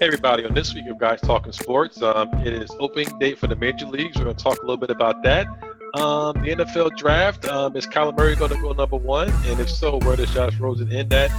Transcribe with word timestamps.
Hey 0.00 0.06
everybody, 0.06 0.46
on 0.46 0.54
this 0.54 0.72
week 0.72 0.86
of 0.86 0.96
Guys 0.96 1.20
Talking 1.20 1.52
Sports, 1.52 2.00
um, 2.00 2.32
it 2.38 2.54
is 2.54 2.70
opening 2.80 3.18
day 3.18 3.34
for 3.34 3.48
the 3.48 3.56
major 3.56 3.84
leagues. 3.84 4.16
We're 4.16 4.24
going 4.24 4.34
to 4.34 4.42
talk 4.42 4.56
a 4.62 4.62
little 4.62 4.78
bit 4.78 4.88
about 4.88 5.22
that. 5.24 5.46
Um, 5.92 6.42
the 6.42 6.56
NFL 6.56 6.96
draft, 6.96 7.44
um, 7.44 7.76
is 7.76 7.86
Kyler 7.86 8.16
Murray 8.16 8.34
going 8.34 8.50
to 8.50 8.58
go 8.62 8.72
number 8.72 8.96
one? 8.96 9.28
And 9.44 9.60
if 9.60 9.68
so, 9.68 9.98
where 9.98 10.16
does 10.16 10.32
Josh 10.32 10.56
Rosen 10.56 10.90
end 10.90 11.12
at? 11.12 11.30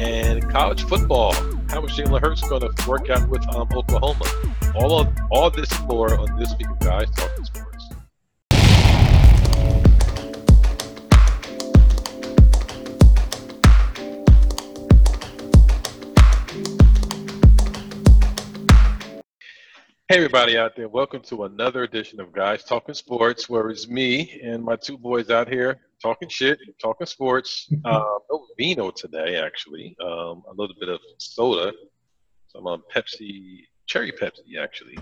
And 0.00 0.50
college 0.50 0.82
football, 0.82 1.32
how 1.68 1.84
is 1.84 1.92
Jalen 1.92 2.20
Hurts 2.20 2.40
going 2.48 2.62
to 2.62 2.88
work 2.88 3.08
out 3.08 3.28
with 3.28 3.48
um, 3.54 3.68
Oklahoma? 3.72 4.24
All 4.74 4.98
of 4.98 5.08
all 5.30 5.50
this 5.50 5.70
and 5.70 5.86
more 5.86 6.18
on 6.18 6.36
this 6.40 6.52
week 6.58 6.70
of 6.70 6.80
Guys 6.80 7.08
Talking 7.14 7.44
Sports. 7.44 7.51
Hey, 20.12 20.18
everybody 20.18 20.58
out 20.58 20.76
there. 20.76 20.90
Welcome 20.90 21.22
to 21.22 21.44
another 21.44 21.84
edition 21.84 22.20
of 22.20 22.34
Guys 22.34 22.64
Talking 22.64 22.94
Sports, 22.94 23.48
where 23.48 23.70
it's 23.70 23.88
me 23.88 24.42
and 24.44 24.62
my 24.62 24.76
two 24.76 24.98
boys 24.98 25.30
out 25.30 25.48
here 25.48 25.80
talking 26.02 26.28
shit, 26.28 26.58
talking 26.78 27.06
sports. 27.06 27.72
Uh, 27.86 28.18
no 28.30 28.46
vino 28.58 28.90
today, 28.90 29.36
actually. 29.36 29.96
Um, 30.02 30.42
a 30.50 30.54
little 30.54 30.76
bit 30.78 30.90
of 30.90 31.00
soda. 31.16 31.72
So 32.48 32.58
I'm 32.58 32.66
on 32.66 32.82
Pepsi, 32.94 33.60
cherry 33.86 34.12
Pepsi, 34.12 34.58
actually. 34.60 34.98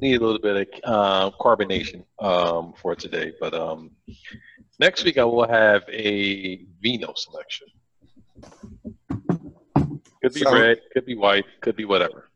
Need 0.00 0.20
a 0.20 0.24
little 0.24 0.38
bit 0.38 0.72
of 0.84 0.84
uh, 0.84 1.36
carbonation 1.40 2.04
um, 2.20 2.72
for 2.80 2.94
today. 2.94 3.32
But 3.40 3.52
um, 3.52 3.90
next 4.78 5.04
week, 5.04 5.18
I 5.18 5.24
will 5.24 5.48
have 5.48 5.82
a 5.88 6.64
vino 6.80 7.14
selection. 7.16 7.66
Could 10.22 10.34
be 10.34 10.40
Sound- 10.40 10.60
red, 10.60 10.78
could 10.92 11.04
be 11.04 11.16
white, 11.16 11.46
could 11.62 11.74
be 11.74 11.84
whatever. 11.84 12.30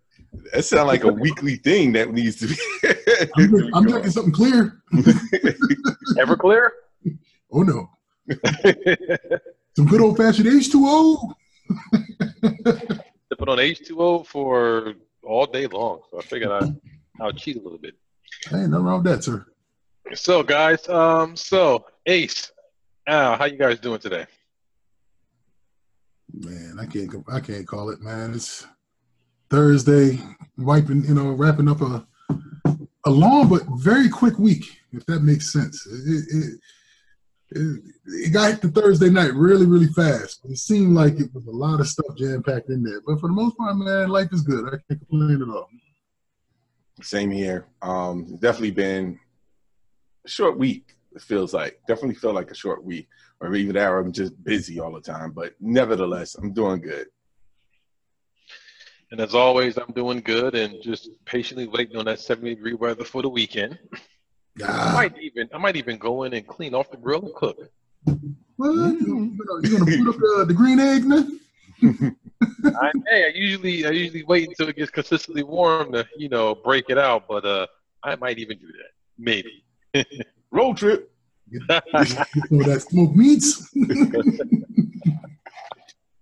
That 0.52 0.64
sounds 0.64 0.86
like 0.86 1.04
a 1.04 1.12
weekly 1.12 1.56
thing 1.56 1.92
that 1.92 2.12
needs 2.12 2.36
to 2.36 2.46
be. 2.48 2.54
I'm, 3.36 3.48
drinking- 3.48 3.70
I'm 3.74 3.86
drinking 3.86 4.10
something 4.12 4.32
clear. 4.32 4.82
Everclear? 6.16 6.70
Oh 7.50 7.62
no, 7.62 7.88
some 9.76 9.86
good 9.86 10.00
old 10.02 10.16
fashioned 10.18 10.48
H2O. 10.48 11.32
to 12.44 13.36
put 13.38 13.48
on 13.48 13.58
H2O 13.58 14.26
for 14.26 14.94
all 15.22 15.46
day 15.46 15.66
long. 15.66 16.00
So 16.10 16.18
I 16.18 16.22
figured 16.22 16.50
I, 16.50 16.70
I'll 17.22 17.32
cheat 17.32 17.56
a 17.56 17.60
little 17.62 17.78
bit. 17.78 17.94
Hey, 18.50 18.66
nothing 18.66 18.84
wrong 18.84 19.02
with 19.02 19.12
that, 19.12 19.24
sir. 19.24 19.46
So, 20.14 20.42
guys, 20.42 20.88
um, 20.88 21.36
so 21.36 21.84
Ace, 22.06 22.50
Al, 23.06 23.36
how 23.36 23.44
you 23.46 23.56
guys 23.58 23.78
doing 23.80 23.98
today? 23.98 24.26
Man, 26.32 26.76
I 26.78 26.86
can't. 26.86 27.10
I 27.32 27.40
can't 27.40 27.66
call 27.66 27.88
it, 27.90 28.00
man. 28.02 28.34
It's 28.34 28.66
Thursday, 29.50 30.18
wiping, 30.56 31.04
you 31.04 31.14
know, 31.14 31.30
wrapping 31.30 31.68
up 31.68 31.80
a 31.80 32.06
a 33.06 33.10
long 33.10 33.48
but 33.48 33.62
very 33.76 34.08
quick 34.08 34.38
week, 34.38 34.64
if 34.92 35.04
that 35.06 35.20
makes 35.20 35.52
sense. 35.52 35.86
It, 35.86 36.24
it, 36.30 36.60
it, 37.50 37.82
it 38.06 38.32
got 38.32 38.60
to 38.60 38.68
Thursday 38.68 39.08
night 39.08 39.32
really, 39.32 39.64
really 39.64 39.86
fast. 39.86 40.40
It 40.44 40.58
seemed 40.58 40.94
like 40.94 41.18
it 41.18 41.32
was 41.32 41.46
a 41.46 41.50
lot 41.50 41.80
of 41.80 41.88
stuff 41.88 42.16
jam 42.16 42.42
packed 42.42 42.68
in 42.68 42.82
there, 42.82 43.00
but 43.06 43.18
for 43.20 43.28
the 43.28 43.34
most 43.34 43.56
part, 43.56 43.76
man, 43.76 44.08
life 44.08 44.28
is 44.32 44.42
good. 44.42 44.66
I 44.66 44.76
can't 44.88 45.08
complain 45.08 45.42
at 45.42 45.48
all. 45.48 45.68
Same 47.00 47.30
here. 47.30 47.66
Um, 47.80 48.36
definitely 48.40 48.72
been 48.72 49.18
a 50.26 50.28
short 50.28 50.58
week. 50.58 50.96
It 51.14 51.22
feels 51.22 51.54
like 51.54 51.80
definitely 51.88 52.16
feel 52.16 52.34
like 52.34 52.50
a 52.50 52.54
short 52.54 52.84
week, 52.84 53.08
or 53.40 53.54
even 53.54 53.74
that, 53.76 53.88
or 53.88 54.00
I'm 54.00 54.12
just 54.12 54.42
busy 54.44 54.78
all 54.78 54.92
the 54.92 55.00
time. 55.00 55.32
But 55.32 55.54
nevertheless, 55.60 56.34
I'm 56.34 56.52
doing 56.52 56.80
good. 56.80 57.06
And 59.10 59.20
as 59.20 59.34
always, 59.34 59.78
I'm 59.78 59.92
doing 59.94 60.20
good 60.20 60.54
and 60.54 60.82
just 60.82 61.10
patiently 61.24 61.66
waiting 61.66 61.96
on 61.96 62.04
that 62.06 62.20
70 62.20 62.54
degree 62.56 62.74
weather 62.74 63.04
for 63.04 63.22
the 63.22 63.28
weekend. 63.28 63.78
I 64.62 64.92
might 64.92 65.18
even 65.18 65.48
I 65.54 65.58
might 65.58 65.76
even 65.76 65.98
go 65.98 66.24
in 66.24 66.34
and 66.34 66.46
clean 66.46 66.74
off 66.74 66.90
the 66.90 66.96
grill 66.96 67.24
and 67.24 67.34
cook. 67.34 67.58
Well, 68.58 68.92
you 68.92 69.38
gonna, 69.46 69.68
you 69.68 69.78
gonna 69.78 70.04
put 70.04 70.08
up 70.08 70.20
the, 70.20 70.44
the 70.48 70.54
green 70.54 70.80
egg, 70.80 71.04
man? 71.04 71.40
I, 72.80 72.92
hey, 73.06 73.24
I 73.24 73.30
usually 73.34 73.86
I 73.86 73.90
usually 73.90 74.24
wait 74.24 74.48
until 74.48 74.68
it 74.68 74.76
gets 74.76 74.90
consistently 74.90 75.42
warm 75.44 75.92
to 75.92 76.06
you 76.16 76.28
know 76.28 76.54
break 76.54 76.86
it 76.88 76.98
out, 76.98 77.28
but 77.28 77.44
uh, 77.46 77.66
I 78.02 78.16
might 78.16 78.38
even 78.38 78.58
do 78.58 78.66
that. 78.66 78.90
Maybe. 79.16 79.64
Road 80.50 80.76
trip. 80.76 81.10
That 81.70 82.84
smoked 82.86 83.16
meats. 83.16 83.74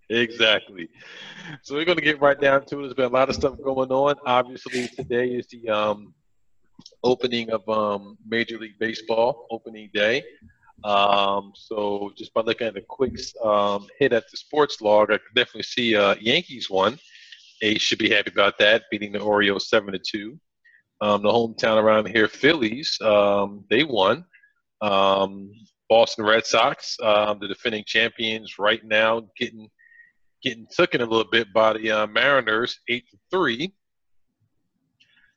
Exactly. 0.08 0.88
So 1.62 1.74
we're 1.74 1.84
going 1.84 1.98
to 1.98 2.04
get 2.04 2.20
right 2.20 2.40
down 2.40 2.64
to 2.66 2.78
it. 2.78 2.82
There's 2.82 2.94
been 2.94 3.06
a 3.06 3.08
lot 3.08 3.28
of 3.28 3.34
stuff 3.34 3.56
going 3.62 3.90
on. 3.90 4.16
Obviously, 4.24 4.88
today 4.88 5.28
is 5.28 5.46
the 5.46 5.68
um, 5.68 6.14
opening 7.04 7.50
of 7.50 7.68
um, 7.68 8.18
Major 8.26 8.58
League 8.58 8.78
Baseball 8.78 9.46
opening 9.50 9.90
day. 9.92 10.24
Um, 10.84 11.52
so 11.54 12.12
just 12.16 12.34
by 12.34 12.42
looking 12.42 12.66
at 12.66 12.76
a 12.76 12.82
quick 12.82 13.18
um, 13.44 13.86
hit 13.98 14.12
at 14.12 14.30
the 14.30 14.36
sports 14.36 14.80
log, 14.80 15.10
I 15.10 15.18
can 15.18 15.34
definitely 15.34 15.62
see 15.64 15.96
uh, 15.96 16.14
Yankees 16.20 16.68
won. 16.70 16.98
Ace 17.62 17.80
should 17.80 17.98
be 17.98 18.10
happy 18.10 18.30
about 18.30 18.58
that, 18.58 18.84
beating 18.90 19.12
the 19.12 19.20
Orioles 19.20 19.68
seven 19.68 19.92
to 19.92 19.98
two. 19.98 20.38
Um, 21.00 21.22
the 21.22 21.28
hometown 21.28 21.82
around 21.82 22.08
here, 22.08 22.28
Phillies, 22.28 22.98
um, 23.02 23.64
they 23.70 23.84
won. 23.84 24.24
Boston 24.80 26.24
Red 26.24 26.44
Sox, 26.44 26.96
the 26.98 27.46
defending 27.48 27.84
champions, 27.86 28.58
right 28.58 28.84
now 28.84 29.28
getting 29.38 29.70
getting 30.42 30.66
taken 30.66 31.00
a 31.00 31.04
little 31.04 31.30
bit 31.30 31.52
by 31.52 31.74
the 31.74 31.91
uh, 31.91 32.06
Mariners, 32.06 32.78
eight 32.88 33.08
to 33.10 33.16
three. 33.30 33.74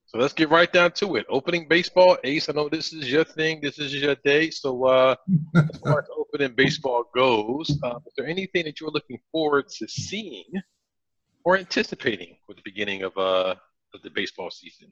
So 0.06 0.18
let's 0.18 0.34
get 0.34 0.50
right 0.50 0.72
down 0.72 0.92
to 0.94 1.18
it. 1.18 1.28
Opening 1.30 1.68
baseball, 1.68 2.18
Ace. 2.24 2.50
I 2.50 2.54
know 2.54 2.68
this 2.68 2.94
is 2.94 3.12
your 3.12 3.24
thing. 3.24 3.60
This 3.62 3.78
is 3.78 3.94
your 3.94 4.16
day. 4.26 4.50
So 4.50 4.86
uh, 4.86 5.16
as 5.56 5.80
far 5.84 6.00
as 6.00 6.06
opening 6.18 6.56
baseball 6.56 7.04
goes, 7.14 7.70
uh, 7.84 7.98
is 8.08 8.14
there 8.18 8.26
anything 8.26 8.66
that 8.66 8.80
you're 8.80 8.90
looking 8.90 9.20
forward 9.32 9.70
to 9.78 9.88
seeing 9.88 10.52
or 11.44 11.58
anticipating 11.58 12.38
with 12.48 12.58
the 12.58 12.64
beginning 12.66 13.04
of 13.04 13.16
uh 13.18 13.56
of 13.94 14.02
the 14.02 14.10
baseball 14.10 14.50
season? 14.50 14.92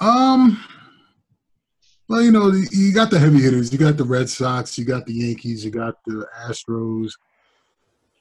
Um, 0.00 0.62
well, 2.08 2.22
you 2.22 2.30
know, 2.30 2.52
you 2.70 2.92
got 2.92 3.10
the 3.10 3.18
heavy 3.18 3.40
hitters. 3.40 3.72
You 3.72 3.78
got 3.78 3.96
the 3.96 4.04
Red 4.04 4.28
Sox. 4.28 4.76
You 4.76 4.84
got 4.84 5.06
the 5.06 5.14
Yankees. 5.14 5.64
You 5.64 5.70
got 5.70 5.94
the 6.04 6.26
Astros. 6.46 7.12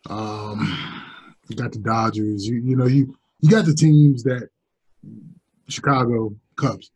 Um, 0.10 1.04
you 1.48 1.56
got 1.56 1.72
the 1.72 1.80
Dodgers. 1.80 2.48
You 2.48 2.62
you 2.64 2.76
know 2.76 2.88
you 2.88 3.16
you 3.40 3.50
got 3.50 3.66
the 3.66 3.74
teams 3.74 4.24
that 4.24 4.50
Chicago 5.68 6.36
Cubs 6.56 6.92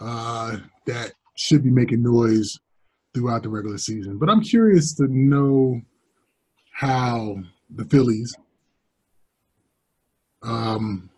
uh, 0.00 0.56
that 0.86 1.12
should 1.36 1.62
be 1.62 1.70
making 1.70 2.02
noise 2.02 2.58
throughout 3.14 3.42
the 3.42 3.48
regular 3.48 3.78
season. 3.78 4.18
But 4.18 4.28
I'm 4.28 4.42
curious 4.42 4.94
to 4.94 5.06
know 5.08 5.80
how 6.72 7.36
the 7.74 7.84
Phillies. 7.84 8.34
Um, 10.42 11.10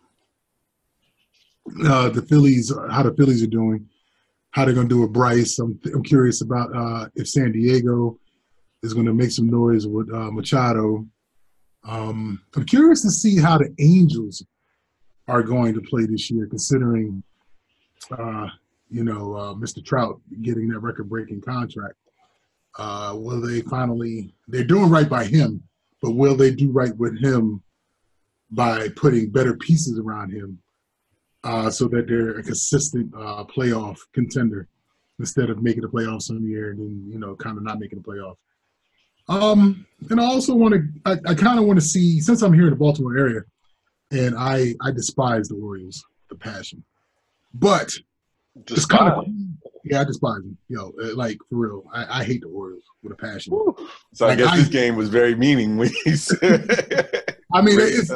uh, 1.84 2.09
the 2.09 2.22
Phillies, 2.22 2.72
how 2.91 3.03
the 3.03 3.15
Phillies 3.15 3.42
are 3.42 3.48
doing, 3.48 3.88
how 4.50 4.65
they're 4.65 4.75
going 4.75 4.88
to 4.88 4.94
do 4.94 5.00
with 5.03 5.12
Bryce. 5.12 5.59
I'm, 5.59 5.78
I'm 5.94 6.03
curious 6.03 6.41
about 6.41 6.75
uh, 6.75 7.09
if 7.15 7.28
San 7.28 7.53
Diego 7.53 8.19
is 8.82 8.94
going 8.94 9.06
to 9.06 9.15
make 9.15 9.31
some 9.31 9.48
noise 9.48 9.87
with 9.87 10.12
uh, 10.12 10.31
Machado. 10.31 11.06
Um, 11.84 12.43
I'm 12.54 12.65
curious 12.65 13.03
to 13.03 13.10
see 13.10 13.38
how 13.38 13.59
the 13.59 13.75
Angels 13.78 14.44
are 15.28 15.43
going 15.43 15.75
to 15.75 15.81
play 15.81 16.06
this 16.06 16.31
year, 16.31 16.47
considering, 16.47 17.22
uh, 18.10 18.48
you 18.91 19.04
know, 19.04 19.34
uh, 19.34 19.54
Mr. 19.54 19.84
Trout 19.84 20.21
getting 20.42 20.69
that 20.69 20.81
record-breaking 20.81 21.41
contract. 21.41 21.94
Uh, 22.78 23.15
will 23.16 23.41
they 23.41 23.60
finally? 23.62 24.34
They're 24.48 24.65
doing 24.65 24.91
right 24.91 25.09
by 25.09 25.25
him, 25.25 25.62
but 26.00 26.12
will 26.12 26.37
they 26.37 26.54
do 26.54 26.71
right 26.71 26.97
with 26.97 27.22
him 27.22 27.62
by 28.50 28.88
putting 28.97 29.31
better 29.31 29.54
pieces 29.54 29.98
around 29.98 30.31
him? 30.31 30.62
uh, 31.45 31.71
so 31.71 31.89
that 31.89 32.06
they're 32.06 32.39
a 32.39 32.42
consistent 32.42 33.12
uh, 33.15 33.45
playoff 33.45 33.98
contender 34.12 34.68
instead 35.18 35.51
of 35.51 35.62
making 35.62 35.83
the 35.83 35.89
playoffs 35.89 36.22
some 36.22 36.45
year 36.45 36.71
and 36.71 36.78
then 36.78 37.04
you 37.09 37.18
know 37.18 37.34
kind 37.36 37.56
of 37.56 37.65
not 37.65 37.78
making 37.78 38.01
the 38.01 38.04
playoff. 38.04 38.36
Um, 39.28 39.86
and 40.10 40.21
I 40.21 40.24
also 40.24 40.54
want 40.54 40.74
to, 40.74 40.83
I, 41.07 41.13
I 41.30 41.34
kind 41.34 41.59
of 41.59 41.65
want 41.65 41.78
to 41.78 41.84
see 41.84 42.21
since 42.21 42.42
I'm 42.42 42.53
here 42.53 42.65
in 42.65 42.71
the 42.71 42.77
Baltimore 42.77 43.16
area, 43.16 43.42
and 44.10 44.34
I 44.36 44.74
I 44.80 44.91
despise 44.91 45.48
the 45.48 45.54
Orioles, 45.57 46.04
the 46.28 46.34
passion, 46.36 46.84
but 47.54 47.92
it's 48.66 48.84
kind 48.86 49.13
of 49.13 49.24
yeah 49.84 50.01
I 50.01 50.04
despise 50.04 50.42
them, 50.42 50.57
yo, 50.69 50.92
uh, 51.03 51.15
like 51.16 51.39
for 51.48 51.57
real, 51.57 51.84
I, 51.92 52.21
I 52.21 52.24
hate 52.24 52.41
the 52.42 52.48
Orioles 52.48 52.83
with 53.03 53.13
a 53.13 53.16
passion. 53.16 53.53
So 54.13 54.27
I 54.28 54.34
guess 54.34 54.48
I- 54.48 54.57
this 54.57 54.69
game 54.69 54.97
was 54.97 55.09
very 55.09 55.34
meaningless. 55.34 56.30
I 57.54 57.60
mean, 57.60 57.77
it's, 57.80 58.10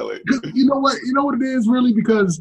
you 0.55 0.65
know 0.67 0.79
what? 0.79 0.97
You 1.05 1.13
know 1.13 1.25
what 1.25 1.35
it 1.41 1.43
is 1.45 1.69
really 1.69 1.93
because 1.93 2.41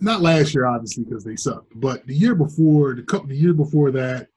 not 0.00 0.20
last 0.20 0.54
year, 0.54 0.64
obviously, 0.66 1.04
because 1.04 1.24
they 1.24 1.34
sucked, 1.36 1.72
but 1.74 2.06
the 2.06 2.14
year 2.14 2.34
before, 2.34 2.94
the 2.94 3.02
couple, 3.02 3.26
the 3.28 3.36
year 3.36 3.52
before 3.52 3.90
that, 3.92 4.28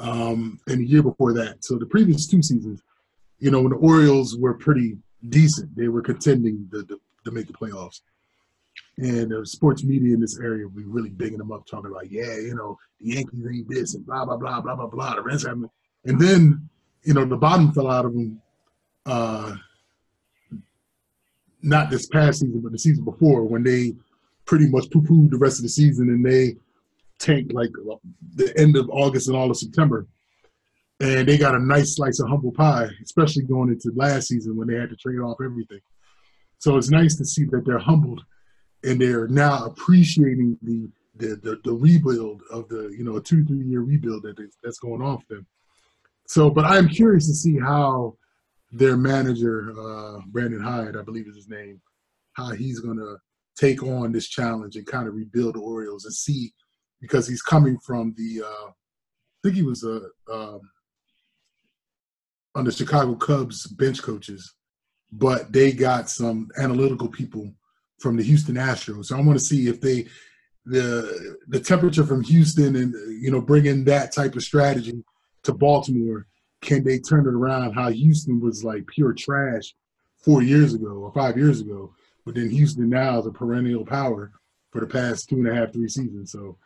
um, 0.00 0.58
and 0.66 0.80
the 0.80 0.86
year 0.86 1.02
before 1.02 1.32
that. 1.34 1.64
So 1.64 1.76
the 1.78 1.86
previous 1.86 2.26
two 2.26 2.42
seasons, 2.42 2.82
you 3.38 3.50
know, 3.50 3.60
when 3.60 3.70
the 3.70 3.78
Orioles 3.78 4.36
were 4.36 4.54
pretty 4.54 4.98
decent, 5.28 5.76
they 5.76 5.88
were 5.88 6.02
contending 6.02 6.68
to, 6.72 6.84
to, 6.86 7.00
to 7.24 7.30
make 7.30 7.46
the 7.46 7.52
playoffs. 7.52 8.00
and 8.98 9.30
the 9.30 9.46
sports 9.46 9.82
media 9.84 10.14
in 10.14 10.20
this 10.20 10.38
area 10.38 10.64
will 10.64 10.74
be 10.74 10.84
really 10.84 11.10
bigging 11.10 11.38
them 11.38 11.52
up, 11.52 11.66
talking 11.66 11.90
about, 11.90 12.10
yeah, 12.10 12.36
you 12.36 12.54
know, 12.54 12.78
the 13.00 13.14
Yankees 13.14 13.46
ain't 13.50 13.68
this 13.68 13.94
and 13.94 14.04
blah 14.04 14.24
blah 14.24 14.36
blah 14.36 14.60
blah 14.60 14.76
blah 14.76 14.86
blah. 14.86 15.14
The 15.14 15.22
Reds 15.22 15.46
haven't, 15.46 15.70
and 16.04 16.20
then 16.20 16.68
you 17.02 17.14
know 17.14 17.24
the 17.24 17.36
bottom 17.36 17.72
fell 17.72 17.90
out 17.90 18.04
of 18.04 18.12
them. 18.12 18.40
Uh, 19.06 19.54
not 21.62 21.90
this 21.90 22.06
past 22.06 22.40
season, 22.40 22.60
but 22.60 22.72
the 22.72 22.78
season 22.78 23.04
before, 23.04 23.44
when 23.44 23.62
they 23.62 23.94
pretty 24.44 24.68
much 24.68 24.90
poo-pooed 24.90 25.30
the 25.30 25.36
rest 25.36 25.58
of 25.58 25.62
the 25.62 25.68
season 25.68 26.08
and 26.08 26.24
they 26.24 26.56
tanked 27.20 27.52
like 27.52 27.70
the 28.34 28.52
end 28.58 28.76
of 28.76 28.90
August 28.90 29.28
and 29.28 29.36
all 29.36 29.50
of 29.50 29.56
September. 29.56 30.06
And 31.00 31.28
they 31.28 31.38
got 31.38 31.54
a 31.54 31.58
nice 31.58 31.96
slice 31.96 32.20
of 32.20 32.28
humble 32.28 32.52
pie, 32.52 32.88
especially 33.02 33.44
going 33.44 33.70
into 33.70 33.92
last 33.94 34.28
season 34.28 34.56
when 34.56 34.68
they 34.68 34.74
had 34.74 34.90
to 34.90 34.96
trade 34.96 35.20
off 35.20 35.38
everything. 35.42 35.80
So 36.58 36.76
it's 36.76 36.90
nice 36.90 37.16
to 37.16 37.24
see 37.24 37.44
that 37.46 37.64
they're 37.64 37.78
humbled 37.78 38.22
and 38.84 39.00
they're 39.00 39.28
now 39.28 39.66
appreciating 39.66 40.58
the 40.62 40.88
the, 41.16 41.36
the, 41.42 41.60
the 41.64 41.72
rebuild 41.72 42.42
of 42.50 42.68
the 42.68 42.94
you 42.96 43.04
know 43.04 43.16
a 43.16 43.22
two 43.22 43.44
three 43.44 43.64
year 43.64 43.80
rebuild 43.80 44.22
that 44.22 44.36
that's 44.62 44.78
going 44.78 45.00
for 45.00 45.34
them. 45.34 45.46
So, 46.26 46.48
but 46.50 46.64
I'm 46.64 46.88
curious 46.88 47.26
to 47.26 47.34
see 47.34 47.58
how 47.58 48.16
their 48.72 48.96
manager 48.96 49.74
uh, 49.78 50.20
Brandon 50.28 50.60
Hyde, 50.60 50.96
I 50.96 51.02
believe 51.02 51.26
is 51.26 51.36
his 51.36 51.48
name, 51.48 51.80
how 52.34 52.50
he's 52.50 52.80
going 52.80 52.98
to 52.98 53.16
take 53.56 53.82
on 53.82 54.12
this 54.12 54.28
challenge 54.28 54.76
and 54.76 54.86
kind 54.86 55.08
of 55.08 55.14
rebuild 55.14 55.56
the 55.56 55.60
Orioles 55.60 56.04
and 56.04 56.14
see 56.14 56.52
because 57.00 57.26
he's 57.26 57.42
coming 57.42 57.78
from 57.78 58.14
the 58.16 58.42
uh, 58.44 58.68
I 58.68 59.40
think 59.42 59.56
he 59.56 59.62
was 59.62 59.84
a 59.84 60.02
uh, 60.28 60.54
um, 60.54 60.60
on 62.54 62.64
the 62.64 62.72
Chicago 62.72 63.14
Cubs 63.14 63.66
bench 63.66 64.02
coaches, 64.02 64.54
but 65.12 65.52
they 65.52 65.72
got 65.72 66.10
some 66.10 66.48
analytical 66.58 67.08
people 67.08 67.52
from 68.00 68.16
the 68.16 68.22
Houston 68.22 68.56
Astros. 68.56 69.06
So 69.06 69.16
I 69.16 69.20
want 69.20 69.38
to 69.38 69.44
see 69.44 69.68
if 69.68 69.80
they 69.80 70.06
the 70.66 71.36
the 71.48 71.60
temperature 71.60 72.04
from 72.04 72.22
Houston 72.22 72.76
and 72.76 72.94
you 73.22 73.30
know 73.30 73.40
bringing 73.40 73.84
that 73.84 74.12
type 74.12 74.36
of 74.36 74.42
strategy 74.42 75.02
to 75.44 75.52
Baltimore. 75.52 76.26
Can 76.60 76.84
they 76.84 76.98
turn 76.98 77.26
it 77.26 77.32
around? 77.32 77.72
How 77.72 77.88
Houston 77.88 78.40
was 78.40 78.62
like 78.62 78.86
pure 78.86 79.14
trash 79.14 79.74
four 80.18 80.42
years 80.42 80.74
ago 80.74 80.88
or 80.88 81.12
five 81.12 81.38
years 81.38 81.62
ago, 81.62 81.94
but 82.26 82.34
then 82.34 82.50
Houston 82.50 82.90
now 82.90 83.18
is 83.18 83.26
a 83.26 83.30
perennial 83.30 83.86
power 83.86 84.32
for 84.70 84.80
the 84.80 84.86
past 84.86 85.28
two 85.28 85.36
and 85.36 85.48
a 85.48 85.54
half, 85.54 85.72
three 85.72 85.88
seasons. 85.88 86.32
So, 86.32 86.58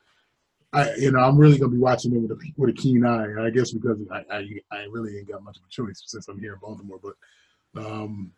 I 0.74 0.94
you 0.96 1.12
know 1.12 1.20
I'm 1.20 1.38
really 1.38 1.58
gonna 1.58 1.72
be 1.72 1.78
watching 1.78 2.12
them 2.12 2.26
with 2.26 2.32
a 2.32 2.52
with 2.56 2.70
a 2.70 2.72
keen 2.72 3.06
eye. 3.06 3.46
I 3.46 3.50
guess 3.50 3.72
because 3.72 3.98
I 4.10 4.24
I, 4.30 4.46
I 4.72 4.84
really 4.90 5.16
ain't 5.18 5.28
got 5.28 5.44
much 5.44 5.56
of 5.56 5.62
a 5.64 5.70
choice 5.70 6.02
since 6.04 6.28
I'm 6.28 6.40
here 6.40 6.54
in 6.54 6.58
Baltimore. 6.60 7.00
But 7.02 7.14
um, 7.86 8.32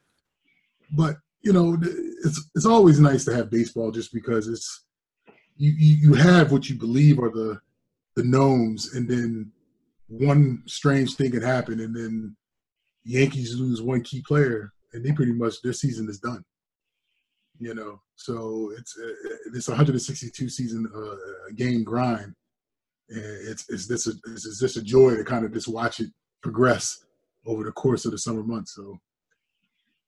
but 0.93 1.17
you 1.43 1.53
know, 1.53 1.79
it's 1.81 2.51
it's 2.55 2.67
always 2.67 3.01
nice 3.01 3.25
to 3.25 3.35
have 3.35 3.51
baseball 3.51 3.91
just 3.91 4.13
because 4.13 4.49
it's 4.49 4.85
you 5.57 5.71
you, 5.71 5.97
you 5.97 6.15
have 6.15 6.53
what 6.53 6.69
you 6.69 6.77
believe 6.77 7.19
are 7.19 7.31
the 7.31 7.61
the 8.15 8.25
gnomes, 8.25 8.95
and 8.95 9.09
then 9.09 9.53
one 10.09 10.63
strange 10.67 11.15
thing 11.15 11.33
can 11.33 11.43
happen, 11.43 11.81
and 11.81 11.95
then 11.95 12.37
Yankees 13.05 13.59
lose 13.59 13.83
one 13.83 14.03
key 14.03 14.23
player, 14.27 14.73
and 14.93 15.05
they 15.05 15.13
pretty 15.13 15.33
much 15.33 15.63
their 15.63 15.73
season 15.73 16.09
is 16.09 16.19
done. 16.19 16.45
You 17.59 17.75
know, 17.75 18.01
so 18.17 18.73
it's 18.77 18.97
it's 19.55 19.69
162 19.69 20.49
season 20.49 20.91
uh, 20.95 21.53
game 21.57 21.85
grind. 21.85 22.35
And 23.09 23.49
it's 23.49 23.69
it's 23.69 23.87
this 23.87 24.07
it's 24.07 24.61
just 24.61 24.77
a 24.77 24.83
joy 24.83 25.17
to 25.17 25.25
kind 25.25 25.45
of 25.45 25.53
just 25.53 25.69
watch 25.69 26.01
it 26.01 26.11
progress 26.43 27.05
over 27.47 27.65
the 27.65 27.73
course 27.73 28.05
of 28.05 28.13
the 28.13 28.19
summer 28.19 28.43
months. 28.43 28.75
So 28.75 28.99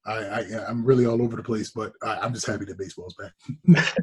I, 0.06 0.12
I 0.12 0.70
am 0.70 0.84
really 0.84 1.06
all 1.06 1.20
over 1.22 1.36
the 1.36 1.42
place, 1.42 1.70
but 1.70 1.92
I, 2.02 2.24
am 2.24 2.32
just 2.32 2.46
happy 2.46 2.64
that 2.64 2.78
baseball's 2.78 3.14
back. 3.14 3.32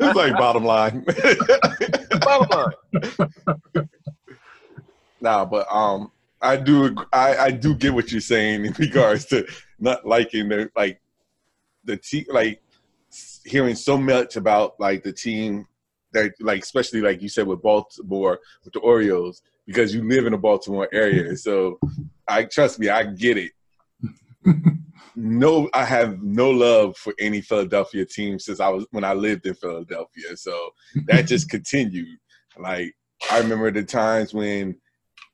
it's 0.00 0.16
like 0.16 0.32
bottom 0.34 0.64
line. 0.64 1.04
bottom 2.20 2.72
line. 2.92 3.88
nah, 5.20 5.44
but 5.44 5.66
um, 5.72 6.10
I 6.42 6.56
do 6.56 6.96
I, 7.12 7.36
I 7.36 7.50
do 7.50 7.74
get 7.74 7.94
what 7.94 8.10
you're 8.10 8.20
saying 8.20 8.64
in 8.64 8.72
regards 8.72 9.26
to 9.26 9.46
not 9.78 10.06
liking 10.06 10.48
the 10.48 10.70
like 10.74 11.00
the 11.84 11.96
team 11.96 12.24
like 12.30 12.62
hearing 13.44 13.74
so 13.74 13.96
much 13.96 14.36
about 14.36 14.78
like 14.78 15.02
the 15.02 15.12
team 15.12 15.66
that 16.12 16.32
like 16.40 16.62
especially 16.62 17.00
like 17.00 17.22
you 17.22 17.28
said 17.28 17.46
with 17.46 17.62
Baltimore 17.62 18.38
with 18.64 18.72
the 18.72 18.80
Orioles 18.80 19.42
because 19.66 19.94
you 19.94 20.02
live 20.02 20.26
in 20.26 20.32
the 20.32 20.38
Baltimore 20.38 20.88
area. 20.92 21.36
So 21.36 21.78
I 22.28 22.44
trust 22.44 22.78
me, 22.78 22.88
I 22.88 23.04
get 23.04 23.36
it 23.38 23.52
no, 25.16 25.68
I 25.74 25.84
have 25.84 26.22
no 26.22 26.50
love 26.50 26.96
for 26.96 27.14
any 27.18 27.40
Philadelphia 27.40 28.04
team 28.04 28.38
since 28.38 28.60
I 28.60 28.68
was 28.68 28.86
when 28.90 29.04
I 29.04 29.12
lived 29.12 29.46
in 29.46 29.54
Philadelphia. 29.54 30.36
So 30.36 30.70
that 31.06 31.22
just 31.22 31.50
continued. 31.50 32.18
Like 32.58 32.94
I 33.30 33.38
remember 33.38 33.70
the 33.70 33.84
times 33.84 34.34
when 34.34 34.76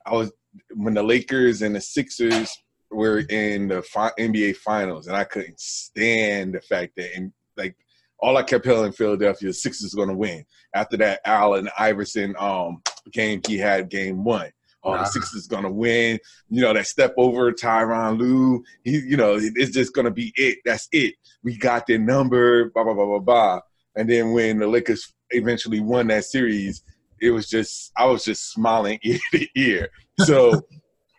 I 0.04 0.12
was 0.12 0.32
when 0.74 0.94
the 0.94 1.02
Lakers 1.02 1.62
and 1.62 1.74
the 1.74 1.80
Sixers 1.80 2.50
were 2.90 3.20
in 3.20 3.68
the 3.68 3.82
fi- 3.82 4.12
NBA 4.18 4.56
Finals, 4.56 5.06
and 5.06 5.16
I 5.16 5.24
couldn't 5.24 5.60
stand 5.60 6.54
the 6.54 6.60
fact 6.60 6.92
that 6.96 7.14
and 7.14 7.32
like 7.56 7.76
all 8.18 8.36
I 8.36 8.42
kept 8.42 8.64
telling 8.64 8.92
Philadelphia, 8.92 9.48
the 9.48 9.54
Sixers 9.54 9.94
going 9.94 10.08
to 10.08 10.16
win. 10.16 10.44
After 10.74 10.96
that 10.98 11.20
Allen 11.24 11.68
Iverson 11.78 12.34
um, 12.38 12.82
game, 13.12 13.40
he 13.46 13.58
had 13.58 13.90
game 13.90 14.24
one 14.24 14.50
oh, 14.86 14.98
the 14.98 15.04
Sixers 15.04 15.46
gonna 15.46 15.70
win. 15.70 16.18
You 16.48 16.62
know, 16.62 16.72
that 16.72 16.86
step 16.86 17.14
over 17.16 17.52
Tyronn 17.52 18.18
Lue. 18.18 18.64
He, 18.84 18.98
you 19.00 19.16
know, 19.16 19.38
it's 19.38 19.72
just 19.72 19.94
gonna 19.94 20.10
be 20.10 20.32
it. 20.36 20.58
That's 20.64 20.88
it. 20.92 21.14
We 21.42 21.56
got 21.56 21.86
their 21.86 21.98
number. 21.98 22.70
Blah 22.70 22.84
blah 22.84 22.94
blah 22.94 23.06
blah 23.06 23.18
blah. 23.18 23.60
And 23.96 24.08
then 24.08 24.32
when 24.32 24.58
the 24.58 24.66
Lakers 24.66 25.12
eventually 25.30 25.80
won 25.80 26.06
that 26.08 26.24
series, 26.24 26.82
it 27.20 27.30
was 27.30 27.48
just 27.48 27.92
I 27.96 28.06
was 28.06 28.24
just 28.24 28.52
smiling 28.52 28.98
ear 29.04 29.18
to 29.32 29.46
ear. 29.56 29.88
So 30.20 30.62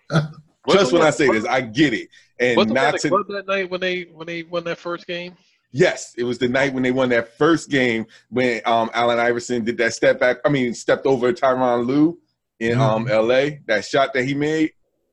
just 0.70 0.92
when 0.92 1.02
I 1.02 1.10
say 1.12 1.28
this, 1.28 1.46
I 1.46 1.62
get 1.62 1.94
it. 1.94 2.10
And 2.40 2.58
Wasn't 2.58 2.76
not 2.76 3.00
to 3.00 3.10
that 3.10 3.46
night 3.48 3.70
when 3.70 3.82
they 3.82 4.04
when 4.04 4.28
they 4.28 4.44
won 4.44 4.64
that 4.66 4.78
first 4.78 5.08
game. 5.08 5.36
Yes, 5.72 6.14
it 6.18 6.24
was 6.24 6.38
the 6.38 6.48
night 6.48 6.74
when 6.74 6.84
they 6.84 6.92
won 6.92 7.10
that 7.10 7.38
first 7.38 7.70
game 7.70 8.06
when 8.30 8.62
um, 8.66 8.90
Allen 8.94 9.20
Iverson 9.20 9.66
did 9.66 9.78
that 9.78 9.94
step 9.94 10.20
back. 10.20 10.38
I 10.46 10.50
mean, 10.50 10.74
stepped 10.74 11.06
over 11.06 11.34
Tyronn 11.34 11.86
Lue 11.86 12.18
in 12.60 12.80
um 12.80 13.06
mm-hmm. 13.06 13.28
LA, 13.28 13.58
that 13.68 13.86
shot 13.86 14.14
that 14.14 14.24
he 14.24 14.34
made, 14.34 14.72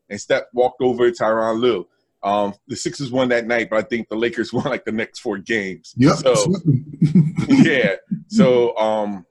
and 0.08 0.20
step 0.20 0.48
walked 0.52 0.80
over 0.80 1.10
Tyronn 1.10 1.60
Lue. 1.60 1.86
Um, 2.22 2.54
the 2.68 2.76
Sixers 2.76 3.10
won 3.10 3.28
that 3.28 3.46
night, 3.46 3.68
but 3.68 3.78
I 3.78 3.82
think 3.82 4.08
the 4.08 4.16
Lakers 4.16 4.52
won 4.52 4.64
like 4.64 4.84
the 4.84 4.92
next 4.92 5.20
four 5.20 5.38
games. 5.38 5.94
Yep. 5.96 6.16
So 6.16 6.54
yeah. 7.48 7.96
So 8.28 8.76
um, 8.76 9.26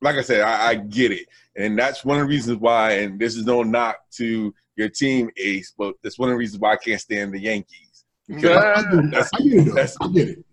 like 0.00 0.16
I 0.16 0.22
said, 0.22 0.40
I, 0.40 0.68
I, 0.68 0.74
get 0.76 1.12
it, 1.12 1.26
and 1.56 1.78
that's 1.78 2.04
one 2.04 2.18
of 2.18 2.22
the 2.22 2.28
reasons 2.28 2.58
why. 2.58 2.92
And 2.92 3.20
this 3.20 3.36
is 3.36 3.44
no 3.44 3.62
knock 3.62 3.96
to 4.12 4.54
your 4.78 4.88
team, 4.88 5.28
Ace, 5.36 5.74
but 5.76 5.94
that's 6.02 6.18
one 6.18 6.28
of 6.28 6.34
the 6.34 6.38
reasons 6.38 6.60
why 6.60 6.72
I 6.72 6.76
can't 6.76 7.00
stand 7.00 7.34
the 7.34 7.40
Yankees. 7.40 8.04
Because 8.28 8.84
that's, 9.10 9.30
I 9.34 9.38
get 9.38 9.66
it. 9.66 9.74
That's, 9.74 9.96
I 10.00 10.08
get 10.08 10.28
it. 10.28 10.44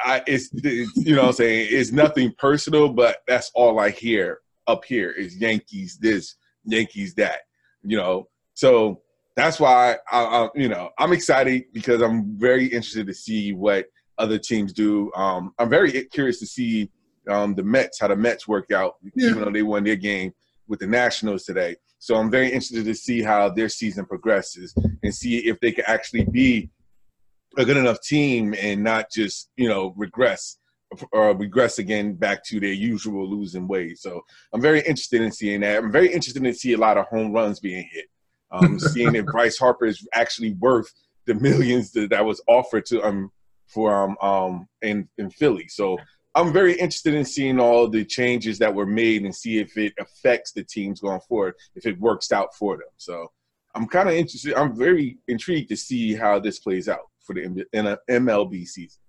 I, 0.00 0.22
it's, 0.26 0.50
it's 0.54 0.96
you 0.96 1.14
know 1.14 1.22
what 1.22 1.28
I'm 1.28 1.34
saying 1.34 1.68
it's 1.70 1.92
nothing 1.92 2.32
personal, 2.38 2.88
but 2.88 3.18
that's 3.28 3.50
all 3.54 3.78
I 3.78 3.90
hear 3.90 4.38
up 4.66 4.84
here 4.84 5.10
is 5.10 5.36
Yankees 5.36 5.98
this, 6.00 6.36
Yankees 6.64 7.14
that. 7.16 7.40
You 7.82 7.98
know, 7.98 8.28
so 8.54 9.02
that's 9.36 9.60
why 9.60 9.96
I, 10.10 10.24
I, 10.24 10.48
you 10.54 10.68
know 10.68 10.90
I'm 10.98 11.12
excited 11.12 11.64
because 11.72 12.00
I'm 12.00 12.38
very 12.38 12.64
interested 12.64 13.06
to 13.08 13.14
see 13.14 13.52
what 13.52 13.86
other 14.16 14.38
teams 14.38 14.72
do. 14.72 15.12
Um, 15.14 15.52
I'm 15.58 15.68
very 15.68 16.04
curious 16.04 16.38
to 16.38 16.46
see 16.46 16.90
um, 17.28 17.54
the 17.54 17.62
Mets 17.62 18.00
how 18.00 18.08
the 18.08 18.16
Mets 18.16 18.48
work 18.48 18.70
out, 18.70 18.94
yeah. 19.14 19.28
even 19.28 19.42
though 19.42 19.50
they 19.50 19.62
won 19.62 19.84
their 19.84 19.96
game 19.96 20.32
with 20.66 20.80
the 20.80 20.86
Nationals 20.86 21.44
today. 21.44 21.76
So 22.04 22.16
I'm 22.16 22.30
very 22.30 22.48
interested 22.48 22.84
to 22.84 22.94
see 22.94 23.22
how 23.22 23.48
their 23.48 23.70
season 23.70 24.04
progresses 24.04 24.74
and 25.02 25.14
see 25.14 25.38
if 25.38 25.58
they 25.60 25.72
can 25.72 25.84
actually 25.86 26.26
be 26.26 26.68
a 27.56 27.64
good 27.64 27.78
enough 27.78 28.02
team 28.02 28.54
and 28.60 28.84
not 28.84 29.10
just 29.10 29.48
you 29.56 29.70
know 29.70 29.94
regress 29.96 30.58
uh, 31.14 31.34
regress 31.34 31.78
again 31.78 32.12
back 32.12 32.44
to 32.44 32.60
their 32.60 32.74
usual 32.74 33.26
losing 33.26 33.66
ways. 33.66 34.02
So 34.02 34.20
I'm 34.52 34.60
very 34.60 34.80
interested 34.80 35.22
in 35.22 35.32
seeing 35.32 35.62
that. 35.62 35.78
I'm 35.78 35.90
very 35.90 36.08
interested 36.08 36.44
in 36.44 36.52
see 36.52 36.74
a 36.74 36.76
lot 36.76 36.98
of 36.98 37.06
home 37.06 37.32
runs 37.32 37.58
being 37.58 37.88
hit. 37.90 38.04
Um, 38.50 38.78
seeing 38.92 39.14
if 39.14 39.24
Bryce 39.24 39.56
Harper 39.56 39.86
is 39.86 40.06
actually 40.12 40.52
worth 40.60 40.92
the 41.24 41.32
millions 41.32 41.90
that, 41.92 42.10
that 42.10 42.26
was 42.26 42.42
offered 42.46 42.84
to 42.86 42.98
him 43.00 43.06
um, 43.06 43.32
for 43.66 43.94
um, 43.94 44.18
um 44.20 44.68
in 44.82 45.08
in 45.16 45.30
Philly. 45.30 45.68
So 45.68 45.96
I'm 46.36 46.52
very 46.52 46.72
interested 46.72 47.14
in 47.14 47.24
seeing 47.24 47.60
all 47.60 47.88
the 47.88 48.04
changes 48.04 48.58
that 48.58 48.74
were 48.74 48.86
made 48.86 49.22
and 49.22 49.34
see 49.34 49.58
if 49.58 49.76
it 49.76 49.92
affects 49.98 50.52
the 50.52 50.64
teams 50.64 51.00
going 51.00 51.20
forward, 51.28 51.54
if 51.76 51.86
it 51.86 51.98
works 52.00 52.32
out 52.32 52.54
for 52.54 52.76
them. 52.76 52.88
So 52.96 53.30
I'm 53.74 53.86
kind 53.86 54.08
of 54.08 54.14
interested. 54.14 54.54
I'm 54.54 54.76
very 54.76 55.18
intrigued 55.28 55.68
to 55.70 55.76
see 55.76 56.14
how 56.14 56.40
this 56.40 56.58
plays 56.58 56.88
out 56.88 57.08
for 57.24 57.34
the 57.34 57.64
MLB 58.08 58.66
season. 58.66 59.00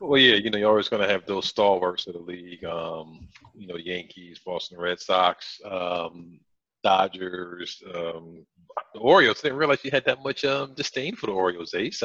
Well, 0.00 0.20
yeah, 0.20 0.36
you 0.36 0.50
know, 0.50 0.58
you're 0.58 0.68
always 0.68 0.90
going 0.90 1.02
to 1.02 1.08
have 1.08 1.24
those 1.24 1.46
stalwarts 1.46 2.06
of 2.06 2.12
the 2.12 2.20
league. 2.20 2.64
Um, 2.64 3.28
you 3.54 3.66
know, 3.66 3.76
Yankees, 3.76 4.38
Boston 4.44 4.78
Red 4.78 5.00
Sox, 5.00 5.58
um, 5.64 6.38
Dodgers, 6.84 7.82
um, 7.94 8.44
the 8.92 9.00
Orioles. 9.00 9.38
I 9.40 9.48
didn't 9.48 9.58
realize 9.58 9.82
you 9.82 9.90
had 9.90 10.04
that 10.04 10.22
much 10.22 10.44
um, 10.44 10.74
disdain 10.74 11.16
for 11.16 11.26
the 11.26 11.32
Orioles, 11.32 11.74
Ace. 11.74 12.02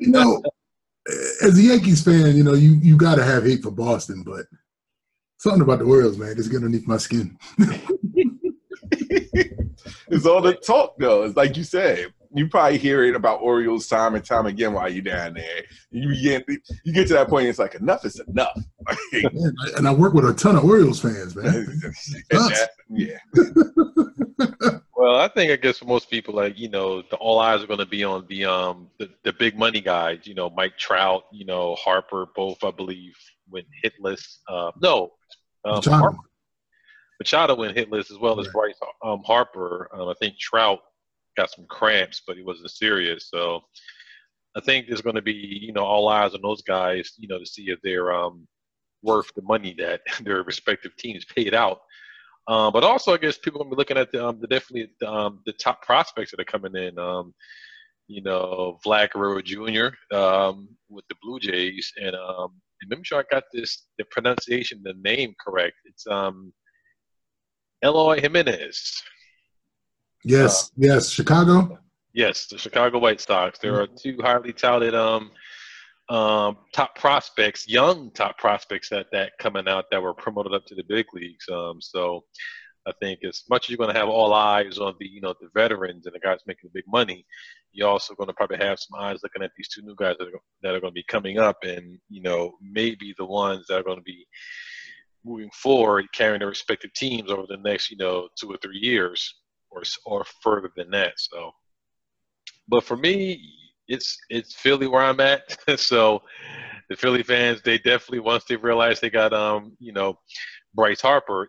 you 0.00 0.10
know, 0.10 0.42
as 1.42 1.58
a 1.58 1.62
Yankees 1.62 2.02
fan, 2.02 2.36
you 2.36 2.44
know, 2.44 2.54
you 2.54 2.74
you 2.82 2.96
got 2.96 3.16
to 3.16 3.24
have 3.24 3.44
hate 3.44 3.62
for 3.62 3.70
Boston, 3.70 4.22
but 4.22 4.46
something 5.38 5.62
about 5.62 5.78
the 5.78 5.84
Orioles, 5.84 6.18
man, 6.18 6.36
just 6.36 6.50
get 6.50 6.56
underneath 6.56 6.86
my 6.86 6.96
skin. 6.96 7.38
it's 10.08 10.26
all 10.26 10.42
the 10.42 10.54
talk, 10.54 10.96
though. 10.98 11.22
It's 11.22 11.36
like 11.36 11.56
you 11.56 11.64
said. 11.64 12.12
You 12.34 12.46
probably 12.46 12.76
hear 12.76 13.04
it 13.04 13.16
about 13.16 13.40
Orioles 13.40 13.88
time 13.88 14.14
and 14.14 14.22
time 14.22 14.44
again 14.44 14.74
while 14.74 14.92
you're 14.92 15.00
down 15.00 15.32
there. 15.32 15.62
You 15.90 16.14
get 16.22 16.44
you 16.84 16.92
get 16.92 17.08
to 17.08 17.14
that 17.14 17.28
point, 17.28 17.46
it's 17.46 17.58
like 17.58 17.74
enough 17.74 18.04
is 18.04 18.20
enough. 18.28 18.60
and 19.78 19.88
I 19.88 19.94
work 19.94 20.12
with 20.12 20.28
a 20.28 20.34
ton 20.34 20.56
of 20.56 20.64
Orioles 20.64 21.00
fans, 21.00 21.34
man. 21.34 21.80
yeah. 22.90 23.16
Well, 24.98 25.14
I 25.14 25.28
think 25.28 25.52
I 25.52 25.56
guess 25.56 25.78
for 25.78 25.84
most 25.84 26.10
people, 26.10 26.34
like 26.34 26.58
you 26.58 26.68
know, 26.68 27.02
the 27.02 27.14
all 27.18 27.38
eyes 27.38 27.62
are 27.62 27.68
going 27.68 27.78
to 27.78 27.86
be 27.86 28.02
on 28.02 28.26
the 28.28 28.44
um 28.44 28.90
the, 28.98 29.08
the 29.22 29.32
big 29.32 29.56
money 29.56 29.80
guys. 29.80 30.26
You 30.26 30.34
know, 30.34 30.50
Mike 30.50 30.76
Trout, 30.76 31.22
you 31.32 31.44
know 31.44 31.76
Harper, 31.76 32.26
both 32.34 32.64
I 32.64 32.72
believe 32.72 33.14
went 33.48 33.66
hitless. 33.84 34.38
Uh, 34.48 34.72
no, 34.82 35.12
um, 35.64 35.76
Machado. 35.76 35.96
Harper, 35.98 36.18
Machado 37.20 37.54
went 37.54 37.76
hitless 37.76 38.10
as 38.10 38.18
well 38.18 38.40
as 38.40 38.48
Bryce 38.48 38.74
um, 39.04 39.22
Harper. 39.24 39.88
Um, 39.92 40.08
I 40.08 40.14
think 40.20 40.36
Trout 40.36 40.80
got 41.36 41.52
some 41.52 41.66
cramps, 41.66 42.22
but 42.26 42.36
he 42.36 42.42
wasn't 42.42 42.68
serious. 42.72 43.30
So 43.30 43.60
I 44.56 44.60
think 44.60 44.88
there's 44.88 45.00
going 45.00 45.14
to 45.14 45.22
be 45.22 45.60
you 45.62 45.72
know 45.72 45.84
all 45.84 46.08
eyes 46.08 46.34
on 46.34 46.42
those 46.42 46.62
guys. 46.62 47.12
You 47.18 47.28
know, 47.28 47.38
to 47.38 47.46
see 47.46 47.70
if 47.70 47.78
they're 47.84 48.12
um 48.12 48.48
worth 49.04 49.32
the 49.36 49.42
money 49.42 49.76
that 49.78 50.00
their 50.22 50.42
respective 50.42 50.96
teams 50.96 51.24
paid 51.24 51.54
out. 51.54 51.82
Um, 52.48 52.72
but 52.72 52.82
also, 52.82 53.12
I 53.12 53.18
guess 53.18 53.36
people 53.36 53.60
are 53.60 53.64
gonna 53.64 53.76
be 53.76 53.78
looking 53.78 53.98
at 53.98 54.10
the, 54.10 54.26
um, 54.26 54.40
the 54.40 54.46
definitely 54.46 54.90
the, 55.00 55.10
um, 55.10 55.40
the 55.44 55.52
top 55.52 55.82
prospects 55.82 56.30
that 56.30 56.40
are 56.40 56.44
coming 56.44 56.74
in. 56.74 56.98
Um, 56.98 57.34
you 58.06 58.22
know, 58.22 58.78
Vlad 58.84 59.10
Guerrero 59.10 59.42
Jr. 59.42 60.16
Um, 60.16 60.68
with 60.88 61.04
the 61.08 61.14
Blue 61.22 61.38
Jays, 61.38 61.92
and 62.00 62.16
um, 62.16 62.52
and 62.80 62.88
make 62.88 63.04
sure 63.04 63.18
I 63.18 63.24
got 63.30 63.44
this 63.52 63.86
the 63.98 64.04
pronunciation, 64.10 64.80
the 64.82 64.94
name 65.04 65.34
correct. 65.44 65.76
It's 65.84 66.06
um, 66.06 66.52
Eloy 67.84 68.20
Jimenez. 68.20 69.02
Yes, 70.24 70.72
yes, 70.76 71.10
Chicago. 71.10 71.78
Yes, 72.14 72.46
the 72.46 72.58
Chicago 72.58 72.98
White 72.98 73.20
Sox. 73.20 73.58
There 73.58 73.80
are 73.80 73.86
two 73.86 74.18
highly 74.22 74.54
touted 74.54 74.94
um, 74.94 75.30
um, 76.08 76.56
top 76.72 76.94
prospects, 76.94 77.68
young 77.68 78.10
top 78.12 78.38
prospects 78.38 78.88
that 78.88 79.06
that 79.12 79.32
coming 79.38 79.68
out 79.68 79.86
that 79.90 80.02
were 80.02 80.14
promoted 80.14 80.54
up 80.54 80.64
to 80.66 80.74
the 80.74 80.84
big 80.88 81.06
leagues. 81.12 81.44
Um, 81.52 81.80
so 81.80 82.24
I 82.86 82.92
think 83.00 83.20
as 83.24 83.42
much 83.50 83.66
as 83.66 83.70
you're 83.70 83.78
going 83.78 83.92
to 83.92 83.98
have 83.98 84.08
all 84.08 84.32
eyes 84.32 84.78
on 84.78 84.94
the 84.98 85.06
you 85.06 85.20
know 85.20 85.34
the 85.40 85.48
veterans 85.54 86.06
and 86.06 86.14
the 86.14 86.20
guys 86.20 86.38
making 86.46 86.70
the 86.72 86.78
big 86.78 86.88
money, 86.88 87.26
you're 87.72 87.88
also 87.88 88.14
going 88.14 88.28
to 88.28 88.34
probably 88.34 88.56
have 88.56 88.78
some 88.78 88.98
eyes 88.98 89.20
looking 89.22 89.42
at 89.42 89.50
these 89.56 89.68
two 89.68 89.82
new 89.82 89.94
guys 89.96 90.16
that 90.18 90.28
are, 90.28 90.40
that 90.62 90.74
are 90.74 90.80
going 90.80 90.92
to 90.92 91.00
be 91.00 91.04
coming 91.08 91.38
up, 91.38 91.58
and 91.62 91.98
you 92.08 92.22
know 92.22 92.52
maybe 92.62 93.14
the 93.18 93.26
ones 93.26 93.66
that 93.68 93.80
are 93.80 93.84
going 93.84 93.98
to 93.98 94.02
be 94.02 94.26
moving 95.24 95.50
forward, 95.52 96.06
carrying 96.14 96.38
their 96.38 96.48
respective 96.48 96.92
teams 96.94 97.30
over 97.30 97.44
the 97.48 97.58
next 97.58 97.90
you 97.90 97.96
know 97.98 98.28
two 98.40 98.50
or 98.50 98.56
three 98.62 98.78
years, 98.78 99.34
or 99.70 99.82
or 100.06 100.24
further 100.42 100.70
than 100.76 100.90
that. 100.90 101.12
So 101.16 101.52
but 102.68 102.84
for 102.84 102.96
me, 102.96 103.40
it's 103.88 104.18
it's 104.30 104.54
Philly 104.54 104.86
where 104.86 105.02
I'm 105.02 105.20
at. 105.20 105.58
so 105.76 106.22
the 106.88 106.96
Philly 106.96 107.22
fans, 107.22 107.60
they 107.62 107.78
definitely 107.78 108.20
once 108.20 108.44
they 108.44 108.56
realized 108.56 109.00
they 109.00 109.10
got 109.10 109.32
um 109.32 109.76
you 109.78 109.92
know 109.92 110.18
Bryce 110.74 111.00
Harper, 111.00 111.48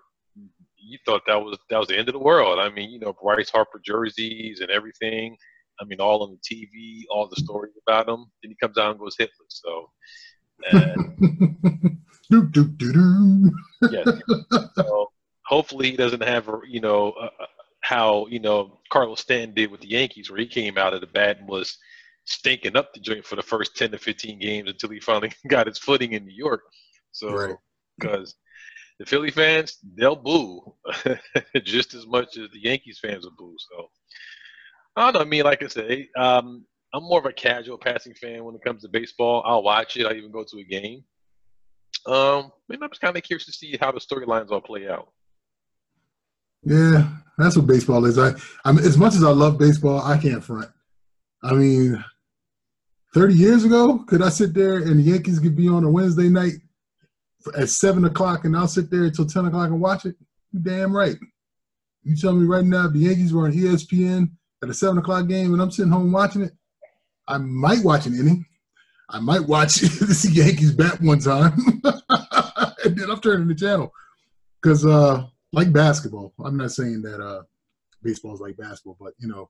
you 0.78 0.98
thought 1.06 1.22
that 1.28 1.44
was 1.44 1.58
that 1.70 1.78
was 1.78 1.88
the 1.88 1.98
end 1.98 2.10
of 2.10 2.14
the 2.14 2.20
world. 2.20 2.60
I 2.60 2.70
mean, 2.70 2.90
you 2.90 3.00
know 3.00 3.14
Bryce 3.22 3.50
Harper 3.50 3.82
jerseys 3.84 4.62
and 4.62 4.70
everything. 4.70 5.38
I 5.82 5.86
mean, 5.86 6.02
all 6.02 6.24
on 6.24 6.32
the 6.32 6.56
TV, 6.56 7.04
all 7.10 7.30
the 7.30 7.42
stories 7.42 7.74
about 7.88 8.10
him. 8.10 8.26
Then 8.44 8.52
he 8.52 8.58
comes 8.62 8.78
out 8.78 8.92
and 8.92 9.00
goes 9.00 9.16
hitless. 9.16 9.30
So. 9.48 9.90
Do, 12.30 12.46
do, 12.46 12.66
do, 12.66 12.94
do. 12.94 13.52
yes. 13.90 14.08
So 14.76 15.08
hopefully 15.46 15.90
he 15.90 15.98
doesn't 15.98 16.24
have, 16.24 16.48
you 16.68 16.80
know, 16.80 17.12
uh, 17.20 17.30
uh, 17.40 17.46
how, 17.82 18.28
you 18.30 18.40
know, 18.40 18.80
Carlos 18.92 19.22
Stanton 19.22 19.56
did 19.56 19.72
with 19.72 19.82
the 19.82 19.90
Yankees, 19.90 20.30
where 20.30 20.40
he 20.40 20.46
came 20.46 20.78
out 20.78 20.94
of 20.94 21.02
the 21.02 21.08
bat 21.08 21.40
and 21.40 21.50
was 21.50 21.78
stinking 22.30 22.78
up 22.78 22.94
the 22.94 23.00
joint 23.00 23.26
for 23.26 23.36
the 23.36 23.42
first 23.42 23.76
10 23.76 23.92
to 23.92 23.98
15 23.98 24.40
games 24.40 24.70
until 24.70 24.90
he 24.90 25.00
finally 25.00 25.32
got 25.48 25.68
his 25.68 25.78
footing 25.80 26.14
in 26.14 26.26
New 26.26 26.36
York. 26.36 26.62
So, 27.12 27.32
Right. 27.34 27.56
because 27.98 28.36
the 29.00 29.06
Philly 29.06 29.32
fans, 29.32 29.78
they'll 29.98 30.16
boo 30.16 30.76
just 31.64 31.94
as 31.94 32.06
much 32.06 32.38
as 32.38 32.50
the 32.52 32.60
Yankees 32.62 33.00
fans 33.02 33.24
will 33.24 33.34
boo. 33.38 33.56
So, 33.58 33.90
I 34.96 35.06
don't 35.06 35.14
know. 35.16 35.20
I 35.22 35.26
mean, 35.26 35.44
like 35.44 35.64
I 35.64 35.68
said, 35.68 36.06
um, 36.18 36.66
I'm 36.94 37.04
more 37.04 37.20
of 37.20 37.26
a 37.26 37.34
casual 37.34 37.78
passing 37.78 38.14
fan 38.14 38.44
when 38.44 38.56
it 38.56 38.64
comes 38.64 38.82
to 38.84 38.90
baseball. 38.90 39.44
I'll 39.46 39.64
watch 39.64 39.98
it. 39.98 40.06
I'll 40.06 40.16
even 40.16 40.32
go 40.32 40.44
to 40.44 40.60
a 40.60 40.64
game. 40.64 41.04
Um, 42.06 42.52
and 42.70 42.84
I'm 42.84 42.90
just 42.90 43.02
kind 43.02 43.16
of 43.18 43.24
curious 43.24 43.46
to 43.46 43.52
see 43.52 43.78
how 43.80 43.92
the 43.92 44.00
storylines 44.00 44.52
all 44.52 44.62
play 44.62 44.88
out. 44.88 45.10
Yeah, 46.64 47.08
that's 47.38 47.56
what 47.56 47.68
baseball 47.68 48.06
is. 48.06 48.18
I, 48.18 48.34
I 48.66 48.72
mean, 48.72 48.86
as 48.86 48.98
much 48.98 49.16
as 49.16 49.24
I 49.24 49.30
love 49.30 49.58
baseball, 49.58 50.02
I 50.02 50.18
can't 50.18 50.44
front. 50.44 50.70
I 51.44 51.54
mean, 51.54 52.04
30 53.14 53.34
years 53.34 53.64
ago, 53.64 54.00
could 54.08 54.22
I 54.22 54.30
sit 54.30 54.54
there 54.54 54.78
and 54.78 55.00
the 55.00 55.04
Yankees 55.04 55.40
could 55.40 55.56
be 55.56 55.68
on 55.68 55.84
a 55.84 55.90
Wednesday 55.90 56.30
night 56.30 56.54
at 57.58 57.70
7 57.70 58.06
o'clock 58.06 58.46
and 58.46 58.56
I'll 58.56 58.68
sit 58.68 58.92
there 58.92 59.04
until 59.04 59.26
10 59.26 59.46
o'clock 59.46 59.70
and 59.70 59.82
watch 59.82 60.06
it? 60.06 60.16
You 60.52 60.60
damn 60.60 60.96
right. 60.96 61.16
You 62.04 62.16
tell 62.16 62.34
me 62.34 62.46
right 62.46 62.64
now, 62.64 62.88
the 62.88 63.00
Yankees 63.00 63.34
were 63.34 63.46
on 63.46 63.54
ESPN 63.54 64.30
at 64.64 64.70
a 64.70 64.74
7 64.74 64.98
o'clock 64.98 65.28
game 65.28 65.54
and 65.54 65.62
I'm 65.62 65.72
sitting 65.72 65.92
home 65.92 66.12
watching 66.12 66.44
it, 66.44 66.54
I 67.28 67.38
might 67.38 67.84
watch 67.84 68.06
an 68.06 68.16
inning. 68.16 68.46
I 69.10 69.20
might 69.20 69.48
watch 69.48 69.76
the 69.76 70.32
Yankees 70.32 70.72
bat 70.72 71.02
one 71.02 71.20
time. 71.20 71.54
and 72.86 72.98
then 72.98 73.10
I'm 73.10 73.20
turning 73.22 73.48
the 73.48 73.56
channel. 73.56 73.92
Because, 74.62 74.86
uh, 74.86 75.26
like 75.52 75.74
basketball, 75.74 76.34
I'm 76.44 76.58
not 76.58 76.72
saying 76.72 77.02
that 77.04 77.20
uh, 77.24 77.42
baseball 78.04 78.36
is 78.36 78.40
like 78.40 78.58
basketball, 78.58 78.98
but, 79.00 79.14
you 79.18 79.28
know, 79.28 79.50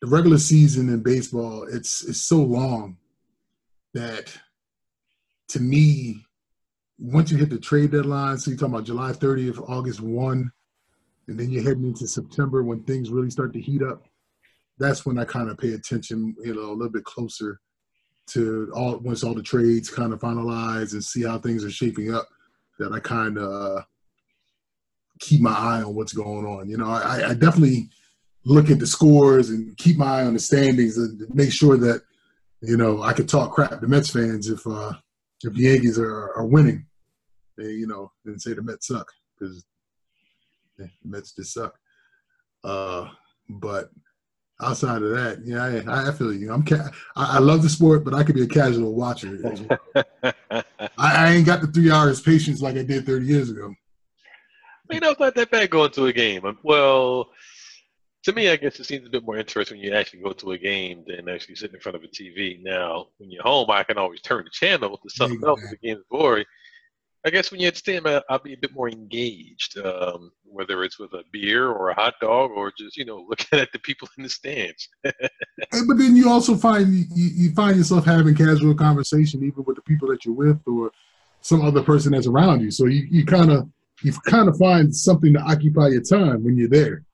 the 0.00 0.06
regular 0.06 0.38
season 0.38 0.88
in 0.88 1.02
baseball, 1.02 1.66
it's 1.70 2.04
it's 2.08 2.22
so 2.22 2.38
long 2.38 2.96
that 3.94 4.32
to 5.48 5.60
me, 5.60 6.24
once 6.98 7.30
you 7.30 7.38
hit 7.38 7.50
the 7.50 7.58
trade 7.58 7.92
deadline, 7.92 8.38
so 8.38 8.50
you're 8.50 8.58
talking 8.58 8.74
about 8.74 8.86
July 8.86 9.12
30th, 9.12 9.68
August 9.68 10.00
1, 10.00 10.52
and 11.28 11.38
then 11.38 11.50
you're 11.50 11.62
heading 11.62 11.86
into 11.86 12.06
September 12.06 12.62
when 12.62 12.82
things 12.82 13.10
really 13.10 13.30
start 13.30 13.52
to 13.52 13.60
heat 13.60 13.82
up. 13.82 14.04
That's 14.78 15.04
when 15.06 15.18
I 15.18 15.24
kind 15.24 15.50
of 15.50 15.58
pay 15.58 15.72
attention, 15.72 16.36
you 16.44 16.54
know, 16.54 16.70
a 16.70 16.72
little 16.72 16.90
bit 16.90 17.04
closer 17.04 17.60
to 18.28 18.70
all 18.74 18.98
once 18.98 19.24
all 19.24 19.34
the 19.34 19.42
trades 19.42 19.90
kind 19.90 20.12
of 20.12 20.20
finalize 20.20 20.92
and 20.92 21.02
see 21.02 21.24
how 21.24 21.38
things 21.38 21.64
are 21.64 21.70
shaping 21.70 22.14
up. 22.14 22.28
That 22.78 22.92
I 22.92 23.00
kind 23.00 23.38
of 23.38 23.84
keep 25.18 25.40
my 25.40 25.52
eye 25.52 25.82
on 25.82 25.94
what's 25.94 26.12
going 26.12 26.46
on. 26.46 26.68
You 26.68 26.76
know, 26.76 26.88
I, 26.88 27.30
I 27.30 27.34
definitely 27.34 27.90
look 28.48 28.70
at 28.70 28.78
the 28.78 28.86
scores 28.86 29.50
and 29.50 29.76
keep 29.76 29.96
my 29.96 30.20
eye 30.20 30.24
on 30.24 30.34
the 30.34 30.40
standings 30.40 30.96
and 30.96 31.22
make 31.34 31.52
sure 31.52 31.76
that 31.76 32.02
you 32.60 32.76
know 32.76 33.02
I 33.02 33.12
could 33.12 33.28
talk 33.28 33.52
crap 33.52 33.80
to 33.80 33.86
Mets 33.86 34.10
fans 34.10 34.48
if 34.48 34.66
uh, 34.66 34.92
if 35.44 35.54
the 35.54 35.62
Yankees 35.62 35.98
are, 35.98 36.32
are 36.34 36.46
winning. 36.46 36.86
They, 37.56 37.72
you 37.72 37.86
know, 37.86 38.12
and 38.24 38.40
say 38.40 38.54
the 38.54 38.62
Mets 38.62 38.86
suck 38.86 39.12
because 39.38 39.64
the 40.76 40.88
Mets 41.04 41.32
just 41.32 41.52
suck. 41.52 41.74
Uh, 42.64 43.08
but 43.48 43.90
outside 44.60 45.02
of 45.02 45.10
that, 45.10 45.40
yeah, 45.44 45.82
I, 45.90 46.08
I 46.08 46.12
feel 46.12 46.32
you. 46.32 46.52
I'm 46.52 46.64
ca- 46.64 46.90
I, 47.16 47.36
I 47.36 47.38
love 47.38 47.62
the 47.62 47.68
sport, 47.68 48.04
but 48.04 48.14
I 48.14 48.22
could 48.22 48.34
be 48.34 48.42
a 48.42 48.48
casual 48.48 48.94
watcher. 48.94 49.36
as 49.44 49.62
well. 49.94 50.04
I, 50.52 50.62
I 50.98 51.32
ain't 51.32 51.46
got 51.46 51.60
the 51.60 51.66
three 51.66 51.90
hours 51.90 52.20
patience 52.20 52.62
like 52.62 52.76
I 52.76 52.82
did 52.82 53.06
30 53.06 53.26
years 53.26 53.50
ago. 53.50 53.74
you 54.90 55.00
know, 55.00 55.10
it's 55.10 55.20
not 55.20 55.34
that 55.34 55.50
bad 55.50 55.70
going 55.70 55.90
to 55.92 56.06
a 56.06 56.12
game. 56.12 56.58
Well, 56.62 57.30
to 58.28 58.34
me, 58.34 58.50
I 58.50 58.56
guess 58.56 58.78
it 58.78 58.84
seems 58.84 59.06
a 59.06 59.10
bit 59.10 59.24
more 59.24 59.38
interesting 59.38 59.78
when 59.78 59.86
you 59.86 59.94
actually 59.94 60.20
go 60.20 60.32
to 60.32 60.52
a 60.52 60.58
game 60.58 61.02
than 61.06 61.30
actually 61.30 61.54
sitting 61.54 61.76
in 61.76 61.80
front 61.80 61.96
of 61.96 62.04
a 62.04 62.08
TV. 62.08 62.62
Now, 62.62 63.06
when 63.16 63.30
you're 63.30 63.42
home, 63.42 63.70
I 63.70 63.82
can 63.84 63.96
always 63.96 64.20
turn 64.20 64.44
the 64.44 64.50
channel 64.50 64.98
to 64.98 65.08
something 65.08 65.40
else 65.46 65.62
if 65.64 65.70
the 65.70 65.78
game's 65.78 66.04
boring. 66.10 66.44
I 67.24 67.30
guess 67.30 67.50
when 67.50 67.60
you're 67.60 67.72
at 67.72 68.06
I- 68.06 68.22
I'll 68.28 68.38
be 68.38 68.52
a 68.52 68.58
bit 68.58 68.74
more 68.74 68.90
engaged, 68.90 69.78
um, 69.78 70.30
whether 70.44 70.84
it's 70.84 70.98
with 70.98 71.14
a 71.14 71.22
beer 71.32 71.70
or 71.70 71.88
a 71.88 71.94
hot 71.94 72.16
dog 72.20 72.50
or 72.50 72.70
just, 72.78 72.98
you 72.98 73.06
know, 73.06 73.24
looking 73.30 73.60
at 73.60 73.72
the 73.72 73.78
people 73.78 74.06
in 74.18 74.24
the 74.24 74.28
stands. 74.28 74.88
But 75.02 75.96
then 75.96 76.14
you 76.14 76.28
also 76.28 76.54
find 76.54 76.92
you, 76.92 77.06
you 77.14 77.54
find 77.54 77.78
yourself 77.78 78.04
having 78.04 78.34
casual 78.34 78.74
conversation 78.74 79.42
even 79.42 79.64
with 79.64 79.76
the 79.76 79.82
people 79.82 80.08
that 80.08 80.26
you're 80.26 80.34
with 80.34 80.60
or 80.66 80.92
some 81.40 81.62
other 81.62 81.82
person 81.82 82.12
that's 82.12 82.26
around 82.26 82.60
you. 82.60 82.70
So 82.70 82.84
you, 82.86 83.06
you 83.10 83.24
kind 83.24 83.50
of 83.50 83.70
you 84.02 84.12
kind 84.26 84.48
of 84.48 84.58
find 84.58 84.94
something 84.94 85.32
to 85.32 85.40
occupy 85.40 85.88
your 85.88 86.02
time 86.02 86.44
when 86.44 86.58
you're 86.58 86.68
there. 86.68 87.04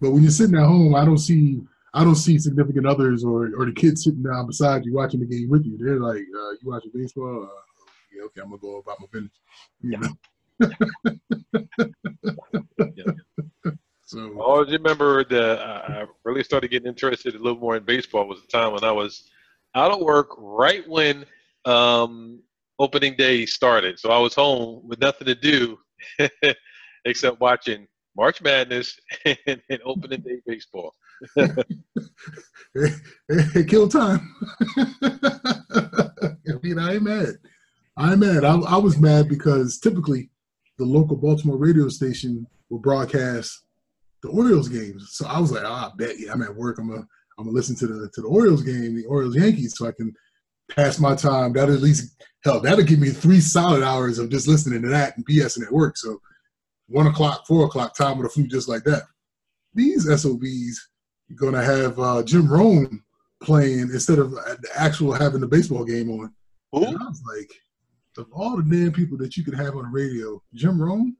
But 0.00 0.10
when 0.10 0.22
you're 0.22 0.30
sitting 0.30 0.56
at 0.56 0.66
home, 0.66 0.94
I 0.94 1.04
don't 1.04 1.18
see 1.18 1.60
I 1.92 2.04
don't 2.04 2.14
see 2.14 2.38
significant 2.38 2.86
others 2.86 3.24
or, 3.24 3.50
or 3.56 3.66
the 3.66 3.72
kids 3.72 4.04
sitting 4.04 4.22
down 4.22 4.46
beside 4.46 4.84
you 4.84 4.94
watching 4.94 5.20
the 5.20 5.26
game 5.26 5.48
with 5.48 5.66
you. 5.66 5.76
They're 5.76 5.98
like, 5.98 6.22
uh, 6.22 6.50
"You 6.52 6.58
watching 6.62 6.92
baseball? 6.94 7.44
Uh, 7.44 7.48
yeah, 8.14 8.22
okay, 8.24 8.40
I'm 8.42 8.50
gonna 8.50 8.58
go 8.58 8.78
about 8.78 8.98
my 9.00 9.06
business." 9.12 9.40
You 9.82 9.98
know? 9.98 10.14
So 14.10 14.18
I 14.18 14.42
always 14.42 14.72
remember 14.72 15.22
that 15.26 15.60
I 15.60 16.00
I 16.00 16.06
really 16.24 16.42
started 16.42 16.72
getting 16.72 16.88
interested 16.88 17.36
a 17.36 17.38
little 17.38 17.60
more 17.60 17.76
in 17.76 17.84
baseball 17.84 18.26
was 18.26 18.42
the 18.42 18.48
time 18.48 18.72
when 18.72 18.82
I 18.82 18.90
was 18.90 19.30
out 19.76 19.92
of 19.92 20.00
work 20.00 20.30
right 20.36 20.82
when 20.88 21.24
um, 21.64 22.40
opening 22.80 23.14
day 23.14 23.46
started. 23.46 24.00
So 24.00 24.10
I 24.10 24.18
was 24.18 24.34
home 24.34 24.80
with 24.84 25.00
nothing 25.00 25.28
to 25.28 25.36
do 25.36 25.78
except 27.04 27.40
watching 27.40 27.86
March 28.16 28.42
Madness 28.42 28.98
and, 29.24 29.62
and 29.68 29.80
opening 29.84 30.20
day 30.20 30.40
baseball. 30.46 30.94
kill 33.68 33.88
time. 33.88 34.34
I 35.02 36.58
mean, 36.62 36.78
I 36.78 36.94
ain't 36.94 37.02
mad. 37.02 37.34
I 37.96 38.10
ain't 38.12 38.20
mad. 38.20 38.44
I, 38.44 38.56
I 38.58 38.76
was 38.76 38.98
mad 38.98 39.28
because 39.28 39.78
typically 39.78 40.30
the 40.78 40.84
local 40.84 41.16
Baltimore 41.16 41.58
radio 41.58 41.88
station 41.88 42.46
will 42.70 42.78
broadcast 42.78 43.64
the 44.22 44.28
Orioles 44.28 44.68
games. 44.68 45.08
So 45.12 45.26
I 45.26 45.38
was 45.38 45.52
like, 45.52 45.64
ah, 45.64 45.90
I 45.92 45.96
bet 45.96 46.18
yeah, 46.18 46.32
I'm 46.32 46.42
at 46.42 46.54
work. 46.54 46.78
I'm 46.78 46.88
gonna 46.88 47.06
I'm 47.38 47.44
gonna 47.44 47.54
listen 47.54 47.76
to 47.76 47.86
the 47.86 48.10
to 48.14 48.20
the 48.20 48.28
Orioles 48.28 48.62
game, 48.62 48.94
the 48.96 49.06
Orioles 49.06 49.36
Yankees, 49.36 49.74
so 49.76 49.86
I 49.86 49.92
can 49.92 50.14
pass 50.70 50.98
my 50.98 51.14
time. 51.14 51.52
That 51.52 51.68
at 51.68 51.80
least 51.80 52.22
hell, 52.44 52.60
that'll 52.60 52.84
give 52.84 52.98
me 52.98 53.10
three 53.10 53.40
solid 53.40 53.82
hours 53.82 54.18
of 54.18 54.30
just 54.30 54.48
listening 54.48 54.82
to 54.82 54.88
that 54.88 55.16
and 55.16 55.26
BSing 55.26 55.64
at 55.64 55.72
work. 55.72 55.96
So 55.96 56.20
one 56.90 57.06
o'clock, 57.06 57.46
four 57.46 57.64
o'clock, 57.66 57.94
time 57.94 58.18
with 58.18 58.26
a 58.26 58.30
food 58.30 58.50
just 58.50 58.68
like 58.68 58.84
that. 58.84 59.04
These 59.74 60.04
SOBs 60.20 60.88
gonna 61.36 61.62
have 61.62 61.98
uh, 61.98 62.22
Jim 62.22 62.50
Rome 62.52 63.04
playing 63.42 63.90
instead 63.92 64.18
of 64.18 64.34
actual 64.74 65.12
having 65.12 65.40
the 65.40 65.46
baseball 65.46 65.84
game 65.84 66.10
on. 66.10 66.34
Who? 66.72 66.84
And 66.84 66.98
I 66.98 67.04
was 67.04 67.22
like, 67.36 67.50
of 68.18 68.26
all 68.32 68.56
the 68.56 68.62
damn 68.62 68.92
people 68.92 69.16
that 69.18 69.36
you 69.36 69.44
could 69.44 69.54
have 69.54 69.76
on 69.76 69.84
the 69.84 69.88
radio, 69.90 70.42
Jim 70.54 70.80
Rome. 70.80 71.16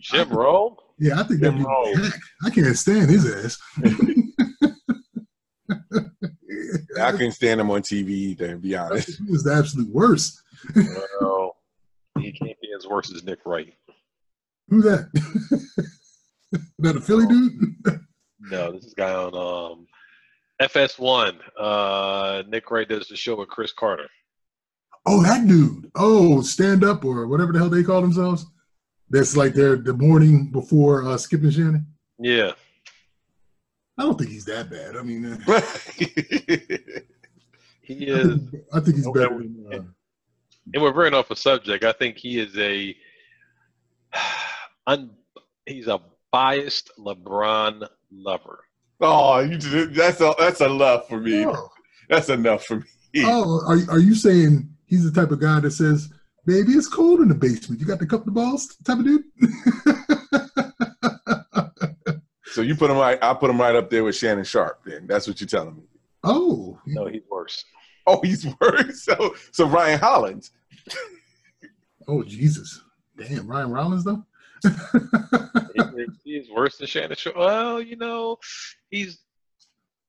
Jim 0.00 0.28
Rome? 0.30 0.76
Yeah, 0.98 1.20
I 1.20 1.24
think 1.24 1.40
that'd 1.40 1.54
Jim 1.54 1.58
be 1.58 1.64
Rome. 1.64 1.94
heck. 1.96 2.20
I 2.44 2.50
can't 2.50 2.76
stand 2.76 3.10
his 3.10 3.26
ass. 3.44 3.58
I 7.00 7.10
couldn't 7.10 7.32
stand 7.32 7.60
him 7.60 7.70
on 7.70 7.82
TV 7.82 8.38
to 8.38 8.56
be 8.56 8.76
honest. 8.76 9.18
He 9.18 9.30
was 9.30 9.42
the 9.42 9.54
absolute 9.54 9.88
worst. 9.88 10.40
Well, 11.20 11.56
he 12.20 12.32
can't 12.32 12.58
be 12.60 12.68
as 12.76 12.86
worse 12.86 13.12
as 13.12 13.24
Nick 13.24 13.40
Wright. 13.44 13.74
Who's 14.68 14.84
that? 14.84 15.08
that 16.78 16.96
a 16.96 17.00
Philly 17.00 17.26
dude? 17.26 17.52
No, 18.50 18.72
this 18.72 18.84
is 18.84 18.92
a 18.92 18.96
guy 18.96 19.12
on 19.14 19.34
um, 19.34 19.86
FS1. 20.60 21.36
Uh, 21.58 22.42
Nick 22.48 22.70
Wright 22.70 22.88
does 22.88 23.08
the 23.08 23.16
show 23.16 23.36
with 23.36 23.48
Cris 23.48 23.72
Carter. 23.72 24.08
Oh, 25.06 25.22
that 25.22 25.46
dude. 25.46 25.90
Oh, 25.94 26.40
stand 26.42 26.82
up 26.84 27.04
or 27.04 27.26
whatever 27.26 27.52
the 27.52 27.58
hell 27.58 27.68
they 27.68 27.82
call 27.82 28.00
themselves. 28.00 28.46
That's 29.10 29.36
like 29.36 29.52
their 29.54 29.76
the 29.76 29.92
morning 29.92 30.50
before 30.50 31.06
uh, 31.06 31.16
Skip 31.18 31.42
and 31.42 31.52
Shannon. 31.52 31.86
Yeah. 32.18 32.52
I 33.98 34.02
don't 34.02 34.18
think 34.18 34.30
he's 34.30 34.46
that 34.46 34.70
bad. 34.70 34.96
I 34.96 35.02
mean, 35.02 35.26
uh, 35.26 35.38
He 37.82 38.10
I 38.10 38.14
is, 38.16 38.26
think, 38.50 38.64
I 38.72 38.80
think 38.80 38.96
he's 38.96 39.06
Okay. 39.06 39.20
better 39.20 39.38
than. 39.38 39.66
Uh, 39.70 39.82
and 40.72 40.82
we're 40.82 40.92
veering 40.92 41.12
off 41.12 41.30
a 41.30 41.36
subject. 41.36 41.84
I 41.84 41.92
think 41.92 42.16
he 42.16 42.38
is 42.40 42.56
a, 42.56 42.96
un, 44.86 45.10
he's 45.66 45.86
a 45.88 46.00
biased 46.32 46.90
LeBron 46.98 47.86
lover. 48.12 48.60
oh, 49.00 49.40
you 49.40 49.56
just, 49.58 49.94
that's 49.94 50.20
a, 50.20 50.34
that's 50.38 50.60
enough 50.60 51.08
for 51.08 51.18
me. 51.20 51.46
oh, 51.46 51.68
That's 52.08 52.28
enough 52.28 52.64
for 52.64 52.76
me. 52.76 53.22
oh, 53.24 53.60
are 53.66 53.78
are 53.94 53.98
you 54.00 54.14
saying 54.14 54.68
he's 54.86 55.10
the 55.10 55.20
type 55.20 55.30
of 55.30 55.40
guy 55.40 55.60
that 55.60 55.70
says, 55.72 56.08
"Baby, 56.46 56.72
it's 56.72 56.88
cold 56.88 57.20
in 57.20 57.28
the 57.28 57.34
basement. 57.34 57.80
You 57.80 57.86
got 57.86 57.98
to 58.00 58.06
cup 58.06 58.24
the 58.24 58.30
balls," 58.30 58.76
type 58.84 58.98
of 58.98 59.04
dude? 59.04 59.24
So 62.46 62.60
you 62.62 62.76
put 62.76 62.88
him 62.88 62.98
right. 62.98 63.18
I 63.20 63.34
put 63.34 63.50
him 63.50 63.60
right 63.60 63.74
up 63.74 63.90
there 63.90 64.04
with 64.04 64.14
Shannon 64.14 64.44
Sharpe. 64.44 64.80
Then 64.86 65.08
that's 65.08 65.26
what 65.26 65.40
you're 65.40 65.48
telling 65.48 65.74
me. 65.74 65.82
oh, 66.22 66.78
No, 66.86 67.06
he's 67.06 67.22
worse. 67.28 67.64
Oh, 68.06 68.20
he's 68.22 68.46
worse. 68.60 69.02
So 69.02 69.34
so 69.50 69.66
Ryan 69.66 69.98
Hollins. 69.98 70.52
oh, 72.06 72.22
Jesus, 72.22 72.80
damn, 73.16 73.46
Ryan 73.46 73.74
Hollins 73.74 74.04
though. 74.04 74.24
He 76.24 76.36
is, 76.36 76.48
worse 76.50 76.78
than 76.78 76.86
Shannon 76.86 77.16
Sharpe. 77.16 77.36
Well, 77.36 77.80
you 77.80 77.96
know, 77.96 78.38
he's 78.90 79.18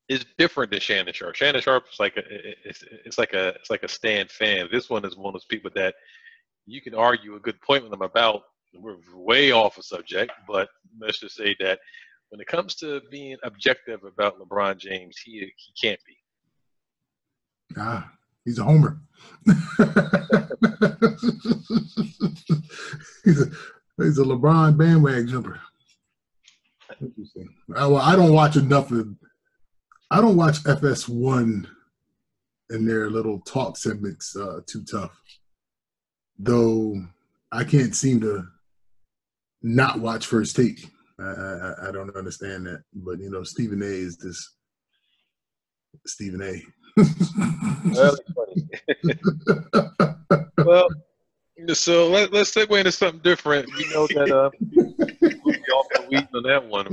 is 0.08 0.24
different 0.38 0.70
than 0.70 0.80
Shannon 0.80 1.12
Sharpe. 1.12 1.34
Shannon 1.34 1.60
Sharpe 1.60 1.86
is 1.92 1.98
like 1.98 2.16
a 2.16 2.22
it's, 2.64 2.84
it's 3.04 3.18
like 3.18 3.34
a 3.34 3.48
it's 3.48 3.70
like 3.70 3.82
a 3.82 3.88
stand 3.88 4.30
fan. 4.30 4.68
This 4.70 4.88
one 4.88 5.04
is 5.04 5.16
one 5.16 5.28
of 5.28 5.34
those 5.34 5.44
people 5.44 5.70
that 5.74 5.94
you 6.66 6.80
can 6.80 6.94
argue 6.94 7.34
a 7.34 7.40
good 7.40 7.60
point 7.60 7.82
with 7.82 7.90
them 7.90 8.02
about. 8.02 8.42
We're 8.78 8.96
way 9.14 9.52
off 9.52 9.78
a 9.78 9.82
subject, 9.82 10.32
but 10.46 10.68
let's 11.00 11.20
just 11.20 11.34
say 11.34 11.56
that 11.60 11.78
when 12.28 12.40
it 12.40 12.46
comes 12.46 12.74
to 12.76 13.00
being 13.10 13.36
objective 13.42 14.04
about 14.04 14.38
LeBron 14.38 14.76
James, 14.76 15.16
he 15.18 15.52
he 15.56 15.72
can't 15.80 16.00
be. 16.06 16.16
Ah, 17.78 18.10
he's 18.46 18.58
a 18.58 18.64
homer. 18.64 18.98
he's, 23.24 23.42
a, 23.42 23.50
he's 23.98 24.18
a 24.18 24.24
LeBron 24.24 24.78
bandwagon 24.78 25.28
jumper. 25.28 25.60
Interesting. 27.00 27.48
Uh, 27.70 27.90
well, 27.90 27.96
I 27.96 28.16
don't 28.16 28.32
watch 28.32 28.56
enough 28.56 28.90
of. 28.90 29.08
I 30.10 30.20
don't 30.20 30.36
watch 30.36 30.62
FS1 30.62 31.66
and 32.70 32.88
their 32.88 33.10
little 33.10 33.40
talk 33.40 33.76
segments 33.76 34.34
uh, 34.36 34.60
too 34.66 34.84
tough. 34.84 35.20
Though 36.38 36.94
I 37.52 37.64
can't 37.64 37.94
seem 37.94 38.20
to 38.20 38.46
not 39.62 40.00
watch 40.00 40.26
First 40.26 40.56
Take. 40.56 40.86
I, 41.18 41.24
I, 41.24 41.88
I 41.88 41.92
don't 41.92 42.14
understand 42.16 42.66
that, 42.66 42.82
but 42.94 43.18
you 43.18 43.30
know, 43.30 43.42
Stephen 43.42 43.82
A. 43.82 43.86
is 43.86 44.16
this 44.16 44.56
Stephen 46.06 46.42
A. 46.42 46.62
Well, 46.96 48.14
it's 48.14 48.32
funny. 48.34 48.68
well, 50.58 50.88
so 51.74 52.08
let, 52.08 52.32
let's 52.32 52.54
segue 52.54 52.78
into 52.78 52.92
something 52.92 53.20
different. 53.22 53.68
We 53.76 53.88
know 53.92 54.06
that 54.08 54.30
uh, 54.30 54.50
we'll 54.72 55.54
be 55.54 55.72
off 55.72 55.86
the 55.94 56.06
weeds 56.10 56.28
on 56.34 56.42
that 56.44 56.66
one. 56.66 56.86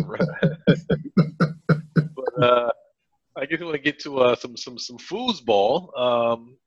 but 2.15 2.43
uh, 2.43 2.71
I 3.35 3.45
guess 3.45 3.59
we 3.59 3.65
want 3.65 3.75
to 3.75 3.81
get 3.81 3.99
to 3.99 4.19
uh, 4.19 4.35
some 4.35 4.57
some 4.57 4.77
some 4.77 4.97
foosball. 4.97 5.97
Um, 5.97 6.57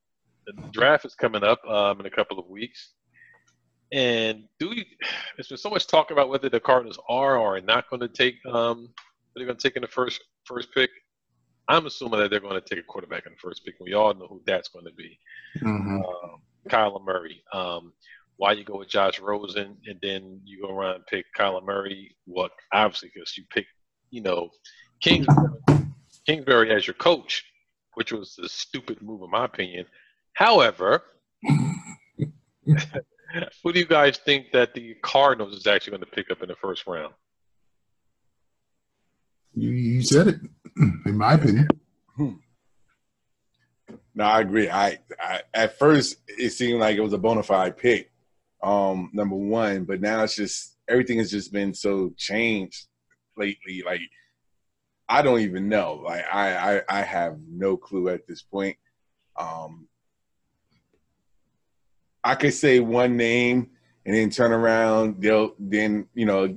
the 0.47 0.53
draft 0.73 1.05
is 1.05 1.15
coming 1.15 1.43
up 1.43 1.65
um, 1.67 2.01
in 2.01 2.07
a 2.07 2.11
couple 2.11 2.39
of 2.39 2.49
weeks, 2.49 2.93
and 3.93 4.45
do 4.59 4.71
we, 4.71 4.87
there's 5.37 5.49
been 5.49 5.59
so 5.59 5.71
much 5.71 5.87
talk 5.87 6.11
about 6.11 6.29
whether 6.29 6.49
the 6.49 6.61
Cardinals 6.61 6.99
are 7.09 7.37
or 7.37 7.57
are 7.57 7.61
not 7.61 7.89
going 7.91 8.01
to 8.01 8.09
take 8.09 8.37
um, 8.47 8.91
they're 9.35 9.47
going 9.47 9.59
to 9.59 9.63
take 9.63 9.77
in 9.77 9.83
the 9.83 9.89
first 9.89 10.23
first 10.45 10.73
pick. 10.73 10.91
I'm 11.69 11.87
assuming 11.87 12.21
that 12.21 12.31
they're 12.31 12.41
going 12.41 12.61
to 12.61 12.69
take 12.69 12.79
a 12.79 12.87
quarterback 12.87 13.27
in 13.27 13.33
the 13.33 13.39
first 13.39 13.65
pick. 13.65 13.75
We 13.81 13.95
all 13.95 14.15
know 14.15 14.29
who 14.29 14.41
that's 14.47 14.69
going 14.69 14.85
to 14.85 14.93
be. 14.93 15.19
Mhm. 15.59 16.05
Um, 16.05 16.41
Kyler 16.69 17.05
Murray. 17.05 17.43
Um, 17.53 17.93
why 18.37 18.53
you 18.53 18.65
go 18.65 18.79
with 18.79 18.89
Josh 18.89 19.19
Rosen 19.19 19.77
and 19.87 19.99
then 20.03 20.41
you 20.45 20.63
go 20.63 20.71
around 20.71 20.97
and 20.97 21.07
pick 21.07 21.27
Kyler 21.37 21.65
Murray? 21.65 22.17
What 22.27 22.53
obviously 22.73 23.11
because 23.15 23.37
you 23.37 23.45
pick, 23.51 23.67
you 24.11 24.21
know, 24.21 24.51
Kingsbury, 25.01 25.49
Kingsbury 26.27 26.75
as 26.75 26.87
your 26.87 26.95
coach, 26.95 27.45
which 27.95 28.13
was 28.13 28.39
a 28.43 28.49
stupid 28.49 29.03
move 29.03 29.23
in 29.23 29.31
my 29.31 29.45
opinion. 29.45 29.87
However, 30.35 31.03
who 31.43 33.73
do 33.73 33.79
you 33.79 33.87
guys 33.87 34.19
think 34.19 34.53
that 34.53 34.75
the 34.75 34.95
Cardinals 35.03 35.55
is 35.55 35.67
actually 35.67 35.93
going 35.93 36.05
to 36.05 36.11
pick 36.11 36.31
up 36.31 36.43
in 36.43 36.49
the 36.49 36.57
first 36.57 36.87
round? 36.87 37.15
You, 39.55 39.71
you 39.71 40.03
said 40.03 40.29
it, 40.29 40.41
in 40.77 41.17
my 41.17 41.35
opinion. 41.35 41.69
No, 44.17 44.25
I 44.25 44.41
agree. 44.41 44.71
I, 44.71 44.99
I 45.21 45.43
at 45.53 45.79
first 45.79 46.17
it 46.27 46.51
seemed 46.51 46.81
like 46.81 46.97
it 46.97 47.03
was 47.03 47.13
a 47.13 47.19
bona 47.19 47.43
fide 47.43 47.77
pick, 47.77 48.11
um, 48.63 49.11
number 49.13 49.37
one, 49.37 49.85
but 49.85 50.01
now 50.01 50.23
it's 50.23 50.35
just 50.35 50.77
everything 50.89 51.19
has 51.19 51.31
just 51.31 51.53
been 51.53 51.75
so 51.75 52.15
changed 52.17 52.87
lately. 53.37 53.83
Like 53.85 54.01
I 55.09 55.21
don't 55.23 55.41
even 55.41 55.69
know. 55.69 56.01
Like 56.05 56.25
I, 56.33 56.77
I, 56.79 56.83
I 56.89 57.03
have 57.03 57.37
no 57.47 57.77
clue 57.77 58.09
at 58.09 58.27
this 58.27 58.43
point. 58.43 58.77
Um, 59.37 59.87
I 62.25 62.35
could 62.35 62.55
say 62.55 62.81
one 62.81 63.17
name 63.17 63.71
and 64.07 64.15
then 64.15 64.31
turn 64.31 64.53
around. 64.53 65.23
They'll 65.23 65.55
then 65.59 66.07
you 66.15 66.25
know 66.25 66.57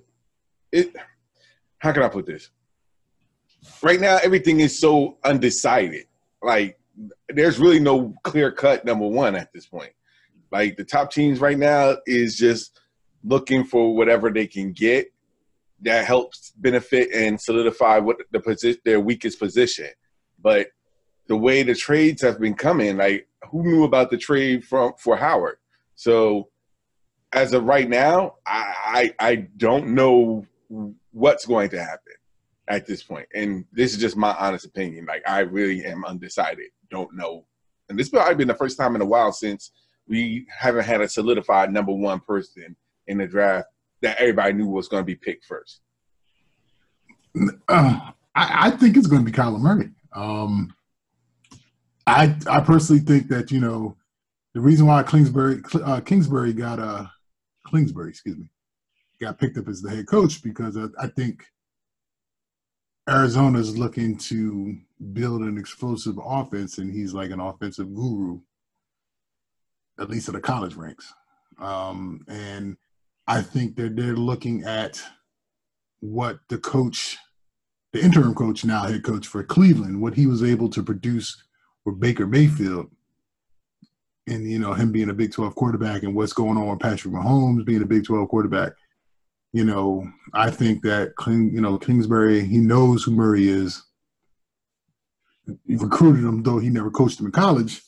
it. 0.72 0.96
How 1.78 1.92
can 1.92 2.04
I 2.04 2.10
put 2.10 2.26
this? 2.26 2.50
Right 3.82 4.00
now, 4.00 4.20
everything 4.24 4.60
is 4.60 4.80
so 4.80 5.18
undecided. 5.24 6.06
Like 6.42 6.80
there's 7.30 7.60
really 7.60 7.80
no 7.80 8.14
clear 8.24 8.52
cut 8.52 8.86
number 8.86 9.08
one 9.08 9.36
at 9.36 9.54
this 9.54 9.66
point. 9.66 9.92
Like 10.52 10.78
the 10.78 10.84
top 10.84 11.12
teams 11.12 11.40
right 11.40 11.58
now 11.58 11.98
is 12.06 12.38
just 12.38 12.80
looking 13.24 13.64
for 13.64 13.96
whatever 13.96 14.32
they 14.32 14.48
can 14.48 14.72
get 14.72 15.12
that 15.82 16.06
helps 16.06 16.52
benefit 16.58 17.10
and 17.14 17.40
solidify 17.40 18.00
what 18.00 18.18
the 18.32 18.40
position 18.40 18.82
their 18.86 19.00
weakest 19.00 19.40
position. 19.40 19.90
But 20.42 20.68
the 21.28 21.38
way 21.38 21.64
the 21.64 21.76
trades 21.76 22.22
have 22.22 22.40
been 22.40 22.56
coming, 22.56 22.98
like 22.98 23.28
who 23.50 23.64
knew 23.64 23.84
about 23.84 24.10
the 24.10 24.18
trade 24.18 24.66
from 24.66 24.94
for 24.98 25.16
Howard? 25.16 25.58
So 25.96 26.50
as 27.32 27.54
of 27.54 27.64
right 27.64 27.88
now, 27.88 28.36
I 28.46 29.14
I, 29.20 29.28
I 29.28 29.36
don't 29.58 29.90
know 29.90 30.46
what's 31.12 31.46
going 31.46 31.70
to 31.70 31.84
happen 31.84 32.09
at 32.70 32.86
this 32.86 33.04
point. 33.04 33.28
And 33.34 33.66
this 33.72 33.94
is 33.94 34.00
just 34.00 34.16
my 34.16 34.36
honest 34.40 34.66
opinion. 34.66 35.06
Like 35.06 35.28
I 35.28 35.40
really 35.40 35.84
am 35.86 36.06
undecided 36.06 36.70
don't 36.90 37.16
know. 37.16 37.46
And 37.88 37.98
this 37.98 38.10
probably 38.10 38.36
been 38.36 38.48
the 38.48 38.54
first 38.54 38.78
time 38.78 38.96
in 38.96 39.02
a 39.02 39.06
while 39.06 39.32
since 39.32 39.72
we 40.08 40.46
haven't 40.56 40.86
had 40.86 41.02
a 41.02 41.08
solidified 41.08 41.72
number 41.72 41.92
one 41.92 42.20
person 42.20 42.76
in 43.08 43.18
the 43.18 43.28
draft 43.28 43.68
that 44.02 44.18
everybody 44.20 44.54
knew 44.54 44.68
was 44.68 44.88
going 44.88 45.02
to 45.02 45.06
be 45.06 45.16
picked 45.16 45.46
first. 45.46 45.82
Uh, 47.68 48.12
I, 48.36 48.68
I, 48.68 48.72
think 48.72 48.98
it's 48.98 49.08
going 49.08 49.24
to 49.24 49.32
be 49.32 49.36
Kyler 49.36 49.60
Murray. 49.60 49.92
Um, 50.14 50.74
I 52.08 52.36
I 52.48 52.60
personally 52.62 53.02
think 53.02 53.28
that 53.28 53.52
you 53.52 53.60
know 53.60 53.96
the 54.56 54.62
reason 54.62 54.88
why 54.88 55.04
Kingsbury 55.04 55.62
uh, 55.84 56.02
Kingsbury 56.02 56.54
got 56.54 56.80
uh 56.80 57.06
Kingsbury, 57.70 58.10
excuse 58.10 58.38
me, 58.38 58.50
got 59.22 59.38
picked 59.38 59.60
up 59.60 59.68
as 59.68 59.82
the 59.82 59.92
head 59.92 60.08
coach 60.08 60.42
because 60.42 60.76
I, 60.76 60.86
I 61.00 61.08
think 61.08 61.46
Arizona 63.10 63.58
is 63.58 63.78
looking 63.78 64.18
to 64.18 64.78
build 65.14 65.42
an 65.42 65.58
explosive 65.58 66.20
offense, 66.24 66.78
and 66.78 66.94
he's 66.94 67.14
like 67.14 67.32
an 67.32 67.40
offensive 67.40 67.94
guru, 67.94 68.40
at 70.00 70.10
least 70.10 70.30
at 70.30 70.36
the 70.36 70.42
college 70.42 70.76
ranks. 70.76 71.12
Um, 71.60 72.24
and 72.28 72.78
I 73.28 73.42
think 73.42 73.76
that 73.78 73.96
they're 73.96 74.16
looking 74.16 74.64
at 74.64 75.02
what 76.02 76.40
the 76.50 76.60
coach, 76.60 77.18
the 77.94 78.02
interim 78.02 78.36
coach, 78.36 78.64
now 78.64 78.84
head 78.84 79.04
coach 79.04 79.28
for 79.28 79.44
Cleveland, 79.44 80.02
what 80.02 80.14
he 80.14 80.28
was 80.28 80.44
able 80.44 80.70
to 80.70 80.84
produce 80.84 81.44
with 81.86 82.00
Baker 82.00 82.28
Mayfield, 82.28 82.92
and 84.28 84.50
you 84.50 84.60
know 84.60 84.74
him 84.74 84.92
being 84.92 85.10
a 85.10 85.14
Big 85.14 85.32
12 85.32 85.56
quarterback, 85.56 86.04
and 86.04 86.14
what's 86.16 86.34
going 86.34 86.58
on 86.58 86.68
with 86.68 86.80
Patrick 86.80 87.14
Mahomes 87.14 87.66
being 87.66 87.82
a 87.82 87.88
Big 87.88 88.06
12 88.06 88.30
quarterback 88.30 88.74
you 89.52 89.66
know, 89.66 90.08
I 90.34 90.52
think 90.52 90.84
that 90.84 91.14
King, 91.24 91.52
you 91.54 91.62
know 91.62 91.78
Kingsbury 91.78 92.46
he 92.46 92.58
knows 92.58 93.04
who 93.04 93.12
Murray 93.12 93.48
is. 93.48 93.84
He 95.66 95.76
recruited 95.76 96.24
him, 96.24 96.44
though 96.44 96.60
he 96.60 96.70
never 96.70 96.92
coached 96.92 97.20
him 97.20 97.26
in 97.26 97.32
college. 97.32 97.82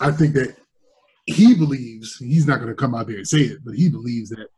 I 0.00 0.10
think 0.10 0.34
that 0.34 0.56
he 1.26 1.54
believes 1.54 2.16
he's 2.16 2.46
not 2.46 2.56
going 2.56 2.68
to 2.68 2.74
come 2.74 2.94
out 2.94 3.06
there 3.08 3.16
and 3.16 3.28
say 3.28 3.40
it, 3.40 3.58
but 3.64 3.74
he 3.74 3.88
believes 3.88 4.30
that 4.30 4.48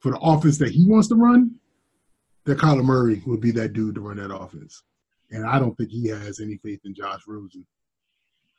for 0.00 0.12
the 0.12 0.18
offense 0.18 0.58
that 0.58 0.70
he 0.70 0.86
wants 0.86 1.08
to 1.08 1.16
run, 1.16 1.54
that 2.44 2.58
Kyler 2.58 2.84
Murray 2.84 3.22
would 3.26 3.40
be 3.40 3.50
that 3.52 3.72
dude 3.72 3.94
to 3.96 4.00
run 4.00 4.16
that 4.16 4.34
offense. 4.34 4.82
And 5.30 5.46
I 5.46 5.58
don't 5.58 5.76
think 5.76 5.90
he 5.90 6.08
has 6.08 6.40
any 6.40 6.56
faith 6.56 6.80
in 6.84 6.94
Josh 6.94 7.22
Rosen. 7.26 7.66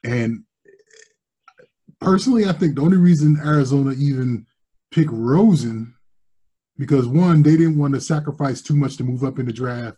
And 0.03 0.43
personally, 1.99 2.45
I 2.45 2.53
think 2.53 2.75
the 2.75 2.81
only 2.81 2.97
reason 2.97 3.39
Arizona 3.43 3.93
even 3.97 4.45
picked 4.91 5.11
Rosen 5.11 5.95
because 6.77 7.07
one, 7.07 7.43
they 7.43 7.51
didn't 7.51 7.77
want 7.77 7.93
to 7.93 8.01
sacrifice 8.01 8.61
too 8.61 8.75
much 8.75 8.97
to 8.97 9.03
move 9.03 9.23
up 9.23 9.39
in 9.39 9.45
the 9.45 9.53
draft 9.53 9.97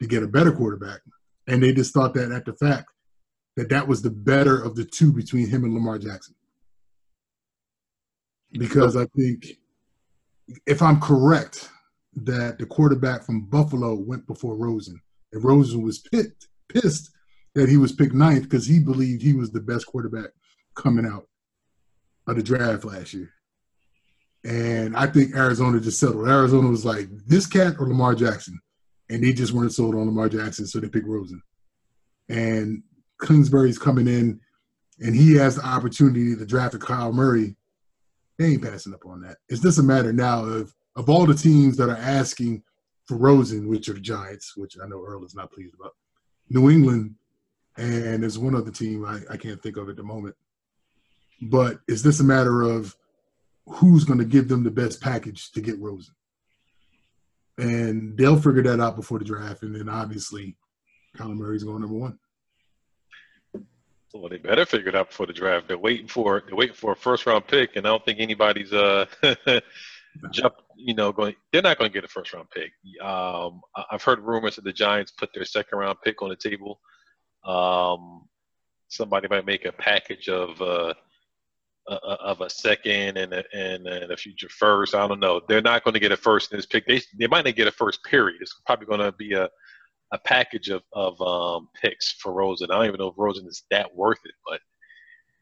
to 0.00 0.06
get 0.06 0.22
a 0.22 0.28
better 0.28 0.52
quarterback, 0.52 1.00
and 1.46 1.62
they 1.62 1.72
just 1.72 1.92
thought 1.92 2.14
that 2.14 2.32
at 2.32 2.44
the 2.44 2.54
fact 2.54 2.90
that 3.56 3.68
that 3.70 3.88
was 3.88 4.02
the 4.02 4.10
better 4.10 4.62
of 4.62 4.76
the 4.76 4.84
two 4.84 5.12
between 5.12 5.48
him 5.48 5.64
and 5.64 5.74
Lamar 5.74 5.98
Jackson. 5.98 6.34
Because 8.52 8.96
I 8.96 9.06
think, 9.16 9.58
if 10.66 10.80
I'm 10.82 11.00
correct, 11.00 11.70
that 12.14 12.58
the 12.58 12.66
quarterback 12.66 13.24
from 13.24 13.42
Buffalo 13.42 13.94
went 13.94 14.26
before 14.26 14.56
Rosen, 14.56 15.00
and 15.32 15.44
Rosen 15.44 15.82
was 15.82 15.98
pissed, 15.98 16.48
pissed 16.68 17.10
that 17.54 17.68
he 17.68 17.76
was 17.76 17.92
picked 17.92 18.14
ninth 18.14 18.44
because 18.44 18.66
he 18.66 18.78
believed 18.78 19.22
he 19.22 19.32
was 19.32 19.50
the 19.50 19.60
best 19.60 19.86
quarterback 19.86 20.30
coming 20.74 21.06
out 21.06 21.26
of 22.26 22.36
the 22.36 22.42
draft 22.42 22.84
last 22.84 23.14
year. 23.14 23.30
And 24.46 24.96
I 24.96 25.06
think 25.08 25.34
Arizona 25.34 25.80
just 25.80 25.98
settled. 25.98 26.28
Arizona 26.28 26.68
was 26.68 26.84
like, 26.84 27.08
this 27.26 27.46
cat 27.46 27.74
or 27.80 27.88
Lamar 27.88 28.14
Jackson. 28.14 28.60
And 29.10 29.22
they 29.22 29.32
just 29.32 29.52
weren't 29.52 29.72
sold 29.72 29.94
on 29.94 30.06
Lamar 30.06 30.28
Jackson, 30.28 30.66
so 30.66 30.78
they 30.78 30.88
picked 30.88 31.06
Rosen. 31.06 31.42
And 32.28 32.82
Kingsbury's 33.24 33.78
coming 33.78 34.06
in, 34.06 34.40
and 35.00 35.14
he 35.14 35.34
has 35.34 35.56
the 35.56 35.64
opportunity 35.64 36.36
to 36.36 36.46
draft 36.46 36.74
a 36.74 36.78
Kyle 36.78 37.12
Murray. 37.12 37.56
They 38.38 38.46
ain't 38.46 38.62
passing 38.62 38.94
up 38.94 39.06
on 39.06 39.20
that. 39.22 39.38
It's 39.48 39.62
just 39.62 39.78
a 39.78 39.82
matter 39.82 40.12
now 40.12 40.44
of 40.44 40.72
of 40.96 41.10
all 41.10 41.26
the 41.26 41.34
teams 41.34 41.76
that 41.76 41.90
are 41.90 41.96
asking 41.96 42.62
for 43.06 43.16
Rosen, 43.16 43.68
which 43.68 43.88
are 43.88 43.92
the 43.92 44.00
Giants, 44.00 44.56
which 44.56 44.76
I 44.82 44.88
know 44.88 45.04
Earl 45.04 45.24
is 45.24 45.34
not 45.34 45.52
pleased 45.52 45.74
about, 45.78 45.92
New 46.48 46.70
England, 46.70 47.14
and 47.76 48.22
there's 48.22 48.38
one 48.38 48.54
other 48.54 48.70
team 48.70 49.04
I, 49.04 49.20
I 49.30 49.36
can't 49.36 49.62
think 49.62 49.76
of 49.76 49.88
at 49.88 49.96
the 49.96 50.02
moment. 50.02 50.34
But 51.42 51.78
is 51.86 52.02
this 52.02 52.20
a 52.20 52.24
matter 52.24 52.62
of 52.62 52.96
who's 53.66 54.04
going 54.04 54.18
to 54.18 54.24
give 54.24 54.48
them 54.48 54.62
the 54.64 54.70
best 54.70 55.00
package 55.00 55.50
to 55.52 55.60
get 55.60 55.78
Rosen. 55.80 56.14
And 57.58 58.16
they'll 58.16 58.40
figure 58.40 58.62
that 58.62 58.80
out 58.80 58.96
before 58.96 59.18
the 59.18 59.24
draft. 59.24 59.62
And 59.62 59.74
then 59.74 59.88
obviously, 59.88 60.56
Kyler 61.16 61.36
Murray's 61.36 61.64
going 61.64 61.80
number 61.80 61.96
one. 61.96 62.18
Well, 64.14 64.28
they 64.28 64.38
better 64.38 64.64
figure 64.64 64.88
it 64.88 64.94
out 64.94 65.10
before 65.10 65.26
the 65.26 65.32
draft. 65.32 65.68
They're 65.68 65.78
waiting 65.78 66.06
for 66.06 66.42
they're 66.46 66.56
waiting 66.56 66.74
for 66.74 66.92
a 66.92 66.96
first 66.96 67.26
round 67.26 67.46
pick, 67.46 67.76
and 67.76 67.86
I 67.86 67.90
don't 67.90 68.04
think 68.04 68.18
anybody's 68.18 68.72
uh 68.72 69.06
jump. 70.32 70.54
You 70.76 70.94
know, 70.94 71.12
going 71.12 71.34
they're 71.52 71.62
not 71.62 71.78
going 71.78 71.90
to 71.90 71.94
get 71.94 72.04
a 72.04 72.08
first 72.08 72.32
round 72.32 72.48
pick. 72.50 72.72
Um, 73.02 73.60
I've 73.90 74.02
heard 74.02 74.20
rumors 74.20 74.56
that 74.56 74.64
the 74.64 74.72
Giants 74.72 75.10
put 75.10 75.30
their 75.34 75.44
second 75.44 75.78
round 75.78 75.98
pick 76.02 76.22
on 76.22 76.30
the 76.30 76.36
table. 76.36 76.80
Um, 77.44 78.26
somebody 78.88 79.28
might 79.28 79.46
make 79.46 79.64
a 79.64 79.72
package 79.72 80.28
of 80.28 80.60
uh, 80.62 80.94
of 81.88 82.40
a 82.40 82.50
second 82.50 83.16
and 83.16 83.32
a, 83.32 83.44
and, 83.54 83.86
and 83.86 84.10
a 84.10 84.16
future 84.16 84.48
first. 84.48 84.94
I 84.94 85.06
don't 85.06 85.20
know. 85.20 85.40
They're 85.48 85.62
not 85.62 85.84
going 85.84 85.94
to 85.94 86.00
get 86.00 86.12
a 86.12 86.16
first 86.16 86.52
in 86.52 86.58
this 86.58 86.66
pick. 86.66 86.86
They 86.86 87.00
they 87.18 87.26
might 87.26 87.44
not 87.44 87.56
get 87.56 87.68
a 87.68 87.72
first. 87.72 88.02
Period. 88.04 88.38
It's 88.40 88.60
probably 88.66 88.86
going 88.86 89.00
to 89.00 89.12
be 89.12 89.32
a 89.34 89.48
a 90.12 90.18
package 90.18 90.68
of 90.68 90.82
of 90.92 91.20
um, 91.20 91.68
picks 91.80 92.12
for 92.12 92.32
Rosen. 92.32 92.70
I 92.70 92.76
don't 92.76 92.86
even 92.86 92.98
know 92.98 93.08
if 93.08 93.14
Rosen 93.16 93.46
is 93.46 93.64
that 93.70 93.94
worth 93.94 94.20
it, 94.24 94.34
but 94.46 94.60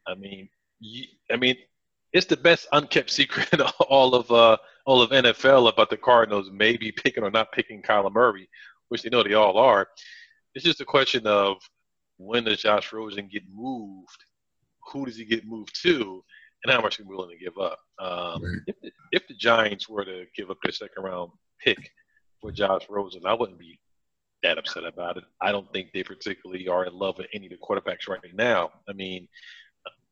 I 0.07 0.15
mean, 0.15 0.49
you, 0.79 1.05
I 1.31 1.35
mean, 1.35 1.55
it's 2.13 2.25
the 2.25 2.37
best 2.37 2.67
unkept 2.71 3.09
secret 3.09 3.49
all 3.89 4.15
of 4.15 4.29
uh, 4.31 4.57
all 4.85 5.01
of 5.01 5.11
NFL 5.11 5.71
about 5.71 5.89
the 5.89 5.97
Cardinals 5.97 6.49
maybe 6.51 6.91
picking 6.91 7.23
or 7.23 7.31
not 7.31 7.51
picking 7.51 7.81
Kyler 7.81 8.13
Murray, 8.13 8.47
which 8.89 9.03
they 9.03 9.09
know 9.09 9.23
they 9.23 9.33
all 9.33 9.57
are. 9.57 9.87
It's 10.53 10.65
just 10.65 10.81
a 10.81 10.85
question 10.85 11.27
of 11.27 11.57
when 12.17 12.45
does 12.45 12.61
Josh 12.61 12.93
Rosen 12.93 13.27
get 13.27 13.43
moved? 13.51 14.23
Who 14.91 15.05
does 15.05 15.17
he 15.17 15.25
get 15.25 15.45
moved 15.45 15.81
to? 15.81 16.23
And 16.65 16.73
how 16.73 16.81
much 16.81 16.99
are 16.99 17.03
we 17.03 17.15
willing 17.15 17.37
to 17.37 17.43
give 17.43 17.57
up. 17.59 17.79
Um, 17.99 18.43
right. 18.43 18.61
if, 18.65 18.81
the, 18.81 18.91
if, 19.11 19.27
the, 19.27 19.35
Giants 19.35 19.87
were 19.87 20.03
to 20.03 20.25
give 20.35 20.49
up 20.49 20.57
their 20.63 20.71
second 20.71 21.03
round 21.03 21.31
pick 21.63 21.91
for 22.41 22.51
Josh 22.51 22.81
Rosen, 22.89 23.21
I 23.25 23.33
wouldn't 23.33 23.59
be 23.59 23.79
that 24.41 24.57
upset 24.57 24.83
about 24.83 25.17
it. 25.17 25.25
I 25.39 25.51
don't 25.51 25.71
think 25.71 25.91
they 25.93 26.03
particularly 26.03 26.67
are 26.67 26.85
in 26.85 26.93
love 26.93 27.19
with 27.19 27.27
any 27.33 27.45
of 27.45 27.51
the 27.51 27.57
quarterbacks 27.57 28.07
right 28.07 28.19
now. 28.33 28.71
I 28.89 28.93
mean, 28.93 29.27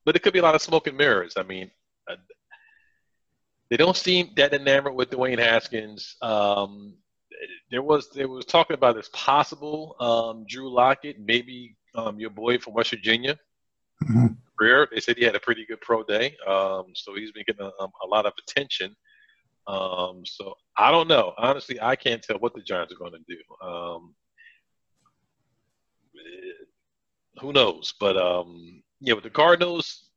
but 0.05 0.15
it 0.15 0.21
could 0.21 0.33
be 0.33 0.39
a 0.39 0.43
lot 0.43 0.53
of 0.53 0.61
smoke 0.61 0.85
and 0.85 0.95
mirrors. 0.97 1.33
I 1.37 1.43
mean, 1.43 1.71
uh, 2.09 2.17
they 3.71 3.77
don't 3.77 3.97
seem 3.97 4.29
that 4.35 4.53
enamored 4.53 4.93
with 4.93 5.09
Dwayne 5.09 5.39
Haskins. 5.39 6.17
Um, 6.21 6.93
there 7.71 7.81
was 7.81 8.09
there 8.11 8.27
was 8.27 8.45
talking 8.45 8.75
about 8.75 8.95
this 8.95 9.09
possible 9.11 9.95
um, 9.99 10.45
Drew 10.47 10.71
Lockett, 10.71 11.17
maybe 11.19 11.75
um, 11.95 12.19
your 12.19 12.29
boy 12.29 12.59
from 12.59 12.73
West 12.73 12.91
Virginia. 12.91 13.39
Mm-hmm 14.03 14.33
career. 14.57 14.87
They 14.91 14.99
said 14.99 15.17
he 15.17 15.23
had 15.23 15.35
a 15.35 15.39
pretty 15.39 15.65
good 15.65 15.81
pro 15.81 16.03
day, 16.03 16.35
um, 16.47 16.85
so 16.95 17.15
he's 17.15 17.31
been 17.31 17.43
getting 17.45 17.65
a, 17.65 17.85
a 17.85 18.07
lot 18.07 18.25
of 18.25 18.33
attention. 18.47 18.95
Um, 19.67 20.23
so 20.25 20.55
I 20.77 20.91
don't 20.91 21.07
know. 21.07 21.33
Honestly, 21.37 21.79
I 21.81 21.95
can't 21.95 22.21
tell 22.21 22.37
what 22.39 22.53
the 22.53 22.61
Giants 22.61 22.93
are 22.93 22.97
going 22.97 23.13
to 23.13 23.35
do. 23.35 23.67
Um, 23.67 24.13
who 27.39 27.53
knows? 27.53 27.93
But 27.99 28.17
um, 28.17 28.83
yeah, 28.99 29.13
with 29.13 29.23
the 29.23 29.29
Cardinals, 29.29 30.09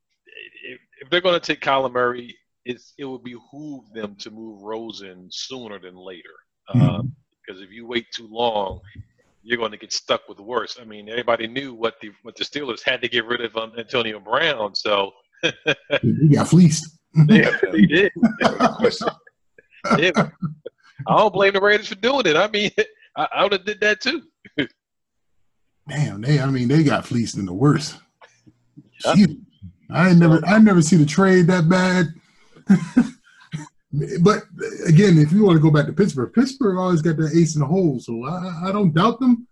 if, 0.63 0.79
if 1.01 1.09
they're 1.09 1.21
going 1.21 1.39
to 1.39 1.45
take 1.45 1.61
Kyler 1.61 1.91
Murray, 1.91 2.35
it's 2.65 2.93
it 2.97 3.05
would 3.05 3.23
behoove 3.23 3.91
them 3.93 4.15
to 4.19 4.29
move 4.29 4.61
Rosen 4.61 5.27
sooner 5.31 5.79
than 5.79 5.95
later. 5.95 6.35
Mm-hmm. 6.69 6.81
Uh, 6.81 7.01
because 7.45 7.61
if 7.61 7.71
you 7.71 7.87
wait 7.87 8.07
too 8.13 8.27
long, 8.29 8.81
you're 9.47 9.57
going 9.57 9.71
to 9.71 9.77
get 9.77 9.93
stuck 9.93 10.27
with 10.27 10.39
worse. 10.39 10.77
I 10.79 10.83
mean, 10.83 11.07
everybody 11.07 11.47
knew 11.47 11.73
what 11.73 11.95
the 12.01 12.11
what 12.23 12.35
the 12.35 12.43
Steelers 12.43 12.83
had 12.83 13.01
to 13.01 13.07
get 13.07 13.25
rid 13.25 13.39
of 13.39 13.55
um, 13.55 13.71
Antonio 13.77 14.19
Brown, 14.19 14.75
so 14.75 15.13
he 16.01 16.27
got 16.27 16.49
fleeced. 16.49 16.99
yeah, 17.29 17.57
he 17.71 17.85
did. 17.85 18.11
yeah. 19.97 20.11
I 21.07 21.17
don't 21.17 21.33
blame 21.33 21.53
the 21.53 21.61
Raiders 21.61 21.87
for 21.87 21.95
doing 21.95 22.25
it. 22.25 22.35
I 22.35 22.49
mean, 22.49 22.71
I, 23.15 23.27
I 23.35 23.43
would 23.43 23.53
have 23.53 23.65
did 23.65 23.79
that 23.79 24.01
too. 24.01 24.21
Damn, 25.87 26.19
they. 26.21 26.41
I 26.41 26.47
mean, 26.47 26.67
they 26.67 26.83
got 26.83 27.05
fleeced 27.05 27.37
in 27.37 27.45
the 27.45 27.53
worst. 27.53 27.97
Yep. 29.05 29.29
I 29.89 30.13
never, 30.13 30.45
I 30.45 30.59
never 30.59 30.81
see 30.81 30.97
the 30.97 31.05
trade 31.05 31.47
that 31.47 31.69
bad. 31.69 32.07
But 34.21 34.43
again, 34.87 35.17
if 35.17 35.31
you 35.31 35.43
want 35.45 35.55
to 35.55 35.61
go 35.61 35.71
back 35.71 35.85
to 35.85 35.93
Pittsburgh, 35.93 36.33
Pittsburgh 36.33 36.77
always 36.77 37.01
got 37.01 37.17
that 37.17 37.33
ace 37.35 37.55
in 37.55 37.61
the 37.61 37.67
hole, 37.67 37.99
so 37.99 38.25
I, 38.25 38.67
I 38.69 38.71
don't 38.71 38.93
doubt 38.93 39.19
them. 39.19 39.47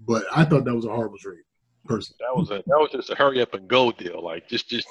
But 0.00 0.24
I 0.34 0.44
thought 0.44 0.64
that 0.64 0.74
was 0.74 0.84
a 0.84 0.90
horrible 0.90 1.18
trade, 1.18 1.42
personally. 1.86 2.18
That 2.20 2.36
was 2.38 2.50
a 2.50 2.62
that 2.66 2.78
was 2.78 2.90
just 2.92 3.10
a 3.10 3.14
hurry 3.14 3.40
up 3.40 3.54
and 3.54 3.66
go 3.66 3.90
deal. 3.90 4.22
Like 4.22 4.48
just 4.48 4.68
just 4.68 4.86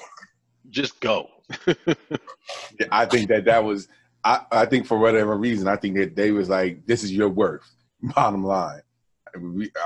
just 0.70 1.00
go. 1.00 1.28
yeah, 1.66 1.74
I 2.90 3.06
think 3.06 3.28
that 3.28 3.44
that 3.44 3.62
was. 3.62 3.88
I, 4.24 4.40
I 4.50 4.66
think 4.66 4.86
for 4.86 4.98
whatever 4.98 5.36
reason, 5.36 5.68
I 5.68 5.76
think 5.76 5.96
that 5.96 6.16
they 6.16 6.32
was 6.32 6.48
like, 6.48 6.84
"This 6.86 7.04
is 7.04 7.12
your 7.12 7.28
worth." 7.28 7.70
Bottom 8.02 8.44
line, 8.44 8.82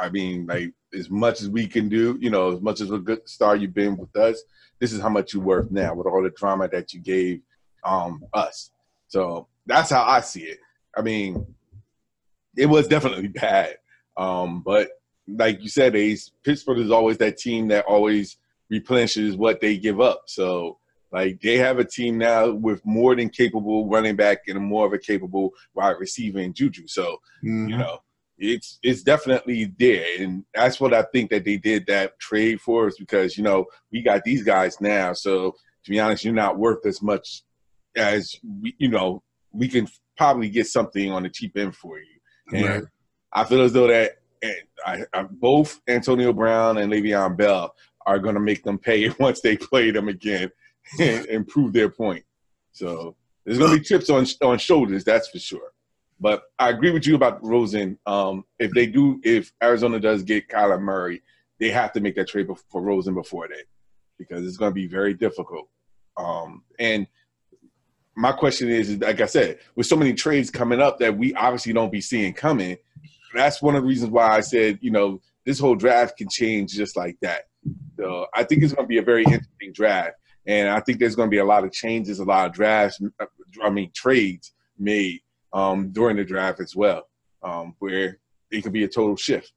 I 0.01 0.11
mean, 0.11 0.47
like 0.47 0.73
as 0.95 1.11
much 1.11 1.41
as 1.43 1.49
we 1.49 1.67
can 1.67 1.89
do, 1.89 2.19
you 2.21 2.31
know, 2.31 2.53
as 2.53 2.61
much 2.61 2.81
as 2.81 2.91
a 2.91 2.99
good 2.99 3.29
star 3.29 3.57
you've 3.57 3.75
been 3.75 3.97
with 3.97 4.15
us, 4.17 4.43
this 4.81 4.93
is 4.93 5.01
how 5.01 5.09
much 5.09 5.35
you're 5.35 5.43
worth 5.43 5.71
now 5.71 5.95
with 5.95 6.07
all 6.07 6.23
the 6.23 6.31
drama 6.31 6.69
that 6.69 6.93
you 6.93 7.01
gave 7.01 7.41
um, 7.85 8.23
us. 8.35 8.71
So 9.13 9.47
that's 9.67 9.91
how 9.91 10.05
I 10.05 10.23
see 10.23 10.45
it. 10.45 10.59
I 10.97 11.03
mean, 11.03 11.47
it 12.57 12.65
was 12.65 12.89
definitely 12.89 13.29
bad. 13.47 13.77
Um, 14.17 14.63
but 14.63 14.89
like 15.29 15.61
you 15.61 15.69
said, 15.69 15.95
Ace, 15.95 16.31
Pittsburgh 16.43 16.79
is 16.79 16.91
always 16.91 17.19
that 17.19 17.37
team 17.37 17.69
that 17.69 17.85
always 17.85 18.39
replenishes 18.71 19.37
what 19.37 19.61
they 19.61 19.77
give 19.77 20.01
up. 20.01 20.23
So 20.29 20.79
like 21.13 21.43
they 21.43 21.59
have 21.59 21.79
a 21.79 21.85
team 21.85 22.17
now 22.17 22.53
with 22.53 22.81
more 22.87 23.15
than 23.15 23.29
capable 23.29 23.87
running 23.87 24.17
back 24.17 24.49
and 24.49 24.59
more 24.59 24.87
of 24.87 24.95
a 24.95 24.99
capable 24.99 25.51
wide 25.75 25.97
receiver 25.99 26.39
in 26.39 26.55
Juju. 26.55 26.87
So 26.87 27.21
mm-hmm. 27.45 27.69
you 27.69 27.77
know 27.77 27.99
it's 28.39 28.79
it's 28.83 29.03
definitely 29.03 29.75
there, 29.79 30.07
and 30.21 30.43
that's 30.55 30.81
what 30.81 30.95
I 30.95 31.03
think 31.03 31.31
that 31.31 31.45
they 31.45 31.59
did 31.59 31.87
that 31.87 32.19
trade 32.19 32.63
for 32.63 32.87
us 32.87 32.97
because 32.99 33.37
you 33.37 33.45
know 33.45 33.67
we 33.93 34.01
got 34.01 34.25
these 34.25 34.43
guys 34.43 34.81
now. 34.81 35.13
So 35.13 35.55
to 35.85 35.91
be 35.91 36.01
honest, 36.01 36.25
you're 36.25 36.33
not 36.33 36.59
worth 36.59 36.87
as 36.87 37.03
much 37.03 37.43
as 37.97 38.35
we, 38.61 38.75
you 38.79 38.89
know 38.89 39.23
we 39.53 39.69
can 39.69 39.87
probably 40.17 40.49
get 40.49 40.67
something 40.67 41.11
on 41.11 41.23
the 41.23 41.29
cheap 41.29 41.57
end 41.57 41.75
for 41.77 41.99
you. 41.99 42.59
And 42.59 42.69
right. 42.69 42.85
I 43.33 43.45
feel 43.45 43.63
as 43.63 43.73
though 43.73 43.89
that 43.89 44.13
I, 44.85 45.05
I, 45.13 45.23
both 45.31 45.81
Antonio 45.89 46.33
Brown 46.33 46.79
and 46.79 46.93
Le'Veon 46.93 47.37
Bell 47.37 47.75
are 48.07 48.19
going 48.19 48.35
to 48.35 48.41
make 48.41 48.63
them 48.65 48.79
pay 48.79 49.09
once 49.21 49.41
they 49.41 49.57
play 49.57 49.91
them 49.91 50.09
again 50.09 50.51
and, 51.01 51.27
and 51.27 51.49
prove 51.49 51.73
their 51.73 51.89
point. 51.89 52.25
So 52.73 53.17
there's 53.45 53.59
going 53.59 53.73
to 53.73 53.79
be 53.79 53.85
chips 53.85 54.11
on 54.11 54.27
on 54.43 54.59
shoulders, 54.59 55.05
that's 55.05 55.29
for 55.29 55.39
sure. 55.39 55.73
But 56.21 56.45
I 56.59 56.71
agree 56.71 56.93
with 56.93 57.07
you 57.07 57.17
about 57.17 57.45
Rosen. 57.45 57.99
Um, 58.07 58.45
if 58.61 58.71
they 58.73 58.87
do, 58.87 59.21
if 59.25 59.53
Arizona 59.63 59.99
does 59.99 60.23
get 60.23 60.49
Kyler 60.49 60.81
Murray, 60.81 61.21
they 61.59 61.71
have 61.71 61.93
to 61.95 62.01
make 62.01 62.15
that 62.15 62.29
trade 62.29 62.49
for 62.71 62.81
Rosen 62.81 63.15
before 63.15 63.49
that 63.49 63.65
because 64.19 64.47
it's 64.47 64.57
going 64.57 64.71
to 64.71 64.75
be 64.75 64.87
very 64.87 65.15
difficult. 65.15 65.69
Um, 66.17 66.63
and 66.79 67.09
my 68.15 68.33
question 68.33 68.69
is, 68.69 68.99
like 68.99 69.21
I 69.21 69.27
said, 69.27 69.59
with 69.75 69.87
so 69.87 69.97
many 69.97 70.13
trades 70.13 70.51
coming 70.51 70.81
up 70.81 70.99
that 70.99 71.17
we 71.17 71.35
obviously 71.35 71.73
don't 71.73 71.93
be 71.93 72.01
seeing 72.01 72.33
coming, 72.35 72.77
that's 73.35 73.63
one 73.63 73.75
of 73.75 73.83
the 73.83 73.89
reasons 73.89 74.11
why 74.11 74.29
I 74.29 74.41
said, 74.41 74.79
you 74.83 74.91
know, 74.91 75.21
this 75.45 75.59
whole 75.59 75.75
draft 75.75 76.19
can 76.19 76.29
change 76.29 76.73
just 76.73 76.97
like 76.97 77.17
that. 77.23 77.43
So 77.97 78.27
I 78.35 78.45
think 78.45 78.63
it's 78.63 78.73
going 78.73 78.85
to 78.85 78.89
be 78.89 78.99
a 78.99 79.03
very 79.03 79.25
interesting 79.25 79.73
draft, 79.73 80.17
and 80.47 80.69
I 80.69 80.81
think 80.81 80.99
there's 80.99 81.17
going 81.17 81.29
to 81.29 81.35
be 81.35 81.39
a 81.39 81.45
lot 81.45 81.65
of 81.65 81.73
changes, 81.73 82.19
a 82.19 82.25
lot 82.25 82.47
of 82.47 82.53
drafts, 82.53 83.01
I 83.63 83.71
mean 83.71 83.91
trades 83.95 84.53
made 84.79 85.21
um, 85.53 85.91
during 85.93 86.17
the 86.17 86.25
draft 86.25 86.61
as 86.61 86.75
well, 86.75 87.09
um, 87.43 87.75
where 87.79 88.19
it 88.51 88.63
could 88.63 88.73
be 88.73 88.85
a 88.85 88.89
total 88.89 89.17
shift. 89.17 89.53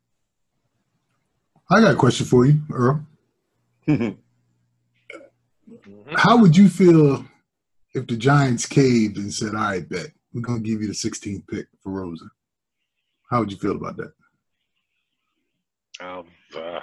I 1.69 1.81
got 1.81 1.93
a 1.93 1.97
question 1.97 2.25
for 2.25 2.45
you, 2.45 2.59
Earl. 2.71 3.05
How 6.15 6.37
would 6.37 6.55
you 6.55 6.69
feel 6.69 7.25
if 7.95 8.05
the 8.07 8.17
Giants 8.17 8.65
caved 8.65 9.17
and 9.17 9.33
said, 9.33 9.55
"All 9.55 9.61
right, 9.61 9.87
bet 9.87 10.07
we're 10.33 10.41
going 10.41 10.61
to 10.61 10.69
give 10.69 10.81
you 10.81 10.87
the 10.87 10.93
16th 10.93 11.47
pick 11.47 11.67
for 11.81 11.91
Rosen"? 11.91 12.29
How 13.31 13.39
would 13.39 13.51
you 13.51 13.57
feel 13.57 13.77
about 13.77 13.97
that? 13.97 14.11
Um, 16.01 16.27
uh, 16.55 16.81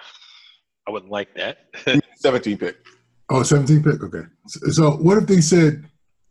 I 0.88 0.90
wouldn't 0.90 1.12
like 1.12 1.34
that. 1.34 1.58
17 2.16 2.56
pick. 2.58 2.76
Oh, 3.28 3.42
17 3.42 3.82
pick. 3.82 4.02
Okay. 4.02 4.26
So, 4.46 4.70
so, 4.70 4.90
what 4.92 5.18
if 5.18 5.26
they 5.26 5.42
said, 5.42 5.84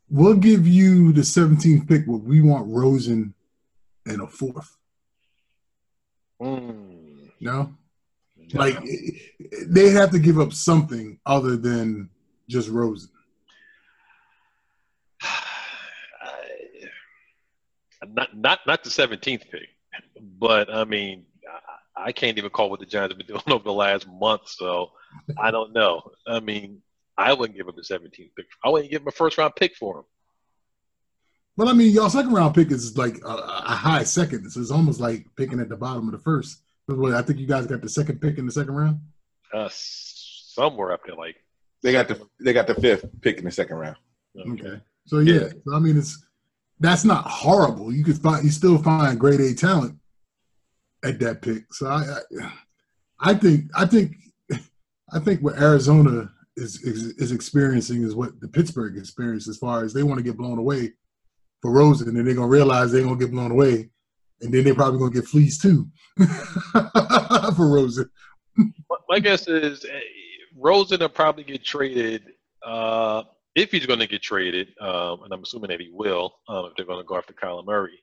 "We'll 0.09 0.35
give 0.35 0.67
you 0.67 1.13
the 1.13 1.21
17th 1.21 1.87
pick, 1.87 2.07
but 2.07 2.17
we 2.17 2.41
want 2.41 2.67
Rosen 2.67 3.35
and 4.07 4.21
a 4.21 4.27
fourth? 4.27 4.77
Mm. 6.41 7.29
No? 7.39 7.73
no. 8.53 8.59
Like 8.59 8.79
they'd 9.67 9.91
have 9.91 10.09
to 10.11 10.19
give 10.19 10.39
up 10.39 10.53
something 10.53 11.19
other 11.25 11.55
than 11.55 12.09
just 12.49 12.67
Rosen. 12.67 13.09
Not 18.07 18.35
not 18.35 18.59
not 18.65 18.83
the 18.83 18.89
17th 18.89 19.49
pick. 19.51 19.69
But 20.39 20.73
I 20.73 20.85
mean, 20.85 21.25
I 21.95 22.11
can't 22.11 22.37
even 22.37 22.49
call 22.49 22.69
what 22.69 22.79
the 22.79 22.85
Giants 22.85 23.13
have 23.13 23.17
been 23.17 23.27
doing 23.35 23.43
over 23.47 23.63
the 23.63 23.73
last 23.73 24.07
month, 24.07 24.47
so 24.47 24.91
I 25.37 25.51
don't 25.51 25.73
know. 25.73 26.01
I 26.27 26.39
mean, 26.39 26.81
I 27.17 27.33
wouldn't 27.33 27.57
give 27.57 27.67
him 27.67 27.75
the 27.75 27.81
17th 27.83 28.31
pick. 28.35 28.45
I 28.63 28.69
wouldn't 28.69 28.91
give 28.91 29.01
him 29.01 29.07
a 29.07 29.11
first 29.11 29.37
round 29.37 29.55
pick 29.55 29.75
for 29.75 29.99
him. 29.99 30.05
Well, 31.57 31.67
I 31.69 31.73
mean, 31.73 31.93
y'all 31.93 32.09
second 32.09 32.31
round 32.31 32.55
pick 32.55 32.71
is 32.71 32.97
like 32.97 33.17
a, 33.23 33.27
a, 33.27 33.75
high 33.75 34.03
second, 34.03 34.49
so 34.49 34.61
it's 34.61 34.71
almost 34.71 34.99
like 34.99 35.27
picking 35.35 35.59
at 35.59 35.69
the 35.69 35.75
bottom 35.75 36.07
of 36.07 36.13
the 36.13 36.19
first. 36.19 36.61
I 36.89 37.21
think 37.21 37.39
you 37.39 37.47
guys 37.47 37.67
got 37.67 37.81
the 37.81 37.89
second 37.89 38.19
pick 38.19 38.37
in 38.37 38.45
the 38.45 38.51
second 38.51 38.73
round. 38.73 38.99
Uh, 39.53 39.69
somewhere 39.71 40.91
up 40.91 41.01
there, 41.05 41.15
like 41.15 41.35
they 41.83 41.91
got 41.91 42.07
the 42.07 42.19
they 42.39 42.53
got 42.53 42.67
the 42.67 42.75
fifth 42.75 43.05
pick 43.21 43.37
in 43.37 43.45
the 43.45 43.51
second 43.51 43.75
round. 43.77 43.97
Okay, 44.37 44.67
okay. 44.67 44.81
so 45.05 45.19
yeah, 45.19 45.33
yeah. 45.33 45.49
So, 45.65 45.75
I 45.75 45.79
mean, 45.79 45.97
it's 45.97 46.25
that's 46.81 47.05
not 47.05 47.25
horrible. 47.27 47.93
You 47.93 48.03
could 48.03 48.17
find 48.17 48.43
you 48.43 48.51
still 48.51 48.77
find 48.81 49.19
grade 49.19 49.39
A 49.39 49.53
talent 49.53 49.97
at 51.03 51.19
that 51.19 51.41
pick. 51.41 51.71
So 51.73 51.87
I, 51.87 52.17
I, 52.41 52.51
I 53.19 53.33
think 53.35 53.65
I 53.75 53.85
think 53.85 54.15
I 55.13 55.19
think 55.19 55.41
what 55.41 55.59
Arizona 55.59 56.31
is, 56.57 56.81
is, 56.83 57.15
is 57.17 57.31
experiencing 57.31 58.03
is 58.03 58.15
what 58.15 58.39
the 58.39 58.47
Pittsburgh 58.47 58.97
experienced 58.97 59.47
as 59.47 59.57
far 59.57 59.83
as 59.83 59.93
they 59.93 60.03
want 60.03 60.17
to 60.17 60.23
get 60.23 60.37
blown 60.37 60.57
away 60.57 60.93
for 61.61 61.71
Rosen, 61.71 62.17
and 62.17 62.27
they're 62.27 62.33
gonna 62.33 62.47
realize 62.47 62.91
they're 62.91 63.03
gonna 63.03 63.15
get 63.15 63.31
blown 63.31 63.51
away, 63.51 63.89
and 64.41 64.53
then 64.53 64.63
they're 64.63 64.73
probably 64.73 64.99
gonna 64.99 65.11
get 65.11 65.25
fleeced 65.25 65.61
too 65.61 65.87
for 67.55 67.69
Rosen. 67.69 68.09
My 69.07 69.19
guess 69.19 69.47
is 69.47 69.85
eh, 69.85 69.99
Rosen 70.55 70.99
will 70.99 71.09
probably 71.09 71.43
get 71.43 71.63
traded. 71.63 72.23
Uh, 72.65 73.23
if 73.55 73.71
he's 73.71 73.85
going 73.85 73.99
to 73.99 74.07
get 74.07 74.21
traded, 74.21 74.69
um, 74.79 75.23
and 75.23 75.33
I'm 75.33 75.43
assuming 75.43 75.69
that 75.69 75.81
he 75.81 75.89
will, 75.91 76.33
um, 76.47 76.65
if 76.65 76.73
they're 76.75 76.85
going 76.85 76.99
to 76.99 77.07
go 77.07 77.17
after 77.17 77.33
Kyler 77.33 77.65
Murray, 77.65 77.99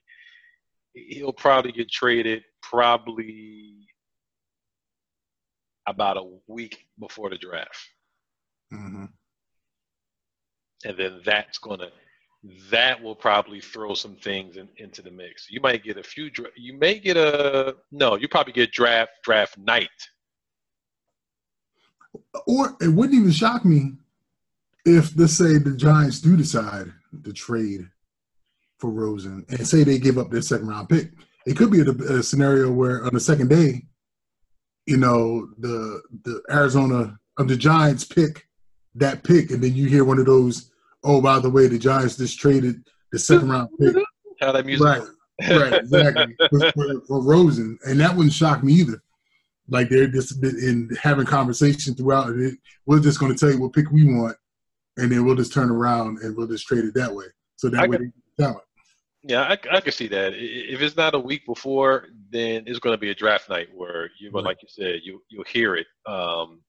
he'll 0.93 1.33
probably 1.33 1.71
get 1.71 1.89
traded 1.89 2.43
probably 2.61 3.87
about 5.87 6.17
a 6.17 6.29
week 6.47 6.85
before 6.99 7.29
the 7.29 7.37
draft. 7.37 7.79
Mm-hmm. 8.73 9.05
And 10.85 10.97
then 10.97 11.21
that's 11.25 11.57
going 11.57 11.79
to 11.79 11.91
that 12.71 13.01
will 13.01 13.15
probably 13.15 13.59
throw 13.59 13.93
some 13.93 14.15
things 14.15 14.55
in, 14.55 14.69
into 14.77 15.01
the 15.01 15.11
mix. 15.11 15.47
You 15.49 15.59
might 15.59 15.83
get 15.83 15.97
a 15.97 16.03
few. 16.03 16.31
You 16.55 16.77
may 16.77 16.97
get 16.97 17.17
a 17.17 17.75
no. 17.91 18.15
You 18.15 18.29
probably 18.29 18.53
get 18.53 18.71
draft 18.71 19.11
draft 19.23 19.57
night. 19.57 19.89
Or 22.47 22.77
it 22.79 22.87
wouldn't 22.87 23.19
even 23.19 23.31
shock 23.31 23.65
me 23.65 23.97
if 24.97 25.17
let's 25.17 25.33
say 25.33 25.57
the 25.57 25.75
Giants 25.75 26.21
do 26.21 26.35
decide 26.35 26.91
to 27.23 27.33
trade 27.33 27.87
for 28.77 28.89
Rosen 28.89 29.45
and 29.49 29.67
say 29.67 29.83
they 29.83 29.99
give 29.99 30.17
up 30.17 30.31
their 30.31 30.41
second 30.41 30.67
round 30.67 30.89
pick, 30.89 31.11
it 31.45 31.57
could 31.57 31.71
be 31.71 31.81
a, 31.81 32.17
a 32.17 32.23
scenario 32.23 32.71
where 32.71 33.03
on 33.05 33.13
the 33.13 33.19
second 33.19 33.49
day, 33.49 33.83
you 34.85 34.97
know, 34.97 35.47
the 35.59 36.01
the 36.23 36.41
Arizona 36.51 37.17
of 37.37 37.47
the 37.47 37.55
Giants 37.55 38.03
pick 38.03 38.47
that 38.95 39.23
pick, 39.23 39.51
and 39.51 39.63
then 39.63 39.75
you 39.75 39.87
hear 39.87 40.03
one 40.03 40.19
of 40.19 40.25
those, 40.25 40.71
oh, 41.03 41.21
by 41.21 41.39
the 41.39 41.49
way, 41.49 41.67
the 41.67 41.79
Giants 41.79 42.17
just 42.17 42.39
traded 42.39 42.83
the 43.11 43.19
second 43.19 43.49
round 43.49 43.69
pick. 43.79 43.95
How 44.39 44.51
that 44.51 44.65
music? 44.65 44.85
Right, 44.85 45.01
right, 45.49 45.73
exactly. 45.73 46.35
for, 46.49 46.71
for, 46.71 47.01
for 47.07 47.23
Rosen, 47.23 47.77
and 47.85 47.99
that 47.99 48.15
wouldn't 48.15 48.33
shock 48.33 48.63
me 48.63 48.73
either. 48.73 49.01
Like 49.67 49.89
they're 49.89 50.07
just 50.07 50.43
in 50.43 50.89
having 51.01 51.25
conversation 51.25 51.93
throughout, 51.93 52.29
it, 52.31 52.55
we're 52.85 52.99
just 52.99 53.19
going 53.19 53.33
to 53.33 53.37
tell 53.37 53.51
you 53.51 53.61
what 53.61 53.73
pick 53.73 53.91
we 53.91 54.03
want, 54.03 54.35
and 54.99 55.11
then 55.11 55.25
we'll 55.25 55.35
just 55.35 55.53
turn 55.53 55.69
around 55.69 56.19
and 56.19 56.35
we'll 56.35 56.47
just 56.47 56.67
trade 56.67 56.83
it 56.83 56.93
that 56.95 57.13
way. 57.13 57.25
So 57.55 57.69
that 57.69 57.83
I 57.83 57.87
way 57.87 58.11
talent. 58.39 58.63
Yeah, 59.23 59.41
I, 59.41 59.57
I 59.75 59.81
can 59.81 59.91
see 59.91 60.07
that. 60.07 60.33
If 60.33 60.81
it's 60.81 60.95
not 60.95 61.13
a 61.13 61.19
week 61.19 61.45
before, 61.45 62.07
then 62.31 62.63
it's 62.67 62.79
going 62.79 62.93
to 62.93 62.99
be 62.99 63.09
a 63.09 63.15
draft 63.15 63.49
night 63.49 63.67
where 63.73 64.09
you, 64.19 64.31
right. 64.31 64.43
like 64.43 64.61
you 64.61 64.69
said, 64.69 65.01
you 65.03 65.21
you'll 65.29 65.43
hear 65.43 65.75
it. 65.75 65.87
Um, 66.05 66.61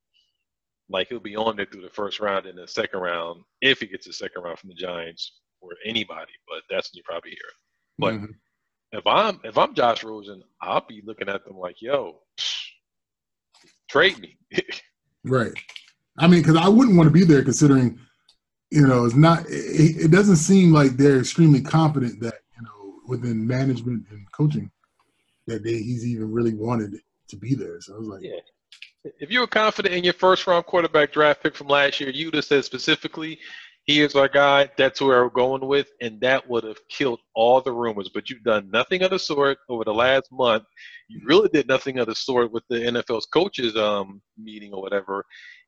like 0.89 1.09
he'll 1.09 1.21
be 1.21 1.37
on 1.37 1.57
there 1.57 1.67
through 1.67 1.83
the 1.83 1.91
first 1.91 2.19
round 2.19 2.47
and 2.47 2.59
the 2.59 2.67
second 2.67 3.01
round 3.01 3.43
if 3.61 3.79
he 3.79 3.87
gets 3.87 4.09
a 4.09 4.13
second 4.13 4.43
round 4.43 4.59
from 4.59 4.69
the 4.71 4.75
Giants 4.75 5.41
or 5.61 5.71
anybody. 5.85 6.33
But 6.49 6.63
that's 6.69 6.93
when 6.93 6.99
you 6.99 7.03
probably 7.05 7.31
hear 7.31 7.39
it. 7.39 7.55
But 7.99 8.15
mm-hmm. 8.15 8.99
if 8.99 9.07
I'm 9.07 9.41
if 9.45 9.57
I'm 9.57 9.75
Josh 9.75 10.03
Rosen, 10.03 10.43
I'll 10.61 10.85
be 10.87 11.03
looking 11.05 11.29
at 11.29 11.45
them 11.45 11.57
like, 11.57 11.81
yo, 11.81 12.19
trade 13.89 14.19
me. 14.19 14.37
right. 15.25 15.53
I 16.19 16.27
mean, 16.27 16.43
because 16.43 16.57
I 16.57 16.69
wouldn't 16.69 16.97
want 16.97 17.07
to 17.07 17.13
be 17.13 17.25
there 17.25 17.45
considering 17.45 17.99
you 18.71 18.87
know, 18.87 19.05
it's 19.05 19.15
not. 19.15 19.45
It, 19.49 20.05
it, 20.05 20.11
doesn't 20.11 20.37
seem 20.37 20.73
like 20.73 20.93
they're 20.93 21.19
extremely 21.19 21.61
confident 21.61 22.21
that 22.21 22.35
you 22.57 22.63
know 22.63 22.95
within 23.07 23.47
management 23.47 24.05
and 24.11 24.31
coaching 24.33 24.71
that 25.47 25.65
they, 25.65 25.75
he's 25.75 26.07
even 26.07 26.31
really 26.31 26.55
wanted 26.55 27.01
to 27.29 27.37
be 27.37 27.55
there. 27.55 27.81
So 27.81 27.95
I 27.95 27.99
was 27.99 28.09
like, 28.09 28.23
yeah. 28.23 28.41
If 29.19 29.31
you 29.31 29.41
were 29.41 29.47
confident 29.47 29.95
in 29.95 30.05
your 30.05 30.13
first 30.13 30.47
round 30.47 30.67
quarterback 30.67 31.13
draft 31.13 31.43
pick 31.43 31.57
from 31.57 31.69
last 31.69 32.01
year, 32.01 32.11
you'd 32.11 32.35
have 32.35 32.45
said 32.45 32.65
specifically 32.65 33.39
he 33.85 34.03
is 34.03 34.15
our 34.15 34.29
guy. 34.29 34.71
That's 34.77 35.01
where 35.01 35.25
we're 35.25 35.31
going 35.31 35.67
with, 35.67 35.89
and 36.01 36.21
that 36.21 36.49
would 36.49 36.65
have 36.65 36.77
killed 36.89 37.21
all 37.35 37.61
the 37.61 37.73
rumors. 37.73 38.11
But 38.13 38.29
you've 38.29 38.45
done 38.45 38.71
nothing 38.71 39.03
of 39.03 39.11
the 39.11 39.19
sort 39.19 39.59
over 39.69 39.85
the 39.85 39.95
last 39.95 40.31
month. 40.31 40.65
You 41.09 41.23
really 41.25 41.49
did 41.49 41.67
nothing 41.67 41.99
of 41.99 42.07
the 42.07 42.15
sort 42.15 42.53
with 42.53 42.63
the 42.69 42.77
NFL's 42.77 43.27
coaches 43.27 43.75
um, 43.77 44.21
meeting 44.39 44.73
or 44.73 44.83
whatever. 44.83 45.25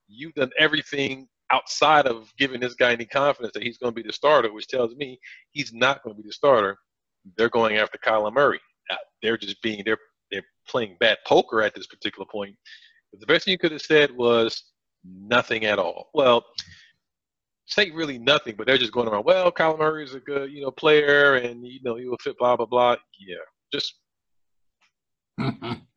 You've 0.09 0.35
done 0.35 0.51
everything 0.59 1.27
outside 1.53 2.07
of 2.07 2.33
giving 2.39 2.61
this 2.61 2.75
guy 2.75 2.93
any 2.93 3.05
confidence 3.05 3.53
that 3.55 3.63
he's 3.63 3.79
going 3.79 3.95
to 3.95 4.03
be 4.03 4.07
the 4.07 4.13
starter, 4.13 4.53
which 4.53 4.69
tells 4.69 4.95
me 4.97 5.19
he's 5.53 5.73
not 5.73 6.03
going 6.03 6.17
to 6.17 6.23
be 6.23 6.27
the 6.27 6.33
starter. 6.33 6.77
They're 7.37 7.51
going 7.51 7.77
after 7.77 7.99
Kyler 7.99 8.33
Murray. 8.33 8.61
Uh, 8.91 8.97
they're 9.23 9.37
just 9.37 9.63
being 9.63 9.83
they're 9.85 9.99
they're 10.31 10.43
playing 10.69 10.97
bad 10.99 11.19
poker 11.27 11.63
at 11.63 11.75
this 11.75 11.87
particular 11.87 12.27
point. 12.31 12.57
But 13.13 13.21
the 13.21 13.27
best 13.27 13.45
thing 13.45 13.53
you 13.53 13.59
could 13.59 13.73
have 13.73 13.83
said 13.83 14.11
was 14.11 14.65
nothing 15.05 15.65
at 15.67 15.79
all. 15.79 16.09
Well, 16.15 16.45
say 17.67 17.91
really 17.91 18.19
nothing, 18.19 18.57
but 18.57 18.67
they're 18.67 18.79
just 18.79 18.93
going 18.93 19.09
around. 19.09 19.25
Well, 19.25 19.53
Kyler 19.53 19.79
Murray 19.79 20.05
is 20.05 20.15
a 20.15 20.21
good 20.21 20.51
you 20.51 20.63
know 20.63 20.71
player, 20.71 21.37
and 21.37 21.65
you 21.67 21.81
know 21.85 21.97
he 21.97 22.07
will 22.07 22.19
fit. 22.19 22.39
Blah 22.39 22.57
blah 22.57 22.67
blah. 22.67 22.97
Yeah, 23.19 23.37
just. 23.73 23.95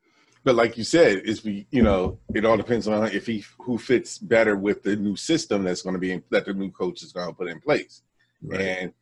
but 0.46 0.56
like 0.56 0.78
you 0.78 0.86
said, 0.86 1.24
is 1.26 1.44
we 1.44 1.68
you 1.72 1.84
know 1.84 2.20
it 2.34 2.46
all 2.46 2.56
depends 2.56 2.88
on 2.88 3.08
if 3.08 3.26
he 3.26 3.44
who 3.60 3.78
fits 3.78 4.18
better 4.18 4.56
with 4.56 4.84
the 4.84 4.96
new 4.96 5.18
system 5.18 5.64
that's 5.64 5.82
going 5.82 5.96
to 5.96 6.00
be 6.00 6.14
in, 6.14 6.24
that 6.30 6.46
the 6.46 6.54
new 6.54 6.72
coach 6.72 7.04
is 7.04 7.12
going 7.12 7.28
to 7.28 7.36
put 7.36 7.50
in 7.50 7.60
place, 7.60 8.04
right. 8.44 8.62
and 8.62 8.94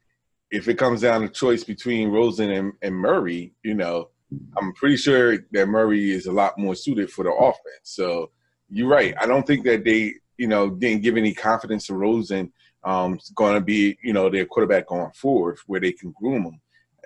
if 0.54 0.68
it 0.68 0.78
comes 0.78 1.02
down 1.02 1.22
to 1.22 1.30
choice 1.30 1.64
between 1.64 2.10
Rosen 2.10 2.52
and, 2.52 2.74
and 2.84 2.96
Murray, 2.96 3.54
you 3.64 3.74
know, 3.74 4.10
I'm 4.56 4.72
pretty 4.74 4.98
sure 4.98 5.40
that 5.52 5.68
Murray 5.68 6.12
is 6.12 6.28
a 6.28 6.32
lot 6.32 6.60
more 6.60 6.76
suited 6.76 7.10
for 7.10 7.24
the 7.24 7.32
offense. 7.32 7.82
So 7.84 8.30
you're 8.70 8.88
right. 8.88 9.16
I 9.20 9.26
don't 9.26 9.48
think 9.48 9.66
that 9.66 9.84
they, 9.84 10.14
you 10.38 10.48
know, 10.48 10.70
didn't 10.70 11.02
give 11.02 11.18
any 11.18 11.34
confidence 11.34 11.88
to 11.88 11.96
Rosen 11.96 12.54
um, 12.84 13.20
going 13.34 13.56
to 13.56 13.62
be, 13.62 13.98
you 14.04 14.14
know, 14.14 14.30
their 14.30 14.46
quarterback 14.46 14.88
going 14.88 15.12
forward 15.14 15.58
where 15.66 15.80
they 15.80 15.92
can 15.92 16.12
groom 16.12 16.44
him. 16.44 16.62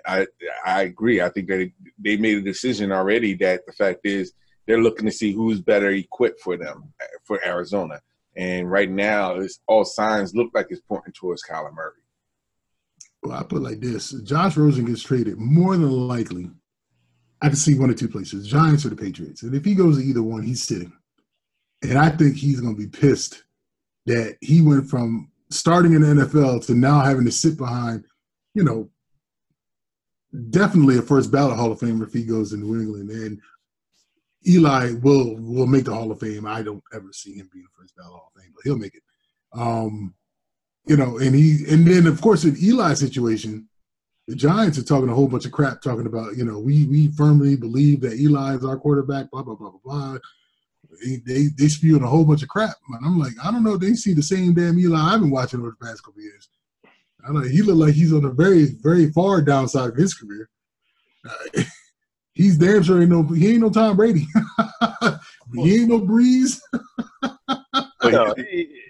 I 0.06 0.26
I 0.64 0.82
agree. 0.82 1.20
I 1.20 1.28
think 1.28 1.48
that 1.48 1.70
they 1.98 2.16
made 2.16 2.38
a 2.38 2.42
decision 2.42 2.92
already 2.92 3.34
that 3.34 3.66
the 3.66 3.72
fact 3.72 4.00
is 4.04 4.32
they're 4.66 4.82
looking 4.82 5.06
to 5.06 5.12
see 5.12 5.32
who's 5.32 5.60
better 5.60 5.90
equipped 5.90 6.40
for 6.40 6.56
them 6.56 6.92
for 7.24 7.44
Arizona. 7.44 8.00
And 8.36 8.70
right 8.70 8.90
now, 8.90 9.36
it's 9.36 9.60
all 9.66 9.84
signs 9.84 10.34
look 10.34 10.50
like 10.54 10.66
it's 10.70 10.82
pointing 10.82 11.12
towards 11.12 11.42
Kyler 11.42 11.74
Murray. 11.74 12.02
Well, 13.22 13.38
I 13.38 13.42
put 13.42 13.62
like 13.62 13.80
this: 13.80 14.12
Josh 14.22 14.56
Rosen 14.56 14.84
gets 14.84 15.02
traded, 15.02 15.38
more 15.38 15.76
than 15.76 15.90
likely, 15.90 16.50
I 17.42 17.48
can 17.48 17.56
see 17.56 17.78
one 17.78 17.90
or 17.90 17.94
two 17.94 18.08
places: 18.08 18.46
Giants 18.46 18.84
or 18.84 18.90
the 18.90 18.96
Patriots. 18.96 19.42
And 19.42 19.54
if 19.54 19.64
he 19.64 19.74
goes 19.74 19.98
to 19.98 20.04
either 20.04 20.22
one, 20.22 20.42
he's 20.42 20.62
sitting. 20.62 20.92
And 21.82 21.98
I 21.98 22.10
think 22.10 22.36
he's 22.36 22.60
going 22.60 22.76
to 22.76 22.80
be 22.80 22.88
pissed 22.88 23.44
that 24.06 24.36
he 24.40 24.60
went 24.60 24.88
from 24.88 25.30
starting 25.50 25.94
in 25.94 26.02
the 26.02 26.24
NFL 26.24 26.66
to 26.66 26.74
now 26.74 27.00
having 27.00 27.24
to 27.24 27.32
sit 27.32 27.56
behind, 27.56 28.04
you 28.54 28.64
know, 28.64 28.88
definitely 30.50 30.98
a 30.98 31.02
first 31.02 31.30
ballot 31.30 31.56
Hall 31.56 31.72
of 31.72 31.80
Famer 31.80 32.06
if 32.06 32.12
he 32.12 32.24
goes 32.24 32.50
to 32.50 32.56
New 32.56 32.80
England. 32.80 33.10
And 33.10 33.40
Eli 34.46 34.92
will 35.02 35.36
will 35.36 35.66
make 35.66 35.84
the 35.84 35.94
Hall 35.94 36.10
of 36.10 36.20
Fame. 36.20 36.46
I 36.46 36.62
don't 36.62 36.82
ever 36.92 37.12
see 37.12 37.34
him 37.34 37.48
being 37.52 37.64
the 37.64 37.80
first 37.82 37.96
ballot 37.96 38.12
Hall 38.12 38.32
of 38.34 38.40
Fame, 38.42 38.52
but 38.54 38.62
he'll 38.64 38.78
make 38.78 38.94
it. 38.94 39.02
Um, 39.52 40.14
you 40.86 40.96
know, 40.96 41.18
and 41.18 41.34
he 41.34 41.64
and 41.68 41.86
then 41.86 42.06
of 42.06 42.20
course 42.20 42.44
in 42.44 42.56
Eli's 42.56 43.00
situation, 43.00 43.68
the 44.26 44.34
Giants 44.34 44.78
are 44.78 44.84
talking 44.84 45.08
a 45.08 45.14
whole 45.14 45.28
bunch 45.28 45.46
of 45.46 45.52
crap, 45.52 45.82
talking 45.82 46.06
about 46.06 46.36
you 46.36 46.44
know 46.44 46.58
we 46.58 46.86
we 46.86 47.08
firmly 47.08 47.56
believe 47.56 48.00
that 48.02 48.18
Eli 48.18 48.54
is 48.54 48.64
our 48.64 48.78
quarterback, 48.78 49.30
blah 49.30 49.42
blah 49.42 49.54
blah 49.54 49.70
blah 49.70 49.80
blah. 49.84 50.18
They 51.02 51.16
they, 51.26 51.46
they 51.58 51.68
spewing 51.68 52.02
a 52.02 52.08
whole 52.08 52.24
bunch 52.24 52.42
of 52.42 52.48
crap, 52.48 52.76
and 52.90 53.04
I'm 53.04 53.18
like, 53.18 53.32
I 53.42 53.50
don't 53.50 53.64
know, 53.64 53.76
they 53.76 53.94
see 53.94 54.14
the 54.14 54.22
same 54.22 54.54
damn 54.54 54.78
Eli 54.78 54.98
I've 54.98 55.20
been 55.20 55.30
watching 55.30 55.60
over 55.60 55.76
the 55.78 55.86
past 55.86 56.02
couple 56.02 56.22
years. 56.22 56.48
I 57.28 57.32
know 57.32 57.40
he 57.40 57.62
looked 57.62 57.78
like 57.78 57.94
he's 57.94 58.12
on 58.12 58.24
a 58.24 58.30
very 58.30 58.66
very 58.82 59.10
far 59.12 59.42
downside 59.42 59.90
of 59.90 59.96
his 59.96 60.14
career. 60.14 60.48
Uh, 61.28 61.62
he's 62.34 62.56
damn 62.56 62.82
sure 62.82 63.00
ain't 63.00 63.10
no 63.10 63.22
he 63.22 63.50
ain't 63.50 63.60
no 63.60 63.70
Tom 63.70 63.96
Brady. 63.96 64.26
he 65.54 65.80
ain't 65.80 65.88
no 65.88 66.00
Brees. 66.00 66.60
no, 68.04 68.34
he, 68.36 68.80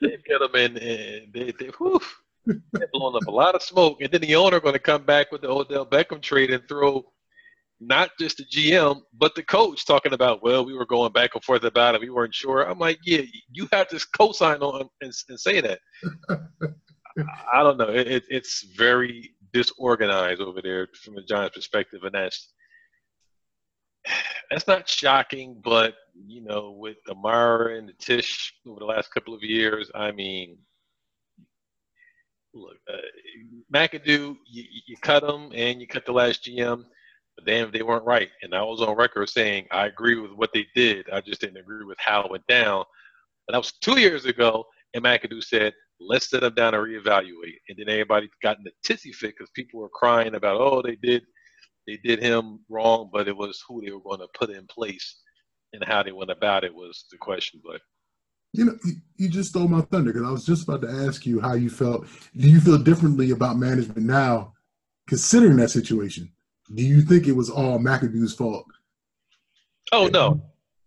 they've 0.00 0.24
got 0.28 0.42
him 0.42 0.54
in, 0.54 0.78
and 0.78 1.32
they, 1.32 1.52
they, 1.58 1.70
whew, 1.78 2.00
they're 2.46 2.88
blowing 2.92 3.16
up 3.16 3.26
a 3.26 3.30
lot 3.30 3.54
of 3.54 3.62
smoke. 3.62 4.00
And 4.00 4.10
then 4.12 4.20
the 4.20 4.36
owner 4.36 4.60
going 4.60 4.74
to 4.74 4.78
come 4.78 5.04
back 5.04 5.32
with 5.32 5.42
the 5.42 5.50
Odell 5.50 5.86
Beckham 5.86 6.20
trade 6.20 6.50
and 6.50 6.66
throw 6.68 7.04
not 7.80 8.10
just 8.18 8.36
the 8.36 8.44
GM, 8.44 9.00
but 9.12 9.34
the 9.34 9.42
coach 9.42 9.84
talking 9.84 10.12
about, 10.12 10.42
well, 10.42 10.64
we 10.64 10.74
were 10.74 10.86
going 10.86 11.12
back 11.12 11.34
and 11.34 11.42
forth 11.42 11.64
about 11.64 11.96
it. 11.96 12.00
We 12.00 12.10
weren't 12.10 12.34
sure. 12.34 12.62
I'm 12.62 12.78
like, 12.78 12.98
yeah, 13.04 13.22
you 13.50 13.68
have 13.72 13.88
to 13.88 14.06
co-sign 14.16 14.58
on 14.58 14.88
and, 15.00 15.12
and 15.28 15.40
say 15.40 15.60
that. 15.60 15.80
I 17.52 17.62
don't 17.62 17.78
know. 17.78 17.90
It, 17.90 18.08
it, 18.08 18.24
it's 18.28 18.62
very 18.76 19.34
disorganized 19.52 20.40
over 20.40 20.62
there 20.62 20.88
from 21.02 21.18
a 21.18 21.22
Giants 21.22 21.56
perspective, 21.56 22.04
and 22.04 22.14
that's 22.14 22.52
that's 24.50 24.66
not 24.66 24.88
shocking, 24.88 25.60
but 25.64 25.94
you 26.26 26.42
know, 26.42 26.72
with 26.78 26.96
Amara 27.08 27.78
and 27.78 27.88
the 27.88 27.94
Tisch 27.94 28.54
over 28.66 28.80
the 28.80 28.86
last 28.86 29.12
couple 29.12 29.34
of 29.34 29.42
years, 29.42 29.90
I 29.94 30.12
mean, 30.12 30.58
look, 32.54 32.76
uh, 32.92 32.96
McAdoo, 33.72 34.36
you, 34.46 34.64
you 34.86 34.96
cut 35.00 35.22
them 35.26 35.50
and 35.54 35.80
you 35.80 35.86
cut 35.86 36.04
the 36.04 36.12
last 36.12 36.44
GM, 36.44 36.84
but 37.36 37.46
damn, 37.46 37.70
they 37.70 37.82
weren't 37.82 38.04
right. 38.04 38.28
And 38.42 38.54
I 38.54 38.62
was 38.62 38.80
on 38.80 38.96
record 38.96 39.28
saying 39.28 39.66
I 39.70 39.86
agree 39.86 40.18
with 40.18 40.32
what 40.32 40.50
they 40.52 40.66
did. 40.74 41.08
I 41.10 41.20
just 41.20 41.40
didn't 41.40 41.56
agree 41.58 41.84
with 41.84 41.98
how 41.98 42.22
it 42.22 42.30
went 42.30 42.46
down. 42.46 42.84
But 43.46 43.52
that 43.52 43.58
was 43.58 43.72
two 43.80 43.98
years 43.98 44.26
ago, 44.26 44.64
and 44.94 45.04
McAdoo 45.04 45.42
said, 45.42 45.72
let's 46.00 46.30
sit 46.30 46.40
them 46.40 46.54
down 46.54 46.74
and 46.74 46.84
reevaluate. 46.84 47.58
And 47.68 47.78
then 47.78 47.88
everybody 47.88 48.28
got 48.42 48.58
in 48.58 48.64
the 48.64 48.72
tizzy 48.84 49.12
fit 49.12 49.34
because 49.36 49.50
people 49.50 49.80
were 49.80 49.88
crying 49.88 50.34
about, 50.34 50.60
oh, 50.60 50.82
they 50.82 50.96
did– 50.96 51.22
they 51.86 51.96
did 51.96 52.22
him 52.22 52.60
wrong, 52.68 53.10
but 53.12 53.28
it 53.28 53.36
was 53.36 53.62
who 53.66 53.82
they 53.82 53.90
were 53.90 54.00
going 54.00 54.20
to 54.20 54.28
put 54.38 54.50
in 54.50 54.66
place 54.66 55.18
and 55.72 55.82
how 55.84 56.02
they 56.02 56.12
went 56.12 56.30
about 56.30 56.64
it 56.64 56.74
was 56.74 57.06
the 57.10 57.18
question. 57.18 57.60
But 57.64 57.80
you 58.52 58.66
know, 58.66 58.78
you, 59.16 59.28
just 59.28 59.50
stole 59.50 59.66
my 59.66 59.80
thunder 59.80 60.12
because 60.12 60.28
I 60.28 60.30
was 60.30 60.44
just 60.44 60.64
about 60.64 60.82
to 60.82 60.90
ask 60.90 61.26
you 61.26 61.40
how 61.40 61.54
you 61.54 61.70
felt. 61.70 62.06
Do 62.36 62.48
you 62.48 62.60
feel 62.60 62.78
differently 62.78 63.30
about 63.30 63.56
management 63.56 64.06
now, 64.06 64.52
considering 65.08 65.56
that 65.56 65.70
situation? 65.70 66.30
Do 66.74 66.84
you 66.84 67.02
think 67.02 67.26
it 67.26 67.32
was 67.32 67.50
all 67.50 67.78
McAdoo's 67.78 68.34
fault? 68.34 68.66
Oh 69.90 70.06
no, 70.06 70.40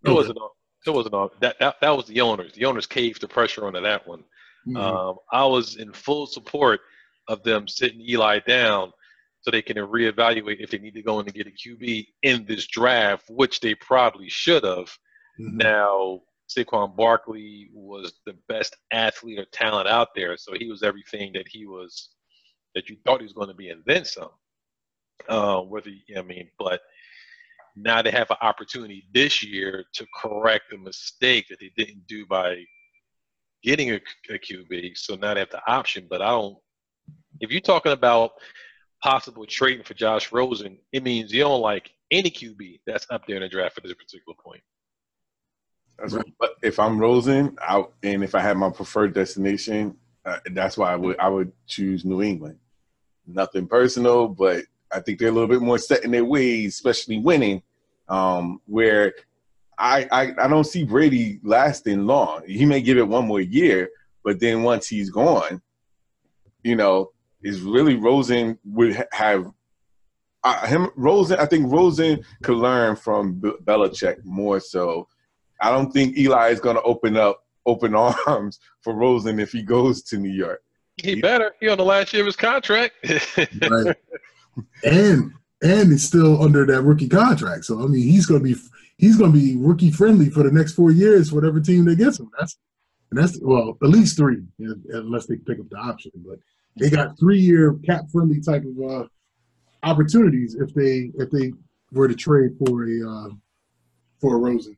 it 0.04 0.08
okay. 0.08 0.16
wasn't 0.16 0.38
all. 0.38 0.56
It 0.88 0.92
wasn't 0.92 1.16
all. 1.16 1.32
That, 1.42 1.60
that 1.60 1.82
that 1.82 1.98
was 1.98 2.06
the 2.06 2.22
owners. 2.22 2.54
The 2.54 2.66
owners 2.66 2.86
caved 2.86 3.20
the 3.20 3.28
pressure 3.28 3.66
onto 3.66 3.82
that 3.82 4.08
one. 4.08 4.24
Mm-hmm. 4.68 4.78
Um, 4.78 5.16
I 5.32 5.46
was 5.46 5.76
in 5.76 5.94
full 5.94 6.26
support 6.28 6.82
of 7.28 7.44
them 7.44 7.68
sitting 7.68 8.02
Eli 8.02 8.40
down 8.40 8.92
so 9.42 9.52
they 9.52 9.62
can 9.62 9.78
reevaluate 9.78 10.60
if 10.60 10.72
they 10.72 10.80
need 10.80 10.96
to 10.96 11.04
go 11.04 11.20
in 11.20 11.28
and 11.28 11.36
get 11.36 11.48
a 11.48 11.52
QB 11.52 12.08
in 12.24 12.46
this 12.46 12.66
draft, 12.66 13.26
which 13.30 13.60
they 13.60 13.76
probably 13.76 14.28
should 14.28 14.64
have. 14.64 14.88
Mm-hmm. 15.40 15.58
Now, 15.58 16.22
Saquon 16.50 16.96
Barkley 16.96 17.70
was 17.74 18.14
the 18.26 18.36
best 18.48 18.76
athlete 18.92 19.40
or 19.40 19.46
talent 19.52 19.88
out 19.88 20.10
there, 20.16 20.38
so 20.38 20.54
he 20.58 20.70
was 20.70 20.84
everything 20.84 21.32
that 21.34 21.48
he 21.48 21.66
was 21.66 22.10
that 22.74 22.90
you 22.90 22.98
thought 23.06 23.20
he 23.20 23.26
was 23.26 23.34
going 23.34 23.48
to 23.48 23.54
be, 23.54 23.70
and 23.70 23.82
then 23.86 24.06
some. 24.06 24.30
Uh, 25.30 25.62
whether 25.62 25.92
I 26.18 26.22
mean, 26.22 26.50
but 26.60 26.82
now 27.76 28.02
they 28.02 28.12
have 28.12 28.30
an 28.32 28.38
opportunity 28.42 29.06
this 29.14 29.44
year 29.44 29.86
to 29.94 30.06
correct 30.22 30.66
the 30.72 30.78
mistake 30.78 31.48
that 31.50 31.60
they 31.60 31.72
didn't 31.78 32.06
do 32.08 32.26
by 32.26 32.64
getting 33.66 33.92
a, 33.92 33.96
a 34.30 34.38
QB. 34.38 34.96
So 34.96 35.16
now 35.16 35.34
they 35.34 35.42
have 35.42 35.50
the 35.50 35.62
option. 35.68 36.08
But 36.10 36.22
I 36.22 36.30
don't. 36.30 36.58
If 37.42 37.52
you're 37.52 37.62
talking 37.62 37.92
about 37.92 38.32
possible 39.04 39.46
trading 39.46 39.84
for 39.84 39.94
Josh 39.94 40.32
Rosen, 40.32 40.78
it 40.94 41.04
means 41.04 41.34
you 41.34 41.42
don't 41.42 41.62
like 41.62 41.92
any 42.12 42.30
QB 42.30 42.82
that's 42.86 43.08
up 43.10 43.24
there 43.28 43.38
in 43.38 43.42
the 43.42 43.50
draft 43.50 43.78
at 43.78 43.84
this 43.84 43.94
particular 43.94 44.36
point. 44.44 44.62
Right. 46.00 46.34
But 46.40 46.52
if 46.62 46.80
I'm 46.80 47.00
Rosen, 47.00 47.58
out 47.62 47.94
and 48.04 48.24
if 48.24 48.36
I 48.36 48.40
had 48.40 48.58
my 48.58 48.70
preferred 48.70 49.14
destination, 49.14 49.96
uh, 50.26 50.40
that's 50.52 50.78
why 50.78 50.92
I 50.92 50.96
would 50.96 51.18
I 51.20 51.30
would 51.30 51.52
choose 51.68 52.06
New 52.06 52.22
England. 52.22 52.60
Nothing 53.26 53.68
personal, 53.68 54.28
but 54.28 54.64
I 54.92 55.00
think 55.00 55.20
they're 55.20 55.30
a 55.30 55.32
little 55.32 55.48
bit 55.48 55.62
more 55.62 55.78
set 55.78 56.04
in 56.04 56.12
their 56.12 56.26
ways, 56.26 56.76
especially 56.76 57.20
winning. 57.20 57.64
Um, 58.08 58.62
where 58.68 59.14
I, 59.78 60.08
I 60.12 60.34
I 60.46 60.48
don't 60.48 60.64
see 60.64 60.84
Brady 60.84 61.40
lasting 61.44 62.06
long. 62.06 62.44
He 62.48 62.66
may 62.66 62.82
give 62.82 62.98
it 62.98 63.08
one 63.08 63.28
more 63.28 63.42
year, 63.42 63.90
but 64.24 64.40
then 64.40 64.64
once 64.64 64.88
he's 64.88 65.10
gone, 65.10 65.62
you 66.64 66.76
know, 66.76 67.12
is 67.44 67.62
really 67.62 67.96
Rosen 67.96 68.58
would 68.64 69.06
have 69.12 69.52
uh, 70.44 70.66
him 70.68 70.90
Rosen. 70.96 71.40
I 71.40 71.46
think 71.46 71.72
Rosen 71.72 72.24
could 72.44 72.58
learn 72.58 72.96
from 72.96 73.42
Belichick 73.66 74.24
more 74.24 74.60
so. 74.60 75.08
I 75.62 75.72
don't 75.72 75.92
think 75.92 76.18
Eli 76.18 76.50
is 76.50 76.60
going 76.60 76.76
to 76.76 76.82
open 76.84 77.18
up 77.18 77.44
open 77.66 77.96
arms 78.28 78.60
for 78.82 78.94
Rosen 78.94 79.40
if 79.40 79.52
he 79.52 79.64
goes 79.64 80.04
to 80.04 80.18
New 80.18 80.32
York. 80.32 80.62
He 80.98 81.20
better. 81.20 81.54
He 81.60 81.68
on 81.68 81.78
the 81.78 81.84
last 81.84 82.14
year 82.14 82.22
of 82.22 82.28
his 82.28 82.36
contract. 82.36 82.94
right. 83.70 83.98
And 84.84 85.34
and 85.62 85.92
it's 85.92 86.04
still 86.04 86.42
under 86.42 86.66
that 86.66 86.82
rookie 86.84 87.10
contract. 87.10 87.66
So 87.66 87.84
I 87.84 87.88
mean, 87.88 88.04
he's 88.04 88.26
going 88.26 88.42
to 88.42 88.44
be 88.44 88.60
he's 88.98 89.18
going 89.18 89.32
to 89.32 89.38
be 89.38 89.56
rookie 89.58 89.92
friendly 89.92 90.30
for 90.30 90.44
the 90.44 90.52
next 90.52 90.74
four 90.74 90.92
years, 90.92 91.32
whatever 91.32 91.60
team 91.60 91.86
that 91.86 91.98
gets 91.98 92.20
him. 92.20 92.30
That's 92.40 92.58
and 93.12 93.20
that's 93.20 93.40
well 93.42 93.78
at 93.82 93.90
least 93.90 94.18
three, 94.18 94.42
unless 94.90 95.26
they 95.26 95.38
pick 95.38 95.60
up 95.60 95.70
the 95.70 95.78
option. 95.78 96.12
But 96.16 96.40
they 96.78 96.90
got 96.90 97.18
three 97.20 97.40
year 97.40 97.78
cap 97.86 98.06
friendly 98.12 98.42
type 98.42 98.64
of 98.66 98.92
uh, 98.92 99.08
opportunities 99.84 100.56
if 100.56 100.74
they 100.74 101.12
if 101.16 101.30
they 101.32 101.54
were 101.92 102.08
to 102.08 102.16
trade 102.16 102.58
for 102.66 102.86
a 102.86 103.10
uh, 103.10 103.30
for 104.20 104.36
a 104.36 104.38
Rosen. 104.38 104.78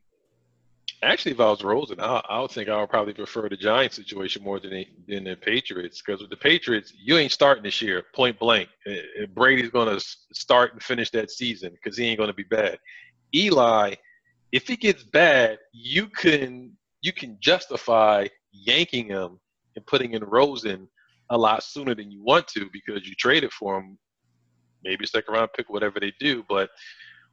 Actually, 1.00 1.32
if 1.32 1.40
I 1.40 1.48
was 1.48 1.62
Rosen, 1.62 2.00
I, 2.00 2.20
I 2.28 2.40
would 2.40 2.50
think 2.50 2.68
I 2.68 2.80
would 2.80 2.90
probably 2.90 3.14
prefer 3.14 3.48
the 3.48 3.56
Giants 3.56 3.94
situation 3.94 4.42
more 4.42 4.58
than 4.58 4.70
the, 4.70 4.88
than 5.06 5.24
the 5.24 5.36
Patriots 5.36 6.02
because 6.02 6.20
with 6.20 6.30
the 6.30 6.36
Patriots, 6.36 6.92
you 7.00 7.16
ain't 7.18 7.30
starting 7.30 7.62
this 7.62 7.80
year, 7.80 8.02
point 8.16 8.36
blank. 8.36 8.68
Brady's 9.32 9.70
going 9.70 9.96
to 9.96 10.04
start 10.32 10.72
and 10.72 10.82
finish 10.82 11.10
that 11.10 11.30
season 11.30 11.70
because 11.70 11.96
he 11.96 12.04
ain't 12.06 12.18
going 12.18 12.30
to 12.30 12.34
be 12.34 12.42
bad. 12.42 12.80
Eli, 13.32 13.94
if 14.52 14.70
it 14.70 14.80
gets 14.80 15.02
bad, 15.04 15.58
you 15.72 16.06
can 16.08 16.72
you 17.00 17.12
can 17.12 17.36
justify 17.40 18.26
yanking 18.52 19.08
him 19.08 19.38
and 19.76 19.86
putting 19.86 20.14
in 20.14 20.24
Rosen 20.24 20.88
a 21.30 21.38
lot 21.38 21.62
sooner 21.62 21.94
than 21.94 22.10
you 22.10 22.22
want 22.22 22.48
to 22.48 22.68
because 22.72 23.06
you 23.06 23.14
traded 23.14 23.52
for 23.52 23.78
him. 23.78 23.98
Maybe 24.84 25.06
second 25.06 25.34
round 25.34 25.50
pick, 25.56 25.68
whatever 25.68 26.00
they 26.00 26.12
do, 26.18 26.44
but 26.48 26.70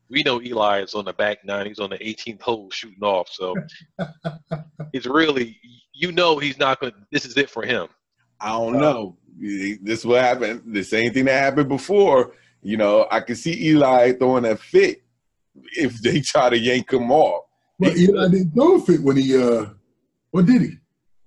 we 0.09 0.23
know 0.23 0.41
Eli 0.41 0.81
is 0.81 0.93
on 0.93 1.05
the 1.05 1.13
back 1.13 1.43
nine. 1.45 1.65
He's 1.65 1.79
on 1.79 1.89
the 1.89 1.97
18th 1.97 2.41
hole 2.41 2.69
shooting 2.69 3.03
off. 3.03 3.29
So 3.29 3.55
it's 4.93 5.05
really, 5.05 5.59
you 5.93 6.11
know, 6.11 6.37
he's 6.37 6.57
not 6.57 6.79
going 6.79 6.93
to, 6.93 6.99
this 7.11 7.25
is 7.25 7.37
it 7.37 7.49
for 7.49 7.63
him. 7.63 7.87
I 8.39 8.49
don't 8.49 8.79
know. 8.79 9.17
This 9.39 10.05
will 10.05 10.19
happen. 10.19 10.61
The 10.65 10.83
same 10.83 11.11
thing 11.13 11.25
that 11.25 11.41
happened 11.41 11.69
before. 11.69 12.33
You 12.61 12.77
know, 12.77 13.07
I 13.09 13.21
can 13.21 13.35
see 13.35 13.69
Eli 13.69 14.13
throwing 14.13 14.45
a 14.45 14.55
fit 14.55 15.04
if 15.73 16.01
they 16.01 16.21
try 16.21 16.49
to 16.49 16.57
yank 16.57 16.91
him 16.91 17.11
off. 17.11 17.45
But 17.79 17.97
Eli 17.97 18.29
didn't 18.29 18.51
throw 18.51 18.75
a 18.75 18.81
fit 18.81 19.01
when 19.01 19.17
he, 19.17 19.37
uh, 19.37 19.67
what 20.31 20.45
did 20.45 20.61
he? 20.61 20.77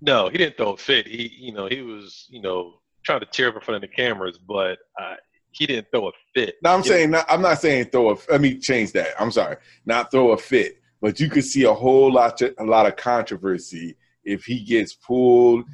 No, 0.01 0.29
he 0.29 0.37
didn't 0.37 0.57
throw 0.57 0.73
a 0.73 0.77
fit. 0.77 1.07
He, 1.07 1.31
you 1.37 1.53
know, 1.53 1.67
he 1.67 1.81
was, 1.81 2.27
you 2.29 2.41
know, 2.41 2.79
trying 3.03 3.19
to 3.19 3.25
tear 3.25 3.49
up 3.49 3.55
in 3.55 3.61
front 3.61 3.83
of 3.83 3.89
the 3.89 3.95
cameras, 3.95 4.37
but 4.37 4.77
uh, 4.99 5.15
he 5.51 5.65
didn't 5.65 5.87
throw 5.91 6.09
a 6.09 6.11
fit. 6.33 6.55
No, 6.63 6.71
I'm 6.71 6.83
saying 6.83 7.11
not, 7.11 7.25
I'm 7.29 7.41
not 7.41 7.59
saying 7.59 7.85
throw 7.85 8.11
a. 8.11 8.17
Let 8.29 8.41
me 8.41 8.57
change 8.57 8.91
that. 8.93 9.09
I'm 9.19 9.31
sorry, 9.31 9.57
not 9.85 10.11
throw 10.11 10.31
a 10.31 10.37
fit, 10.37 10.79
but 11.01 11.19
you 11.19 11.29
could 11.29 11.43
see 11.43 11.63
a 11.63 11.73
whole 11.73 12.11
lot 12.11 12.41
a 12.41 12.63
lot 12.63 12.85
of 12.85 12.95
controversy 12.95 13.95
if 14.23 14.45
he 14.45 14.63
gets 14.63 14.93
pulled. 14.93 15.65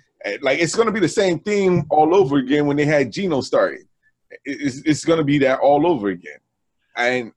Like 0.42 0.60
it's 0.60 0.76
going 0.76 0.88
to 0.88 0.92
be 0.92 1.00
the 1.00 1.08
same 1.10 1.40
thing 1.40 1.86
all 1.90 2.16
over 2.16 2.38
again 2.38 2.66
when 2.68 2.78
they 2.78 2.86
had 2.86 3.12
Geno 3.12 3.42
starting. 3.42 3.86
It's, 4.44 4.78
it's 4.80 5.06
going 5.06 5.20
to 5.20 5.26
be 5.26 5.38
that 5.40 5.60
all 5.60 5.86
over 5.86 6.10
again, 6.10 6.40
and 6.96 7.32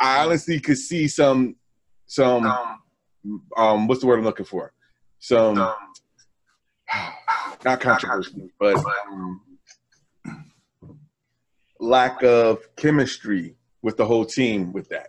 I 0.00 0.24
honestly 0.24 0.60
could 0.60 0.78
see 0.78 1.08
some 1.08 1.56
some 2.06 2.46
um 3.56 3.86
what's 3.86 4.00
the 4.00 4.06
word 4.06 4.18
I'm 4.18 4.24
looking 4.24 4.46
for? 4.46 4.72
Some 5.18 5.56
not 7.64 7.80
controversy, 7.80 8.50
but 8.58 8.82
um, 9.12 9.40
lack 11.78 12.22
of 12.22 12.58
chemistry 12.76 13.56
with 13.82 13.96
the 13.96 14.06
whole 14.06 14.24
team 14.24 14.72
with 14.72 14.88
that? 14.88 15.08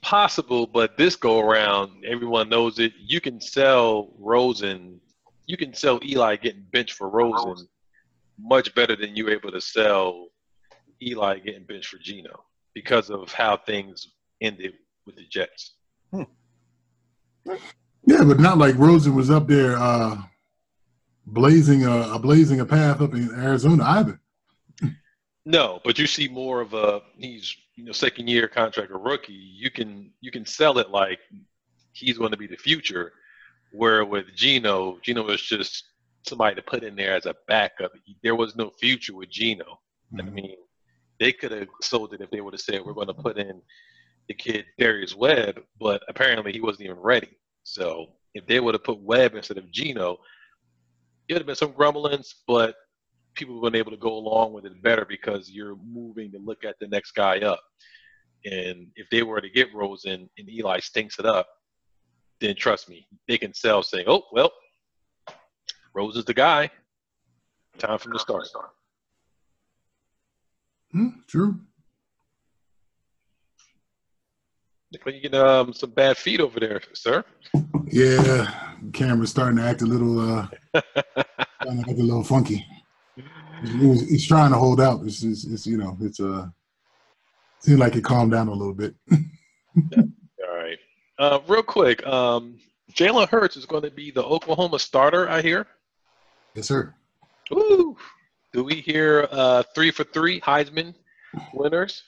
Possible, 0.00 0.66
but 0.66 0.98
this 0.98 1.16
go 1.16 1.40
around, 1.40 2.04
everyone 2.06 2.48
knows 2.48 2.78
it. 2.78 2.92
You 2.98 3.20
can 3.20 3.40
sell 3.40 4.12
Rosen, 4.18 5.00
you 5.46 5.56
can 5.56 5.74
sell 5.74 5.98
Eli 6.04 6.36
getting 6.36 6.66
benched 6.72 6.94
for 6.94 7.08
Rosen 7.08 7.68
much 8.38 8.74
better 8.74 8.96
than 8.96 9.14
you 9.14 9.28
able 9.28 9.52
to 9.52 9.60
sell 9.60 10.28
Eli 11.02 11.38
getting 11.38 11.64
benched 11.64 11.88
for 11.88 11.98
Geno 11.98 12.44
because 12.74 13.10
of 13.10 13.32
how 13.32 13.56
things 13.56 14.08
ended 14.40 14.74
with 15.06 15.16
the 15.16 15.24
Jets. 15.28 15.74
Hmm. 16.10 16.22
Yeah, 18.06 18.24
but 18.24 18.40
not 18.40 18.58
like 18.58 18.76
Rosen 18.76 19.14
was 19.14 19.30
up 19.30 19.46
there 19.46 19.76
uh, 19.78 20.16
blazing 21.26 21.86
a, 21.86 22.18
blazing 22.18 22.60
a 22.60 22.66
path 22.66 23.00
up 23.00 23.14
in 23.14 23.30
Arizona 23.34 23.84
either. 23.84 24.20
No, 25.46 25.80
but 25.84 25.98
you 25.98 26.06
see 26.06 26.28
more 26.28 26.60
of 26.60 26.72
a 26.72 27.02
he's 27.18 27.54
you 27.76 27.84
know 27.84 27.92
second 27.92 28.28
year 28.28 28.48
contract 28.48 28.90
a 28.90 28.96
rookie. 28.96 29.32
You 29.32 29.70
can 29.70 30.10
you 30.20 30.30
can 30.30 30.46
sell 30.46 30.78
it 30.78 30.90
like 30.90 31.18
he's 31.92 32.18
going 32.18 32.30
to 32.30 32.36
be 32.36 32.46
the 32.46 32.56
future. 32.56 33.12
Where 33.72 34.04
with 34.04 34.26
Gino, 34.34 34.98
Geno 35.02 35.24
was 35.24 35.42
just 35.42 35.84
somebody 36.22 36.54
to 36.54 36.62
put 36.62 36.84
in 36.84 36.94
there 36.94 37.14
as 37.14 37.26
a 37.26 37.34
backup. 37.48 37.92
There 38.22 38.36
was 38.36 38.56
no 38.56 38.70
future 38.70 39.14
with 39.14 39.30
Geno. 39.30 39.80
Mm-hmm. 40.14 40.20
I 40.20 40.30
mean, 40.30 40.56
they 41.20 41.32
could 41.32 41.52
have 41.52 41.68
sold 41.82 42.12
it 42.14 42.20
if 42.20 42.30
they 42.30 42.40
would 42.40 42.54
have 42.54 42.60
said 42.60 42.82
we're 42.84 42.92
going 42.92 43.06
to 43.06 43.14
put 43.14 43.38
in 43.38 43.60
the 44.28 44.34
kid 44.34 44.64
Davis 44.78 45.14
Webb, 45.14 45.60
but 45.78 46.02
apparently 46.08 46.52
he 46.52 46.60
wasn't 46.60 46.86
even 46.86 46.98
ready. 46.98 47.30
So 47.62 48.12
if 48.34 48.46
they 48.46 48.60
would 48.60 48.74
have 48.74 48.84
put 48.84 49.00
Webb 49.00 49.34
instead 49.34 49.58
of 49.58 49.70
Geno, 49.70 50.18
it 51.28 51.34
would 51.34 51.40
have 51.40 51.46
been 51.46 51.56
some 51.56 51.72
grumblings, 51.72 52.42
but 52.46 52.74
people 53.34 53.54
would 53.54 53.66
have 53.66 53.72
been 53.72 53.78
able 53.78 53.90
to 53.90 53.96
go 53.96 54.14
along 54.14 54.52
with 54.52 54.64
it 54.64 54.82
better 54.82 55.04
because 55.04 55.50
you're 55.50 55.76
moving 55.76 56.30
to 56.32 56.38
look 56.38 56.64
at 56.64 56.76
the 56.80 56.88
next 56.88 57.12
guy 57.12 57.38
up. 57.40 57.60
And 58.44 58.88
if 58.96 59.08
they 59.10 59.22
were 59.22 59.40
to 59.40 59.48
get 59.48 59.74
Rosen 59.74 60.28
and 60.38 60.48
Eli 60.50 60.80
stinks 60.80 61.18
it 61.18 61.26
up, 61.26 61.46
then 62.40 62.54
trust 62.56 62.88
me, 62.88 63.06
they 63.26 63.38
can 63.38 63.54
sell 63.54 63.82
saying, 63.82 64.04
oh, 64.06 64.24
well, 64.32 64.52
Rose 65.94 66.16
is 66.16 66.24
the 66.24 66.34
guy. 66.34 66.70
Time 67.78 67.98
for 67.98 68.08
him 68.08 68.14
to 68.14 68.18
start. 68.18 68.46
Hmm, 70.94 71.08
true. 71.26 71.58
You 75.04 75.20
get 75.20 75.34
um, 75.34 75.72
some 75.72 75.90
bad 75.90 76.16
feet 76.16 76.40
over 76.40 76.60
there, 76.60 76.80
sir. 76.92 77.24
Yeah, 77.90 78.48
camera's 78.92 79.30
starting 79.30 79.58
to 79.58 79.64
act 79.64 79.82
a 79.82 79.86
little, 79.86 80.20
uh, 80.20 80.46
starting 81.60 81.82
to 81.82 81.90
act 81.90 81.98
a 81.98 82.02
little 82.02 82.22
funky. 82.22 82.64
He's, 83.62 84.28
trying 84.28 84.52
to 84.52 84.58
hold 84.58 84.80
out. 84.80 85.04
It's, 85.04 85.24
it's, 85.24 85.44
it's 85.44 85.66
you 85.66 85.78
know, 85.78 85.96
it's 86.00 86.20
uh, 86.20 86.46
seems 87.60 87.80
like 87.80 87.96
it 87.96 88.04
calmed 88.04 88.30
down 88.30 88.46
a 88.46 88.52
little 88.52 88.74
bit. 88.74 88.94
All 89.12 90.56
right. 90.56 90.78
Uh, 91.18 91.40
real 91.48 91.62
quick, 91.64 92.06
um, 92.06 92.58
Jalen 92.92 93.28
Hurts 93.28 93.56
is 93.56 93.66
going 93.66 93.82
to 93.82 93.90
be 93.90 94.12
the 94.12 94.22
Oklahoma 94.22 94.78
starter. 94.78 95.28
I 95.28 95.42
hear. 95.42 95.66
Yes, 96.54 96.68
sir. 96.68 96.94
Ooh. 97.52 97.83
Do 98.54 98.62
we 98.62 98.76
hear 98.76 99.28
uh, 99.32 99.64
three 99.74 99.90
for 99.90 100.04
three 100.04 100.40
Heisman 100.40 100.94
winners? 101.52 102.04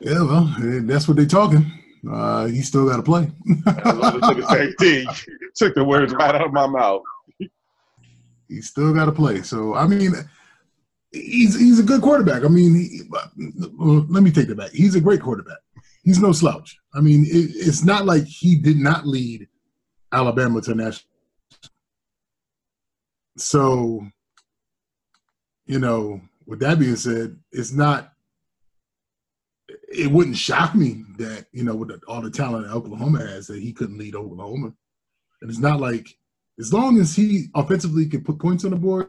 Yeah, 0.00 0.22
well, 0.22 0.52
that's 0.58 1.06
what 1.06 1.16
they're 1.16 1.24
talking. 1.26 1.70
Uh, 2.10 2.46
he 2.46 2.62
still 2.62 2.88
got 2.88 2.96
to 2.96 3.02
play. 3.04 3.30
I 3.64 3.92
love 3.92 4.16
it. 4.36 4.40
the 4.40 4.48
same 4.48 4.72
thing. 4.80 5.06
Took 5.54 5.76
the 5.76 5.84
words 5.84 6.12
right 6.12 6.34
out 6.34 6.44
of 6.44 6.52
my 6.52 6.66
mouth. 6.66 7.02
He's 8.48 8.70
still 8.70 8.92
got 8.92 9.04
to 9.04 9.12
play. 9.12 9.42
So 9.42 9.76
I 9.76 9.86
mean, 9.86 10.14
he's 11.12 11.56
he's 11.56 11.78
a 11.78 11.84
good 11.84 12.02
quarterback. 12.02 12.44
I 12.44 12.48
mean, 12.48 12.74
he, 12.74 13.02
well, 13.78 14.04
let 14.08 14.24
me 14.24 14.32
take 14.32 14.48
that 14.48 14.56
back. 14.56 14.72
He's 14.72 14.96
a 14.96 15.00
great 15.00 15.22
quarterback. 15.22 15.58
He's 16.02 16.18
no 16.18 16.32
slouch. 16.32 16.76
I 16.92 17.00
mean, 17.00 17.24
it, 17.24 17.52
it's 17.54 17.84
not 17.84 18.04
like 18.04 18.24
he 18.24 18.56
did 18.56 18.78
not 18.78 19.06
lead 19.06 19.46
Alabama 20.12 20.60
to 20.62 20.74
national. 20.74 21.08
So, 23.36 24.04
you 25.72 25.78
know, 25.78 26.20
with 26.46 26.60
that 26.60 26.78
being 26.78 26.96
said, 26.96 27.38
it's 27.50 27.72
not. 27.72 28.12
It 29.88 30.10
wouldn't 30.10 30.36
shock 30.36 30.74
me 30.74 31.02
that 31.16 31.46
you 31.52 31.64
know, 31.64 31.74
with 31.74 31.88
the, 31.88 32.00
all 32.06 32.20
the 32.20 32.30
talent 32.30 32.66
that 32.66 32.74
Oklahoma 32.74 33.20
has, 33.20 33.46
that 33.46 33.62
he 33.62 33.72
couldn't 33.72 33.96
lead 33.96 34.14
Oklahoma. 34.14 34.74
And 35.40 35.50
it's 35.50 35.58
not 35.58 35.80
like 35.80 36.06
as 36.60 36.74
long 36.74 37.00
as 37.00 37.16
he 37.16 37.46
offensively 37.54 38.04
can 38.06 38.22
put 38.22 38.38
points 38.38 38.66
on 38.66 38.72
the 38.72 38.76
board, 38.76 39.08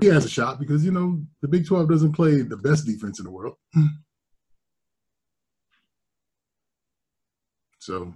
he 0.00 0.06
has 0.06 0.24
a 0.24 0.28
shot 0.28 0.60
because 0.60 0.84
you 0.84 0.92
know 0.92 1.20
the 1.42 1.48
Big 1.48 1.66
Twelve 1.66 1.88
doesn't 1.88 2.12
play 2.12 2.42
the 2.42 2.56
best 2.56 2.86
defense 2.86 3.18
in 3.18 3.24
the 3.24 3.32
world. 3.32 3.56
So 7.80 8.14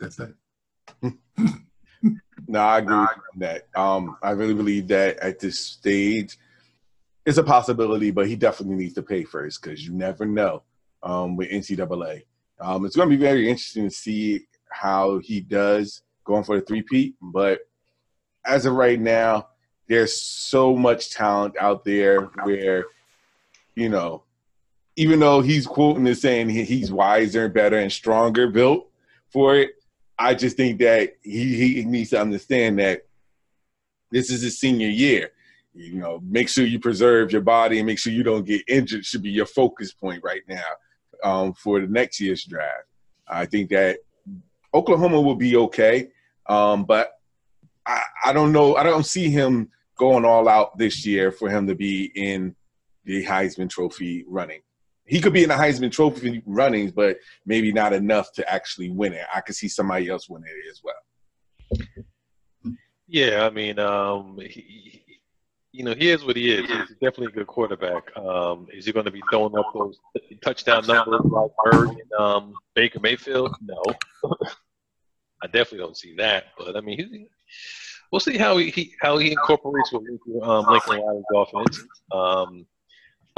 that's 0.00 0.16
that. 0.16 0.34
no, 2.48 2.60
I 2.60 2.78
agree 2.78 2.96
with 2.96 3.08
that. 3.36 3.68
Um, 3.76 4.16
I 4.22 4.30
really 4.30 4.54
believe 4.54 4.88
that 4.88 5.18
at 5.18 5.38
this 5.38 5.60
stage, 5.60 6.38
it's 7.26 7.36
a 7.36 7.42
possibility, 7.42 8.10
but 8.10 8.26
he 8.26 8.36
definitely 8.36 8.76
needs 8.76 8.94
to 8.94 9.02
pay 9.02 9.22
first 9.22 9.60
because 9.60 9.86
you 9.86 9.92
never 9.92 10.24
know 10.24 10.62
um, 11.02 11.36
with 11.36 11.50
NCAA. 11.50 12.22
Um, 12.58 12.86
it's 12.86 12.96
going 12.96 13.10
to 13.10 13.16
be 13.16 13.22
very 13.22 13.48
interesting 13.48 13.84
to 13.84 13.94
see 13.94 14.46
how 14.70 15.18
he 15.18 15.40
does 15.40 16.02
going 16.24 16.42
for 16.42 16.58
the 16.58 16.64
three-peat. 16.64 17.16
But 17.20 17.60
as 18.46 18.64
of 18.64 18.72
right 18.72 18.98
now, 18.98 19.48
there's 19.88 20.18
so 20.18 20.74
much 20.74 21.10
talent 21.10 21.54
out 21.60 21.84
there 21.84 22.22
where, 22.44 22.86
you 23.74 23.90
know, 23.90 24.24
even 24.96 25.20
though 25.20 25.42
he's 25.42 25.66
quoting 25.66 26.06
and 26.06 26.16
saying 26.18 26.48
he's 26.48 26.90
wiser 26.90 27.44
and 27.44 27.54
better 27.54 27.78
and 27.78 27.92
stronger 27.92 28.48
built 28.48 28.90
for 29.30 29.54
it, 29.54 29.70
I 30.18 30.34
just 30.34 30.56
think 30.56 30.80
that 30.80 31.14
he, 31.22 31.74
he 31.74 31.84
needs 31.84 32.10
to 32.10 32.20
understand 32.20 32.78
that 32.78 33.02
this 34.10 34.30
is 34.30 34.42
his 34.42 34.58
senior 34.58 34.88
year. 34.88 35.30
You 35.74 35.94
know, 35.94 36.20
make 36.24 36.48
sure 36.48 36.66
you 36.66 36.80
preserve 36.80 37.30
your 37.30 37.42
body 37.42 37.78
and 37.78 37.86
make 37.86 37.98
sure 37.98 38.12
you 38.12 38.24
don't 38.24 38.44
get 38.44 38.62
injured 38.66 39.04
should 39.04 39.22
be 39.22 39.30
your 39.30 39.46
focus 39.46 39.92
point 39.92 40.22
right 40.24 40.42
now 40.48 40.64
um, 41.22 41.52
for 41.54 41.80
the 41.80 41.86
next 41.86 42.20
year's 42.20 42.44
draft. 42.44 42.84
I 43.28 43.46
think 43.46 43.70
that 43.70 43.98
Oklahoma 44.74 45.20
will 45.20 45.36
be 45.36 45.56
okay, 45.56 46.08
um, 46.48 46.84
but 46.84 47.12
I, 47.86 48.02
I 48.26 48.32
don't 48.32 48.52
know. 48.52 48.74
I 48.76 48.82
don't 48.82 49.06
see 49.06 49.30
him 49.30 49.70
going 49.96 50.24
all 50.24 50.48
out 50.48 50.78
this 50.78 51.06
year 51.06 51.30
for 51.30 51.48
him 51.48 51.66
to 51.66 51.74
be 51.74 52.10
in 52.14 52.56
the 53.04 53.24
Heisman 53.24 53.70
Trophy 53.70 54.24
running. 54.26 54.60
He 55.08 55.20
could 55.20 55.32
be 55.32 55.42
in 55.42 55.48
the 55.48 55.54
Heisman 55.54 55.90
Trophy 55.90 56.42
runnings, 56.44 56.92
but 56.92 57.18
maybe 57.46 57.72
not 57.72 57.94
enough 57.94 58.30
to 58.34 58.48
actually 58.52 58.90
win 58.90 59.14
it. 59.14 59.24
I 59.34 59.40
could 59.40 59.56
see 59.56 59.68
somebody 59.68 60.08
else 60.08 60.28
win 60.28 60.42
it 60.44 60.70
as 60.70 60.82
well. 60.84 61.94
Yeah, 63.06 63.46
I 63.46 63.50
mean, 63.50 63.78
um, 63.78 64.38
he, 64.38 65.02
you 65.72 65.82
know, 65.82 65.94
he 65.94 66.10
is 66.10 66.24
what 66.24 66.36
he 66.36 66.52
is. 66.52 66.68
He's 66.68 66.96
definitely 67.00 67.26
a 67.28 67.30
good 67.30 67.46
quarterback. 67.46 68.14
Um, 68.18 68.66
is 68.70 68.84
he 68.84 68.92
going 68.92 69.06
to 69.06 69.10
be 69.10 69.22
throwing 69.30 69.56
up 69.56 69.66
those 69.72 69.96
touchdown 70.44 70.86
numbers 70.86 71.22
like 71.24 71.50
Bird 71.64 71.88
and 71.88 72.12
um, 72.18 72.52
Baker 72.74 73.00
Mayfield? 73.00 73.56
No, 73.62 73.82
I 75.42 75.46
definitely 75.46 75.78
don't 75.78 75.96
see 75.96 76.14
that. 76.16 76.46
But 76.58 76.76
I 76.76 76.82
mean, 76.82 76.98
he, 76.98 77.28
we'll 78.12 78.20
see 78.20 78.36
how 78.36 78.58
he, 78.58 78.92
how 79.00 79.16
he 79.16 79.32
incorporates 79.32 79.90
with 79.90 80.02
um, 80.42 80.66
Lincoln 80.66 81.00
Riley's 81.00 81.24
offense. 81.34 81.84
Um, 82.12 82.66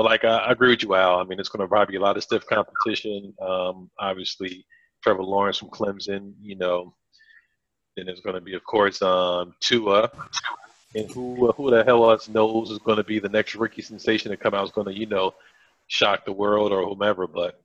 but 0.01 0.07
like 0.07 0.25
I, 0.25 0.39
I, 0.39 0.53
agree 0.53 0.71
with 0.71 0.83
you, 0.83 0.95
Al. 0.95 1.19
I 1.19 1.25
mean, 1.25 1.39
it's 1.39 1.51
going 1.51 1.61
to 1.61 1.69
probably 1.69 1.93
be 1.93 1.99
a 1.99 2.01
lot 2.01 2.17
of 2.17 2.23
stiff 2.23 2.47
competition. 2.47 3.35
Um, 3.47 3.91
obviously, 3.99 4.65
Trevor 5.03 5.23
Lawrence 5.23 5.59
from 5.59 5.69
Clemson. 5.69 6.33
You 6.41 6.57
know, 6.57 6.95
then 7.97 8.07
there's 8.07 8.21
going 8.21 8.37
to 8.37 8.41
be, 8.41 8.55
of 8.55 8.65
course, 8.65 9.03
um, 9.03 9.55
Tua 9.61 10.11
and 10.95 11.11
who 11.11 11.53
who 11.53 11.71
the 11.71 11.85
hell 11.85 12.11
else 12.11 12.31
knows 12.31 12.71
is 12.71 12.79
going 12.79 12.97
to 12.97 13.05
be 13.05 13.19
the 13.19 13.29
next 13.29 13.55
rookie 13.55 13.83
sensation 13.83 14.31
to 14.31 14.39
come 14.39 14.55
out 14.55 14.65
is 14.65 14.73
going 14.73 14.87
to 14.87 14.99
you 14.99 15.05
know 15.05 15.35
shock 15.89 16.25
the 16.25 16.33
world 16.33 16.73
or 16.73 16.83
whomever. 16.89 17.27
But 17.27 17.61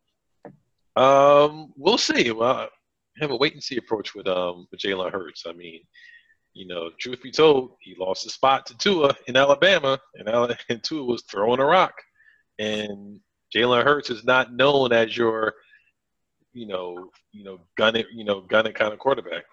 um, 1.01 1.71
we'll 1.77 1.97
see. 1.97 2.31
Well, 2.31 2.67
have 3.21 3.31
a 3.31 3.37
wait 3.37 3.53
and 3.53 3.63
see 3.63 3.77
approach 3.77 4.13
with 4.13 4.27
um 4.27 4.67
with 4.71 4.81
Jalen 4.81 5.13
Hurts. 5.13 5.45
I 5.47 5.53
mean, 5.53 5.79
you 6.53 6.67
know, 6.67 6.89
truth 6.99 7.21
be 7.21 7.31
told, 7.31 7.77
he 7.79 7.95
lost 7.97 8.23
his 8.23 8.33
spot 8.33 8.65
to 8.65 8.77
Tua 8.77 9.15
in 9.27 9.37
Alabama, 9.37 9.99
and, 10.15 10.57
and 10.69 10.83
Tua 10.83 11.05
was 11.05 11.23
throwing 11.23 11.61
a 11.61 11.65
rock, 11.65 11.93
and 12.59 13.19
Jalen 13.53 13.83
Hurts 13.83 14.09
is 14.09 14.23
not 14.23 14.53
known 14.53 14.93
as 14.93 15.15
your 15.15 15.55
you 16.53 16.65
know, 16.65 17.09
you 17.33 17.43
know, 17.43 17.59
gun 17.77 17.97
it, 17.97 18.07
you 18.13 18.23
know, 18.23 18.41
gun 18.41 18.65
it 18.65 18.75
kind 18.75 18.93
of 18.93 18.99
quarterback. 18.99 19.43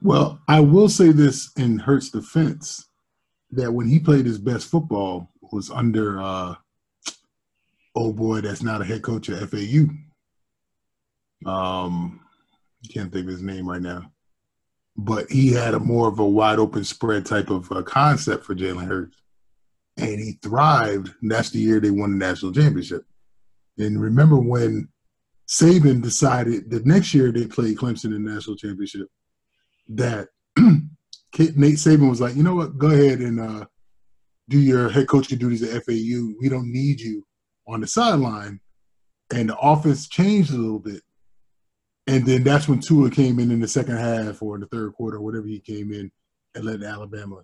Well, 0.00 0.40
I 0.48 0.60
will 0.60 0.88
say 0.88 1.10
this 1.12 1.52
in 1.56 1.78
Hurts' 1.78 2.10
defense 2.10 2.88
that 3.50 3.72
when 3.72 3.86
he 3.86 3.98
played 3.98 4.26
his 4.26 4.38
best 4.38 4.68
football 4.68 5.30
was 5.52 5.70
under 5.70 6.20
uh 6.20 6.54
oh 7.94 8.12
boy 8.12 8.40
that's 8.40 8.62
not 8.62 8.82
a 8.82 8.84
head 8.84 9.02
coach 9.02 9.28
at 9.28 9.48
FAU. 9.48 9.86
Um 11.48 12.20
can't 12.86 13.12
think 13.12 13.24
of 13.24 13.32
his 13.32 13.42
name 13.42 13.68
right 13.68 13.82
now. 13.82 14.12
But 14.96 15.30
he 15.30 15.52
had 15.52 15.74
a 15.74 15.80
more 15.80 16.08
of 16.08 16.18
a 16.18 16.26
wide 16.26 16.58
open 16.58 16.84
spread 16.84 17.26
type 17.26 17.50
of 17.50 17.70
uh, 17.70 17.82
concept 17.82 18.44
for 18.44 18.54
Jalen 18.54 18.86
Hurts. 18.86 19.16
And 19.96 20.20
he 20.20 20.38
thrived. 20.42 21.14
And 21.22 21.30
that's 21.30 21.50
the 21.50 21.58
year 21.58 21.80
they 21.80 21.90
won 21.90 22.12
the 22.12 22.26
national 22.26 22.52
championship. 22.52 23.04
And 23.78 24.00
remember 24.00 24.36
when 24.36 24.88
Saban 25.48 26.02
decided 26.02 26.70
the 26.70 26.80
next 26.84 27.14
year 27.14 27.30
they 27.30 27.46
played 27.46 27.76
Clemson 27.76 28.14
in 28.16 28.24
the 28.24 28.32
national 28.32 28.56
championship 28.56 29.08
that 29.88 30.28
Nate 30.58 31.76
Saban 31.76 32.10
was 32.10 32.20
like, 32.20 32.34
you 32.34 32.42
know 32.42 32.54
what, 32.54 32.78
go 32.78 32.90
ahead 32.90 33.20
and 33.20 33.40
uh, 33.40 33.66
do 34.48 34.58
your 34.58 34.88
head 34.88 35.08
coaching 35.08 35.38
duties 35.38 35.62
at 35.62 35.84
FAU. 35.84 36.34
We 36.40 36.48
don't 36.48 36.72
need 36.72 37.00
you 37.00 37.24
on 37.68 37.80
the 37.80 37.86
sideline. 37.86 38.60
And 39.32 39.48
the 39.48 39.58
offense 39.58 40.08
changed 40.08 40.52
a 40.52 40.56
little 40.56 40.78
bit. 40.78 41.02
And 42.06 42.24
then 42.24 42.44
that's 42.44 42.68
when 42.68 42.80
Tua 42.80 43.10
came 43.10 43.40
in 43.40 43.50
in 43.50 43.60
the 43.60 43.68
second 43.68 43.96
half 43.96 44.40
or 44.40 44.54
in 44.54 44.60
the 44.60 44.68
third 44.68 44.92
quarter, 44.94 45.20
whatever 45.20 45.46
he 45.46 45.58
came 45.58 45.92
in 45.92 46.10
and 46.54 46.64
led 46.64 46.82
Alabama 46.82 47.42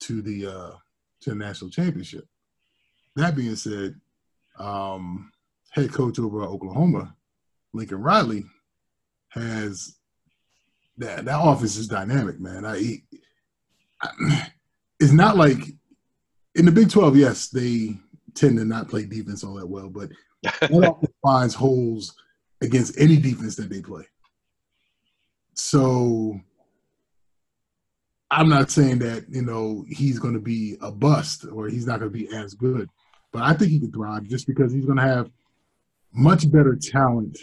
to 0.00 0.20
the 0.20 0.46
uh, 0.46 0.70
to 1.20 1.30
the 1.30 1.36
national 1.36 1.70
championship. 1.70 2.26
That 3.16 3.36
being 3.36 3.56
said, 3.56 3.94
um, 4.58 5.32
head 5.70 5.92
coach 5.92 6.18
over 6.18 6.42
Oklahoma, 6.42 7.14
Lincoln 7.72 8.02
Riley, 8.02 8.44
has 9.30 9.96
that 10.98 11.24
that 11.24 11.40
offense 11.42 11.76
is 11.76 11.88
dynamic, 11.88 12.40
man. 12.40 12.64
I, 12.64 13.02
I, 14.02 14.46
it's 15.00 15.12
not 15.12 15.36
like 15.36 15.58
in 16.54 16.66
the 16.66 16.72
Big 16.72 16.90
Twelve. 16.90 17.16
Yes, 17.16 17.48
they 17.48 17.96
tend 18.34 18.58
to 18.58 18.64
not 18.64 18.88
play 18.88 19.04
defense 19.04 19.44
all 19.44 19.54
that 19.54 19.68
well, 19.68 19.88
but 19.88 20.10
that 20.42 20.70
offense 20.70 21.12
finds 21.22 21.54
holes 21.54 22.14
against 22.60 22.98
any 22.98 23.16
defense 23.16 23.56
that 23.56 23.70
they 23.70 23.80
play. 23.80 24.04
So 25.54 26.40
I'm 28.30 28.48
not 28.48 28.70
saying 28.70 29.00
that 29.00 29.26
you 29.28 29.42
know 29.42 29.84
he's 29.88 30.18
going 30.18 30.34
to 30.34 30.40
be 30.40 30.76
a 30.80 30.90
bust 30.90 31.46
or 31.50 31.68
he's 31.68 31.86
not 31.86 32.00
going 32.00 32.12
to 32.12 32.18
be 32.18 32.32
as 32.34 32.54
good, 32.54 32.88
but 33.32 33.42
I 33.42 33.54
think 33.54 33.70
he 33.70 33.80
could 33.80 33.92
thrive 33.92 34.24
just 34.24 34.46
because 34.46 34.72
he's 34.72 34.86
going 34.86 34.98
to 34.98 35.02
have 35.02 35.30
much 36.12 36.50
better 36.50 36.76
talent 36.76 37.38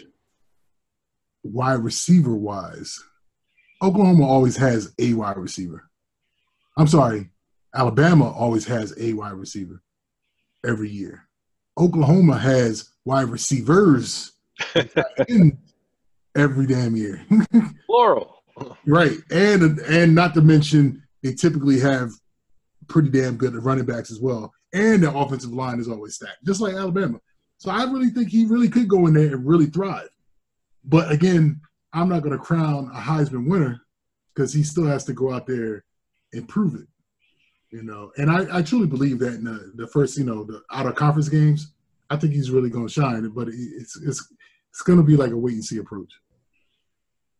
wide 1.42 1.80
receiver 1.80 2.34
wise 2.34 3.02
Oklahoma 3.80 4.26
always 4.26 4.56
has 4.56 4.92
a 4.98 5.14
wide 5.14 5.36
receiver. 5.36 5.88
I'm 6.76 6.88
sorry, 6.88 7.30
Alabama 7.74 8.30
always 8.30 8.66
has 8.66 8.94
a 8.98 9.12
wide 9.12 9.34
receiver 9.34 9.82
every 10.66 10.90
year. 10.90 11.28
Oklahoma 11.76 12.38
has 12.38 12.90
wide 13.04 13.28
receivers 13.28 14.32
every 16.34 16.66
damn 16.66 16.96
year. 16.96 17.24
Plural. 17.86 18.37
Right. 18.86 19.16
And 19.30 19.78
and 19.80 20.14
not 20.14 20.34
to 20.34 20.40
mention 20.40 21.02
they 21.22 21.34
typically 21.34 21.80
have 21.80 22.10
pretty 22.88 23.10
damn 23.10 23.36
good 23.36 23.54
running 23.64 23.84
backs 23.84 24.10
as 24.10 24.20
well. 24.20 24.52
And 24.72 25.02
the 25.02 25.14
offensive 25.14 25.52
line 25.52 25.80
is 25.80 25.88
always 25.88 26.14
stacked, 26.16 26.44
just 26.44 26.60
like 26.60 26.74
Alabama. 26.74 27.20
So 27.58 27.70
I 27.70 27.84
really 27.84 28.10
think 28.10 28.28
he 28.28 28.46
really 28.46 28.68
could 28.68 28.88
go 28.88 29.06
in 29.06 29.14
there 29.14 29.34
and 29.34 29.46
really 29.46 29.66
thrive. 29.66 30.08
But 30.84 31.10
again, 31.10 31.60
I'm 31.92 32.08
not 32.08 32.22
going 32.22 32.36
to 32.36 32.42
crown 32.42 32.90
a 32.94 32.98
Heisman 32.98 33.48
winner 33.48 33.80
because 34.34 34.52
he 34.52 34.62
still 34.62 34.86
has 34.86 35.04
to 35.04 35.12
go 35.12 35.32
out 35.32 35.46
there 35.46 35.84
and 36.32 36.48
prove 36.48 36.74
it. 36.74 36.86
You 37.70 37.82
know, 37.82 38.12
and 38.16 38.30
I, 38.30 38.58
I 38.58 38.62
truly 38.62 38.86
believe 38.86 39.18
that 39.18 39.34
in 39.34 39.44
the, 39.44 39.72
the 39.74 39.86
first, 39.88 40.16
you 40.16 40.24
know, 40.24 40.44
the 40.44 40.62
out 40.72 40.86
of 40.86 40.94
conference 40.94 41.28
games, 41.28 41.72
I 42.08 42.16
think 42.16 42.32
he's 42.32 42.50
really 42.50 42.70
going 42.70 42.86
to 42.86 42.92
shine. 42.92 43.28
But 43.28 43.48
it's 43.48 44.00
it's 44.00 44.32
it's 44.70 44.82
going 44.82 44.98
to 44.98 45.04
be 45.04 45.16
like 45.16 45.32
a 45.32 45.36
wait 45.36 45.54
and 45.54 45.64
see 45.64 45.78
approach. 45.78 46.12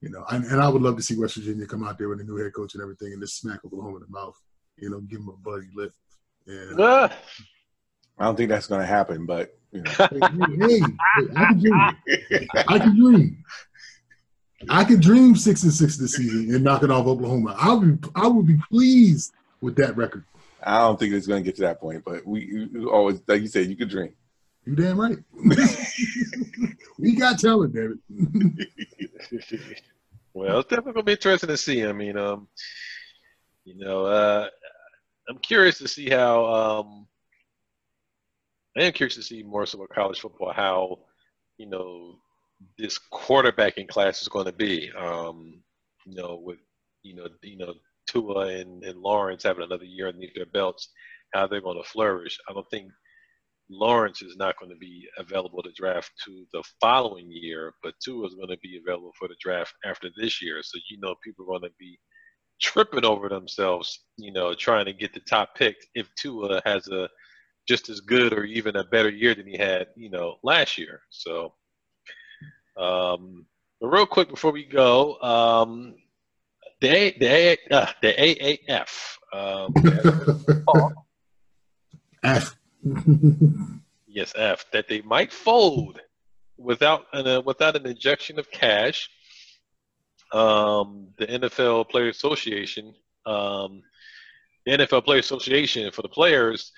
You 0.00 0.10
know, 0.10 0.24
and, 0.30 0.44
and 0.44 0.60
I 0.60 0.68
would 0.68 0.82
love 0.82 0.96
to 0.96 1.02
see 1.02 1.18
West 1.18 1.36
Virginia 1.36 1.66
come 1.66 1.84
out 1.84 1.98
there 1.98 2.08
with 2.08 2.20
a 2.20 2.24
new 2.24 2.36
head 2.36 2.52
coach 2.52 2.74
and 2.74 2.82
everything, 2.82 3.12
and 3.12 3.20
just 3.20 3.40
smack 3.40 3.64
Oklahoma 3.64 3.96
in 3.96 4.02
the 4.02 4.08
mouth. 4.08 4.40
You 4.76 4.90
know, 4.90 5.00
give 5.00 5.20
them 5.20 5.28
a 5.28 5.32
bloody 5.32 5.66
lift. 5.74 5.96
And, 6.46 6.80
uh, 6.80 7.08
I 8.18 8.24
don't 8.24 8.36
think 8.36 8.48
that's 8.48 8.68
going 8.68 8.80
to 8.80 8.86
happen, 8.86 9.26
but 9.26 9.58
you 9.72 9.82
know. 9.82 9.90
hey, 9.90 10.08
hey, 10.60 10.80
hey, 11.18 11.28
I 11.36 11.44
can 11.46 11.58
dream. 11.58 11.96
I 12.68 12.78
can 12.78 12.96
dream. 12.96 13.44
I 14.68 14.84
could 14.84 15.00
dream 15.00 15.36
six 15.36 15.62
and 15.62 15.72
six 15.72 15.96
this 15.96 16.14
season 16.14 16.52
and 16.54 16.64
knocking 16.64 16.90
off 16.90 17.06
Oklahoma. 17.06 17.54
I'll 17.58 17.80
be 17.80 17.96
I 18.14 18.26
would 18.26 18.46
be 18.46 18.58
pleased 18.70 19.32
with 19.60 19.76
that 19.76 19.96
record. 19.96 20.24
I 20.62 20.78
don't 20.80 20.98
think 20.98 21.14
it's 21.14 21.26
going 21.26 21.42
to 21.42 21.44
get 21.44 21.56
to 21.56 21.62
that 21.62 21.80
point, 21.80 22.04
but 22.04 22.26
we, 22.26 22.68
we 22.72 22.84
always 22.84 23.20
like 23.28 23.42
you 23.42 23.48
said, 23.48 23.68
you 23.68 23.76
could 23.76 23.90
dream. 23.90 24.14
You 24.68 24.76
damn 24.76 25.00
right. 25.00 25.16
we 26.98 27.16
got 27.16 27.38
talent, 27.38 27.72
David. 27.74 27.98
well, 30.34 30.58
it's 30.58 30.68
definitely 30.68 31.00
to 31.00 31.02
be 31.04 31.12
interesting 31.12 31.48
to 31.48 31.56
see. 31.56 31.86
I 31.86 31.92
mean, 31.94 32.18
um, 32.18 32.48
you 33.64 33.78
know, 33.78 34.04
uh, 34.04 34.46
I'm 35.26 35.38
curious 35.38 35.78
to 35.78 35.88
see 35.88 36.10
how. 36.10 36.44
Um, 36.44 37.06
I 38.76 38.82
am 38.82 38.92
curious 38.92 39.14
to 39.14 39.22
see 39.22 39.42
more 39.42 39.64
so 39.64 39.78
about 39.78 39.88
college 39.88 40.20
football 40.20 40.52
how, 40.52 40.98
you 41.56 41.70
know, 41.70 42.16
this 42.76 43.00
quarterbacking 43.10 43.88
class 43.88 44.20
is 44.20 44.28
going 44.28 44.44
to 44.44 44.52
be. 44.52 44.92
Um, 44.92 45.62
you 46.04 46.14
know, 46.14 46.42
with 46.44 46.58
you 47.02 47.14
know, 47.14 47.28
you 47.42 47.56
know, 47.56 47.72
Tua 48.06 48.48
and, 48.48 48.84
and 48.84 49.00
Lawrence 49.00 49.44
having 49.44 49.64
another 49.64 49.86
year 49.86 50.08
underneath 50.08 50.34
their 50.34 50.44
belts, 50.44 50.90
how 51.32 51.46
they're 51.46 51.62
going 51.62 51.82
to 51.82 51.88
flourish. 51.88 52.38
I 52.50 52.52
don't 52.52 52.68
think 52.68 52.90
Lawrence 53.70 54.22
is 54.22 54.36
not 54.36 54.58
going 54.58 54.70
to 54.70 54.78
be 54.78 55.06
available 55.18 55.62
to 55.62 55.70
draft 55.76 56.10
to 56.24 56.44
the 56.52 56.62
following 56.80 57.26
year, 57.28 57.74
but 57.82 57.94
Tua 58.02 58.26
is 58.26 58.34
going 58.34 58.48
to 58.48 58.58
be 58.62 58.80
available 58.82 59.12
for 59.18 59.28
the 59.28 59.36
draft 59.40 59.74
after 59.84 60.08
this 60.16 60.42
year. 60.42 60.60
So 60.62 60.78
you 60.90 60.98
know, 61.00 61.14
people 61.22 61.44
are 61.44 61.58
going 61.58 61.70
to 61.70 61.76
be 61.78 61.98
tripping 62.60 63.04
over 63.04 63.28
themselves, 63.28 64.04
you 64.16 64.32
know, 64.32 64.54
trying 64.54 64.86
to 64.86 64.92
get 64.92 65.12
the 65.12 65.20
top 65.20 65.54
pick 65.54 65.76
if 65.94 66.08
Tua 66.16 66.62
has 66.64 66.88
a 66.88 67.08
just 67.68 67.90
as 67.90 68.00
good 68.00 68.32
or 68.32 68.44
even 68.44 68.76
a 68.76 68.84
better 68.84 69.10
year 69.10 69.34
than 69.34 69.46
he 69.46 69.58
had, 69.58 69.88
you 69.94 70.08
know, 70.08 70.36
last 70.42 70.78
year. 70.78 71.00
So 71.10 71.52
um, 72.78 73.46
but 73.80 73.88
real 73.88 74.06
quick 74.06 74.28
before 74.28 74.52
we 74.52 74.64
go, 74.64 75.20
um, 75.20 75.94
the 76.80 76.88
A, 76.88 77.18
the 77.18 77.26
A, 77.26 77.58
uh, 77.70 77.90
the 78.00 78.12
AAF. 78.14 79.18
Um, 79.32 79.74
F. 82.24 82.57
yes, 84.06 84.32
F. 84.36 84.66
That 84.72 84.88
they 84.88 85.02
might 85.02 85.32
fold 85.32 86.00
without 86.56 87.06
an 87.12 87.26
uh, 87.26 87.40
without 87.42 87.76
an 87.76 87.86
injection 87.86 88.38
of 88.38 88.50
cash. 88.50 89.08
um, 90.32 91.08
the 91.18 91.26
NFL 91.26 91.88
Players 91.88 92.16
Association, 92.16 92.94
um, 93.26 93.82
the 94.66 94.72
NFL 94.78 95.04
Players 95.04 95.24
Association 95.26 95.90
for 95.92 96.02
the 96.02 96.08
players 96.08 96.72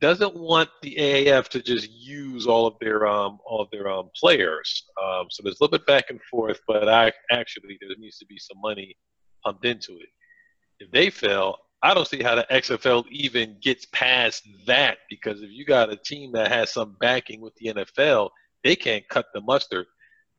doesn't 0.00 0.34
want 0.36 0.68
the 0.82 0.96
AAF 0.98 1.48
to 1.48 1.62
just 1.62 1.90
use 1.90 2.46
all 2.46 2.66
of 2.66 2.74
their 2.80 3.06
um, 3.06 3.38
all 3.46 3.60
of 3.60 3.70
their 3.70 3.90
um, 3.90 4.10
players. 4.18 4.84
Um, 5.02 5.26
so 5.30 5.42
there's 5.42 5.60
a 5.60 5.64
little 5.64 5.78
bit 5.78 5.86
back 5.86 6.10
and 6.10 6.20
forth, 6.30 6.60
but 6.66 6.88
I 6.88 7.12
actually 7.30 7.78
there 7.80 7.90
needs 7.98 8.18
to 8.18 8.26
be 8.26 8.38
some 8.38 8.60
money 8.60 8.96
pumped 9.44 9.64
into 9.64 9.92
it. 9.98 10.08
If 10.80 10.90
they 10.90 11.10
fail, 11.10 11.56
I 11.84 11.92
don't 11.92 12.08
see 12.08 12.22
how 12.22 12.34
the 12.34 12.46
XFL 12.50 13.04
even 13.10 13.58
gets 13.60 13.84
past 13.92 14.48
that 14.66 14.98
because 15.10 15.42
if 15.42 15.50
you 15.50 15.66
got 15.66 15.92
a 15.92 15.96
team 15.96 16.32
that 16.32 16.50
has 16.50 16.72
some 16.72 16.96
backing 16.98 17.42
with 17.42 17.54
the 17.56 17.74
NFL, 17.74 18.30
they 18.62 18.74
can't 18.74 19.06
cut 19.08 19.26
the 19.34 19.42
mustard. 19.42 19.84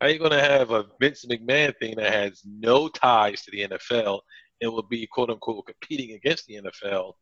How 0.02 0.08
are 0.08 0.10
you 0.10 0.18
going 0.18 0.32
to 0.32 0.42
have 0.42 0.72
a 0.72 0.86
Vince 1.00 1.24
McMahon 1.26 1.74
thing 1.78 1.96
that 1.98 2.12
has 2.12 2.42
no 2.44 2.88
ties 2.88 3.44
to 3.44 3.52
the 3.52 3.68
NFL 3.68 4.22
and 4.62 4.72
will 4.72 4.88
be 4.88 5.06
quote 5.06 5.30
unquote 5.30 5.68
competing 5.68 6.16
against 6.16 6.48
the 6.48 6.56
NFL 6.56 7.14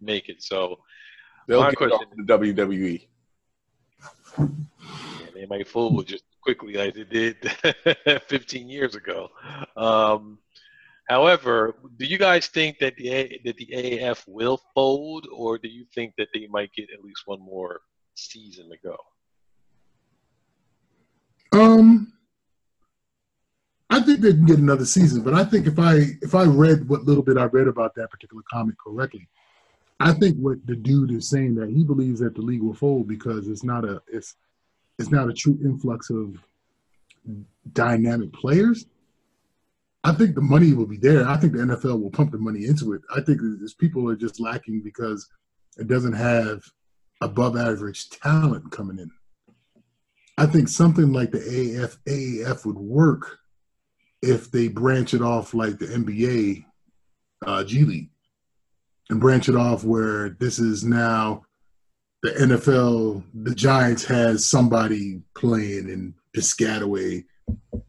make 0.00 0.28
it? 0.28 0.42
So 0.42 0.76
They'll 1.48 1.60
My 1.60 1.70
get 1.70 1.76
question, 1.76 1.98
off 1.98 2.16
the 2.16 2.22
WWE. 2.22 3.06
Yeah, 4.38 4.46
they 5.34 5.46
might 5.46 5.66
fold 5.66 6.06
just 6.06 6.24
quickly 6.42 6.74
like 6.74 6.94
they 6.94 7.04
did 7.04 7.36
15 8.28 8.68
years 8.68 8.94
ago. 8.94 9.30
Um, 9.76 10.38
however, 11.08 11.74
do 11.98 12.06
you 12.06 12.18
guys 12.18 12.46
think 12.46 12.78
that 12.78 12.96
the 12.96 13.40
that 13.44 13.56
the 13.56 13.68
AAF 13.72 14.24
will 14.26 14.60
fold, 14.74 15.26
or 15.32 15.58
do 15.58 15.68
you 15.68 15.84
think 15.94 16.14
that 16.18 16.28
they 16.34 16.46
might 16.48 16.72
get 16.72 16.88
at 16.92 17.02
least 17.04 17.22
one 17.26 17.40
more 17.40 17.80
season 18.14 18.70
to 18.70 18.76
go? 18.82 18.96
Um, 21.52 22.12
I 23.90 24.00
think 24.00 24.20
they 24.20 24.32
can 24.32 24.46
get 24.46 24.58
another 24.58 24.86
season, 24.86 25.22
but 25.22 25.34
I 25.34 25.44
think 25.44 25.66
if 25.66 25.78
I 25.78 26.00
if 26.22 26.34
I 26.34 26.44
read 26.44 26.88
what 26.88 27.04
little 27.04 27.22
bit 27.22 27.36
I 27.36 27.44
read 27.44 27.68
about 27.68 27.94
that 27.96 28.10
particular 28.10 28.42
comic 28.50 28.76
correctly, 28.78 29.28
I 30.00 30.12
think 30.12 30.36
what 30.38 30.64
the 30.66 30.74
dude 30.74 31.12
is 31.12 31.28
saying 31.28 31.54
that 31.56 31.68
he 31.68 31.84
believes 31.84 32.20
that 32.20 32.34
the 32.34 32.40
league 32.40 32.62
will 32.62 32.74
fold 32.74 33.06
because 33.06 33.48
it's 33.48 33.62
not 33.62 33.84
a 33.84 34.02
it's 34.10 34.36
it's 34.98 35.10
not 35.10 35.28
a 35.28 35.32
true 35.34 35.58
influx 35.62 36.08
of 36.08 36.36
dynamic 37.72 38.32
players. 38.32 38.86
I 40.04 40.12
think 40.12 40.34
the 40.34 40.40
money 40.40 40.72
will 40.72 40.86
be 40.86 40.96
there. 40.96 41.28
I 41.28 41.36
think 41.36 41.52
the 41.52 41.60
NFL 41.60 42.00
will 42.00 42.10
pump 42.10 42.32
the 42.32 42.38
money 42.38 42.66
into 42.66 42.92
it. 42.92 43.02
I 43.14 43.20
think 43.20 43.40
this 43.60 43.74
people 43.74 44.08
are 44.08 44.16
just 44.16 44.40
lacking 44.40 44.82
because 44.82 45.28
it 45.78 45.86
doesn't 45.86 46.14
have 46.14 46.62
above 47.20 47.56
average 47.56 48.10
talent 48.10 48.70
coming 48.72 48.98
in. 48.98 49.10
I 50.38 50.46
think 50.46 50.68
something 50.68 51.12
like 51.12 51.30
the 51.30 51.38
AAF 51.38 51.98
AAF 52.08 52.66
would 52.66 52.78
work 52.78 53.38
if 54.22 54.50
they 54.50 54.68
branch 54.68 55.14
it 55.14 55.22
off 55.22 55.54
like 55.54 55.78
the 55.78 55.86
NBA 55.86 56.64
uh, 57.46 57.64
G 57.64 57.84
League 57.84 58.10
and 59.10 59.20
branch 59.20 59.48
it 59.48 59.56
off 59.56 59.84
where 59.84 60.30
this 60.30 60.58
is 60.58 60.84
now 60.84 61.44
the 62.22 62.30
NFL, 62.30 63.24
the 63.34 63.54
Giants 63.54 64.04
has 64.04 64.48
somebody 64.48 65.22
playing 65.34 65.88
in 65.88 66.14
Piscataway, 66.34 67.24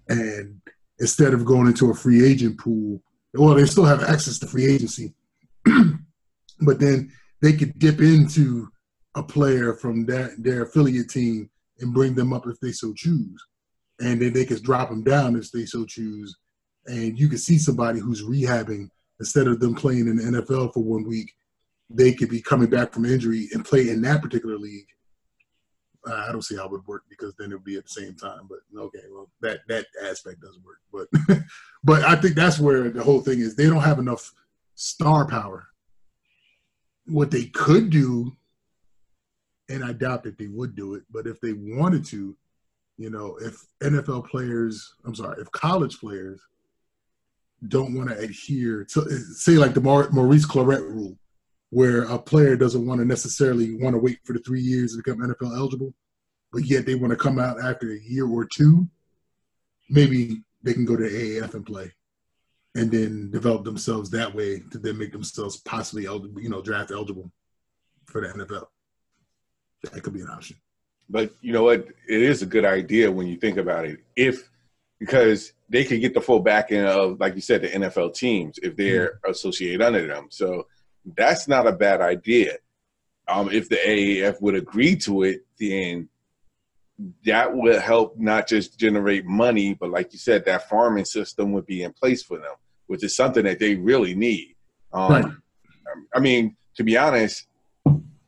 and 0.09 0.59
instead 1.03 1.33
of 1.33 1.43
going 1.43 1.67
into 1.67 1.91
a 1.91 1.93
free 1.93 2.25
agent 2.25 2.57
pool, 2.57 3.03
well, 3.33 3.53
they 3.55 3.65
still 3.65 3.83
have 3.83 4.03
access 4.03 4.39
to 4.39 4.47
free 4.47 4.65
agency, 4.65 5.13
but 6.61 6.79
then 6.79 7.11
they 7.41 7.51
could 7.51 7.77
dip 7.77 7.99
into 7.99 8.69
a 9.15 9.21
player 9.21 9.73
from 9.73 10.05
their, 10.05 10.33
their 10.37 10.63
affiliate 10.63 11.09
team 11.09 11.49
and 11.79 11.93
bring 11.93 12.15
them 12.15 12.31
up 12.31 12.47
if 12.47 12.57
they 12.61 12.71
so 12.71 12.93
choose, 12.93 13.45
and 13.99 14.21
then 14.21 14.31
they 14.31 14.45
could 14.45 14.63
drop 14.63 14.87
them 14.89 15.03
down 15.03 15.35
if 15.35 15.51
they 15.51 15.65
so 15.65 15.85
choose, 15.85 16.33
and 16.85 17.19
you 17.19 17.27
could 17.27 17.41
see 17.41 17.57
somebody 17.57 17.99
who's 17.99 18.23
rehabbing 18.23 18.87
instead 19.19 19.47
of 19.47 19.59
them 19.59 19.75
playing 19.75 20.07
in 20.07 20.15
the 20.15 20.23
NFL 20.23 20.73
for 20.73 20.83
one 20.83 21.05
week, 21.05 21.33
they 21.89 22.13
could 22.13 22.29
be 22.29 22.41
coming 22.41 22.69
back 22.69 22.93
from 22.93 23.03
injury 23.03 23.49
and 23.51 23.65
play 23.65 23.89
in 23.89 24.01
that 24.03 24.21
particular 24.21 24.57
league. 24.57 24.87
I 26.05 26.31
don't 26.31 26.43
see 26.43 26.55
how 26.55 26.65
it 26.65 26.71
would 26.71 26.87
work 26.87 27.03
because 27.09 27.33
then 27.35 27.51
it 27.51 27.55
would 27.55 27.63
be 27.63 27.77
at 27.77 27.83
the 27.83 27.89
same 27.89 28.15
time. 28.15 28.49
But 28.49 28.59
okay, 28.77 29.03
well 29.11 29.29
that 29.41 29.59
that 29.67 29.85
aspect 30.03 30.41
doesn't 30.41 30.63
work. 30.63 30.79
But 30.91 31.41
but 31.83 32.03
I 32.03 32.15
think 32.15 32.35
that's 32.35 32.59
where 32.59 32.89
the 32.89 33.03
whole 33.03 33.21
thing 33.21 33.39
is. 33.39 33.55
They 33.55 33.67
don't 33.67 33.81
have 33.81 33.99
enough 33.99 34.31
star 34.75 35.25
power. 35.25 35.67
What 37.05 37.31
they 37.31 37.45
could 37.45 37.89
do, 37.89 38.35
and 39.69 39.83
I 39.83 39.93
doubt 39.93 40.23
that 40.23 40.37
they 40.37 40.47
would 40.47 40.75
do 40.75 40.95
it, 40.95 41.03
but 41.11 41.27
if 41.27 41.39
they 41.41 41.53
wanted 41.53 42.05
to, 42.05 42.35
you 42.97 43.09
know, 43.09 43.37
if 43.41 43.65
NFL 43.81 44.29
players, 44.29 44.93
I'm 45.05 45.15
sorry, 45.15 45.41
if 45.41 45.51
college 45.51 45.99
players 45.99 46.41
don't 47.67 47.93
want 47.93 48.09
to 48.09 48.17
adhere 48.17 48.85
to 48.85 49.09
say 49.09 49.53
like 49.53 49.73
the 49.73 49.81
Maurice 49.81 50.45
Clarett 50.45 50.81
rule, 50.81 51.17
where 51.73 52.03
a 52.03 52.19
player 52.19 52.55
doesn't 52.55 52.85
want 52.85 52.99
to 52.99 53.05
necessarily 53.05 53.75
want 53.75 53.95
to 53.95 53.99
wait 53.99 54.19
for 54.23 54.33
the 54.33 54.39
three 54.39 54.61
years 54.61 54.91
to 54.91 54.97
become 54.97 55.19
NFL 55.19 55.57
eligible, 55.57 55.91
but 56.51 56.65
yet 56.65 56.85
they 56.85 56.93
want 56.93 57.09
to 57.09 57.17
come 57.17 57.39
out 57.39 57.59
after 57.59 57.91
a 57.91 57.99
year 57.99 58.27
or 58.27 58.45
two. 58.45 58.87
Maybe 59.89 60.43
they 60.61 60.73
can 60.73 60.85
go 60.85 60.95
to 60.95 61.03
AAF 61.03 61.55
and 61.55 61.65
play, 61.65 61.91
and 62.75 62.91
then 62.91 63.31
develop 63.31 63.63
themselves 63.63 64.11
that 64.11 64.35
way 64.35 64.61
to 64.71 64.77
then 64.77 64.99
make 64.99 65.11
themselves 65.11 65.57
possibly 65.57 66.05
eligible, 66.05 66.39
you 66.41 66.49
know, 66.49 66.61
draft 66.61 66.91
eligible 66.91 67.31
for 68.05 68.21
the 68.21 68.27
NFL. 68.27 68.67
That 69.91 70.03
could 70.03 70.13
be 70.13 70.21
an 70.21 70.29
option. 70.29 70.57
But 71.09 71.33
you 71.41 71.53
know 71.53 71.63
what? 71.63 71.87
It 72.07 72.21
is 72.21 72.43
a 72.43 72.45
good 72.47 72.65
idea 72.65 73.11
when 73.11 73.25
you 73.25 73.37
think 73.37 73.57
about 73.57 73.85
it. 73.85 73.99
If 74.15 74.47
because 74.99 75.53
they 75.69 75.83
could 75.83 76.01
get 76.01 76.13
the 76.13 76.21
full 76.21 76.39
backing 76.39 76.85
of, 76.85 77.19
like 77.19 77.33
you 77.33 77.41
said, 77.41 77.63
the 77.63 77.69
NFL 77.69 78.13
teams 78.13 78.59
if 78.61 78.75
they're 78.75 79.15
mm-hmm. 79.15 79.31
associated 79.31 79.81
under 79.81 80.05
them. 80.05 80.27
So 80.29 80.67
that's 81.05 81.47
not 81.47 81.67
a 81.67 81.71
bad 81.71 82.01
idea. 82.01 82.57
Um, 83.27 83.49
if 83.51 83.69
the 83.69 83.77
AAF 83.77 84.41
would 84.41 84.55
agree 84.55 84.95
to 84.97 85.23
it, 85.23 85.45
then 85.59 86.09
that 87.25 87.53
would 87.53 87.81
help 87.81 88.17
not 88.17 88.47
just 88.47 88.77
generate 88.77 89.25
money, 89.25 89.73
but 89.73 89.89
like 89.89 90.13
you 90.13 90.19
said, 90.19 90.45
that 90.45 90.69
farming 90.69 91.05
system 91.05 91.51
would 91.53 91.65
be 91.65 91.83
in 91.83 91.93
place 91.93 92.23
for 92.23 92.37
them, 92.37 92.55
which 92.87 93.03
is 93.03 93.15
something 93.15 93.43
that 93.45 93.59
they 93.59 93.75
really 93.75 94.13
need. 94.13 94.55
Um, 94.91 95.11
right. 95.11 95.25
I 96.13 96.19
mean, 96.19 96.55
to 96.75 96.83
be 96.83 96.97
honest, 96.97 97.47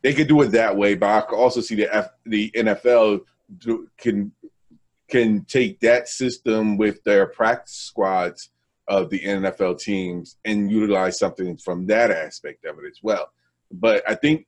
they 0.02 0.14
could 0.14 0.28
do 0.28 0.42
it 0.42 0.50
that 0.50 0.76
way, 0.76 0.96
but 0.96 1.10
I 1.10 1.22
could 1.22 1.38
also 1.38 1.62
see 1.62 1.76
the 1.76 1.94
F, 1.94 2.10
the 2.26 2.52
NFL 2.52 3.22
do, 3.58 3.90
can 3.98 4.32
can 5.08 5.46
take 5.46 5.80
that 5.82 6.08
system 6.08 6.78
with 6.78 7.04
their 7.04 7.28
practice 7.28 7.76
squads 7.76 8.50
of 8.88 9.10
the 9.10 9.20
NFL 9.20 9.80
teams 9.80 10.38
and 10.46 10.72
utilize 10.72 11.18
something 11.18 11.58
from 11.58 11.88
that 11.88 12.12
aspect 12.12 12.66
of 12.66 12.78
it 12.80 12.88
as 12.88 13.00
well. 13.02 13.30
But 13.72 14.04
I 14.08 14.16
think, 14.16 14.46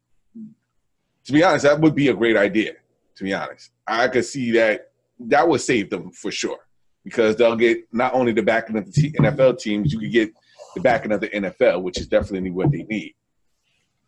to 1.26 1.34
be 1.34 1.44
honest, 1.44 1.64
that 1.64 1.80
would 1.80 1.96
be 1.96 2.10
a 2.10 2.14
great 2.14 2.38
idea. 2.38 2.74
To 3.16 3.24
be 3.24 3.34
honest, 3.34 3.72
I 3.88 4.08
could 4.10 4.26
see 4.26 4.52
that 4.52 4.92
that 5.20 5.48
would 5.48 5.62
save 5.62 5.90
them 5.90 6.12
for 6.12 6.32
sure 6.32 6.60
because 7.04 7.36
they'll 7.36 7.56
get 7.56 7.80
not 7.92 8.14
only 8.14 8.32
the 8.32 8.44
backing 8.44 8.78
of 8.78 8.94
the 8.94 9.12
NFL 9.14 9.60
teams, 9.60 9.92
you 9.92 10.00
could 10.00 10.12
get 10.12 10.32
the 10.76 10.82
backing 10.82 11.12
of 11.12 11.22
the 11.22 11.30
NFL, 11.30 11.82
which 11.82 11.98
is 11.98 12.08
definitely 12.08 12.52
what 12.52 12.72
they 12.72 12.84
need. 12.84 13.16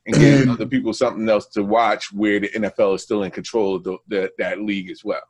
And 0.06 0.16
give 0.16 0.50
other 0.50 0.66
people 0.66 0.94
something 0.94 1.28
else 1.30 1.48
to 1.50 1.64
watch 1.64 2.12
where 2.12 2.40
the 2.40 2.50
NFL 2.50 2.96
is 2.96 3.04
still 3.04 3.24
in 3.24 3.32
control 3.32 3.76
of 3.76 3.84
the, 3.84 3.98
the, 4.08 4.32
that 4.38 4.62
league 4.62 4.90
as 4.90 5.04
well. 5.04 5.22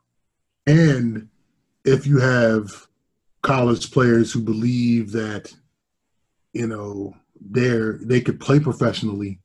And 0.66 1.28
if 1.84 2.06
you 2.06 2.18
have 2.18 2.88
college 3.42 3.90
players 3.90 4.32
who 4.32 4.40
believe 4.40 5.12
that, 5.12 5.52
you 6.52 6.66
know, 6.66 7.14
they're 7.40 7.98
they 8.02 8.20
could 8.20 8.38
play 8.38 8.60
professionally, 8.60 9.40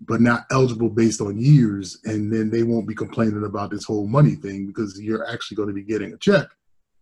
but 0.00 0.20
not 0.20 0.46
eligible 0.50 0.88
based 0.88 1.20
on 1.20 1.38
years, 1.38 1.98
and 2.04 2.32
then 2.32 2.50
they 2.50 2.62
won't 2.62 2.88
be 2.88 2.94
complaining 2.94 3.44
about 3.44 3.70
this 3.70 3.84
whole 3.84 4.06
money 4.06 4.34
thing 4.34 4.66
because 4.66 4.98
you're 5.00 5.28
actually 5.28 5.56
going 5.56 5.68
to 5.68 5.74
be 5.74 5.82
getting 5.82 6.12
a 6.12 6.16
check. 6.16 6.48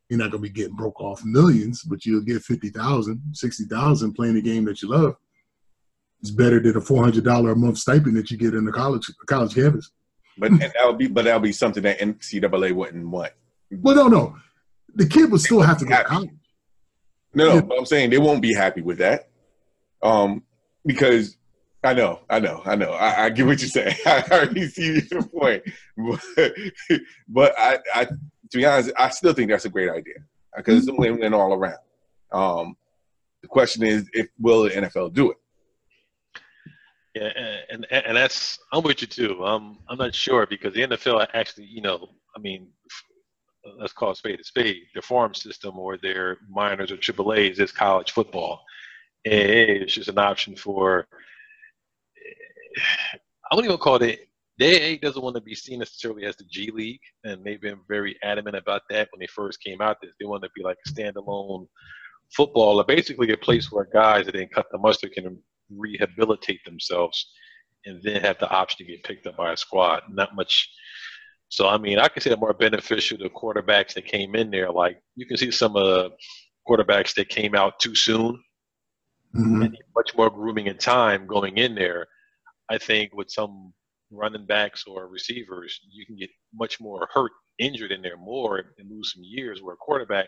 You're 0.08 0.18
not 0.18 0.30
going 0.30 0.42
to 0.42 0.48
be 0.48 0.54
getting 0.54 0.74
broke 0.74 1.00
off 1.00 1.24
millions, 1.24 1.82
but 1.82 2.06
you'll 2.06 2.22
get 2.22 2.42
50,000, 2.42 3.22
60,000 3.32 4.14
playing 4.14 4.34
the 4.34 4.42
game 4.42 4.64
that 4.64 4.80
you 4.80 4.88
love. 4.88 5.16
It's 6.20 6.30
better 6.30 6.58
than 6.58 6.76
a 6.76 6.80
$400 6.80 7.52
a 7.52 7.54
month 7.54 7.78
stipend 7.78 8.16
that 8.16 8.30
you 8.30 8.38
get 8.38 8.54
in 8.54 8.64
the 8.64 8.72
college 8.72 9.06
college 9.26 9.54
campus. 9.54 9.90
But 10.36 10.58
that 10.58 10.74
would 10.84 10.98
be, 10.98 11.08
but 11.08 11.24
that 11.24 11.34
would 11.34 11.42
be 11.42 11.52
something 11.52 11.82
that 11.82 11.98
NCAA 11.98 12.72
wouldn't 12.72 13.08
want. 13.08 13.32
Well, 13.70 13.94
no, 13.94 14.08
no, 14.08 14.36
the 14.98 15.06
kid 15.06 15.30
would 15.30 15.40
still 15.40 15.60
have 15.60 15.78
to 15.78 15.84
go 15.84 15.96
to 15.96 16.04
college. 16.04 16.30
No, 17.32 17.46
no, 17.46 17.54
yeah. 17.54 17.60
but 17.60 17.78
I'm 17.78 17.86
saying 17.86 18.10
they 18.10 18.18
won't 18.18 18.42
be 18.42 18.52
happy 18.52 18.82
with 18.82 18.98
that, 18.98 19.30
um, 20.02 20.42
because 20.84 21.36
I 21.84 21.94
know, 21.94 22.20
I 22.28 22.40
know, 22.40 22.62
I 22.64 22.74
know. 22.74 22.90
I, 22.90 23.26
I 23.26 23.30
get 23.30 23.46
what 23.46 23.60
you're 23.60 23.68
saying. 23.68 23.94
I 24.06 24.24
already 24.30 24.66
see 24.66 25.00
your 25.10 25.22
point, 25.22 25.62
but, 25.96 26.52
but 27.28 27.54
I, 27.56 27.78
I, 27.94 28.04
to 28.06 28.58
be 28.58 28.66
honest, 28.66 28.90
I 28.98 29.10
still 29.10 29.32
think 29.34 29.50
that's 29.50 29.66
a 29.66 29.70
great 29.70 29.88
idea 29.88 30.16
because 30.56 30.78
it's 30.78 30.88
a 30.88 30.94
win-win 30.94 31.32
all 31.32 31.54
around. 31.54 31.78
Um, 32.32 32.76
the 33.42 33.48
question 33.48 33.84
is, 33.84 34.08
if 34.12 34.26
will 34.40 34.64
the 34.64 34.70
NFL 34.70 35.14
do 35.14 35.30
it? 35.30 35.36
Yeah, 37.14 37.30
and, 37.70 37.86
and 37.90 38.06
and 38.06 38.16
that's 38.16 38.58
I'm 38.72 38.82
with 38.82 39.00
you 39.00 39.08
too. 39.08 39.44
Um, 39.44 39.78
I'm 39.88 39.98
not 39.98 40.14
sure 40.14 40.46
because 40.46 40.74
the 40.74 40.82
NFL 40.82 41.26
actually, 41.34 41.64
you 41.64 41.80
know, 41.82 42.10
I 42.36 42.38
mean, 42.38 42.68
let's 43.78 43.92
call 43.92 44.12
it 44.12 44.16
spade 44.16 44.40
a 44.40 44.44
spade, 44.44 44.82
their 44.94 45.02
farm 45.02 45.34
system 45.34 45.78
or 45.78 45.96
their 45.96 46.38
minors 46.48 46.90
or 46.90 46.96
triple 46.96 47.34
A's 47.34 47.58
is 47.58 47.72
college 47.72 48.12
football. 48.12 48.62
AA 49.26 49.84
is 49.84 49.94
just 49.94 50.08
an 50.08 50.18
option 50.18 50.56
for, 50.56 51.06
I 53.50 53.54
wouldn't 53.54 53.70
even 53.70 53.80
call 53.80 53.96
it, 54.02 54.28
the 54.58 54.96
AA 54.96 54.98
doesn't 55.00 55.22
want 55.22 55.36
to 55.36 55.42
be 55.42 55.54
seen 55.54 55.78
necessarily 55.78 56.24
as 56.24 56.36
the 56.36 56.44
G 56.44 56.70
League, 56.72 57.00
and 57.24 57.44
they've 57.44 57.60
been 57.60 57.78
very 57.88 58.16
adamant 58.22 58.56
about 58.56 58.82
that 58.90 59.08
when 59.12 59.20
they 59.20 59.26
first 59.28 59.62
came 59.62 59.80
out. 59.80 59.98
This 60.02 60.12
they 60.18 60.26
want 60.26 60.42
to 60.42 60.50
be 60.54 60.64
like 60.64 60.78
a 60.84 60.90
standalone 60.90 61.68
football, 62.34 62.80
or 62.80 62.84
basically 62.84 63.30
a 63.30 63.36
place 63.36 63.70
where 63.70 63.88
guys 63.92 64.26
that 64.26 64.32
didn't 64.32 64.52
cut 64.52 64.66
the 64.72 64.78
mustard 64.78 65.12
can 65.12 65.38
rehabilitate 65.70 66.64
themselves 66.64 67.30
and 67.84 68.02
then 68.02 68.20
have 68.20 68.38
the 68.38 68.50
option 68.50 68.78
to 68.78 68.92
get 68.92 69.04
picked 69.04 69.26
up 69.28 69.36
by 69.36 69.52
a 69.52 69.56
squad. 69.56 70.02
Not 70.10 70.34
much. 70.34 70.68
So 71.48 71.68
I 71.68 71.78
mean, 71.78 71.98
I 71.98 72.08
can 72.08 72.22
say 72.22 72.34
more 72.34 72.52
beneficial 72.52 73.18
to 73.18 73.28
quarterbacks 73.30 73.94
that 73.94 74.06
came 74.06 74.34
in 74.34 74.50
there. 74.50 74.70
Like 74.70 75.00
you 75.16 75.26
can 75.26 75.36
see 75.36 75.50
some 75.50 75.76
of 75.76 75.86
the 75.86 76.10
quarterbacks 76.68 77.14
that 77.14 77.28
came 77.28 77.54
out 77.54 77.78
too 77.78 77.94
soon, 77.94 78.42
mm-hmm. 79.36 79.62
and 79.62 79.76
much 79.96 80.14
more 80.16 80.30
grooming 80.30 80.68
and 80.68 80.78
time 80.78 81.26
going 81.26 81.58
in 81.58 81.74
there. 81.74 82.06
I 82.70 82.78
think 82.78 83.14
with 83.14 83.30
some 83.30 83.72
running 84.10 84.46
backs 84.46 84.84
or 84.86 85.08
receivers, 85.08 85.80
you 85.90 86.04
can 86.04 86.16
get 86.16 86.30
much 86.54 86.80
more 86.80 87.08
hurt, 87.12 87.32
injured 87.58 87.92
in 87.92 88.02
there 88.02 88.16
more, 88.16 88.58
and 88.58 88.90
lose 88.90 89.14
some 89.14 89.22
years. 89.24 89.62
Where 89.62 89.74
a 89.74 89.78
quarterback 89.78 90.26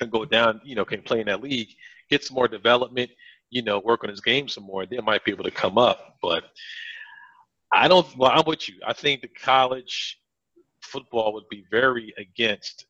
can 0.00 0.10
go 0.10 0.24
down, 0.24 0.60
you 0.64 0.74
know, 0.74 0.84
can 0.84 1.02
play 1.02 1.20
in 1.20 1.26
that 1.26 1.42
league, 1.42 1.68
get 2.10 2.24
some 2.24 2.34
more 2.34 2.48
development 2.48 3.10
you 3.54 3.62
know, 3.62 3.78
work 3.78 4.02
on 4.02 4.10
his 4.10 4.20
game 4.20 4.48
some 4.48 4.64
more, 4.64 4.84
they 4.84 4.98
might 4.98 5.24
be 5.24 5.30
able 5.30 5.44
to 5.44 5.50
come 5.50 5.78
up. 5.78 6.16
But 6.20 6.44
I 7.74 7.88
don't. 7.88 8.06
Well, 8.16 8.30
I'm 8.32 8.44
with 8.46 8.68
you. 8.68 8.76
I 8.86 8.92
think 8.92 9.20
the 9.20 9.28
college 9.28 10.20
football 10.80 11.32
would 11.32 11.48
be 11.50 11.64
very 11.70 12.14
against 12.18 12.86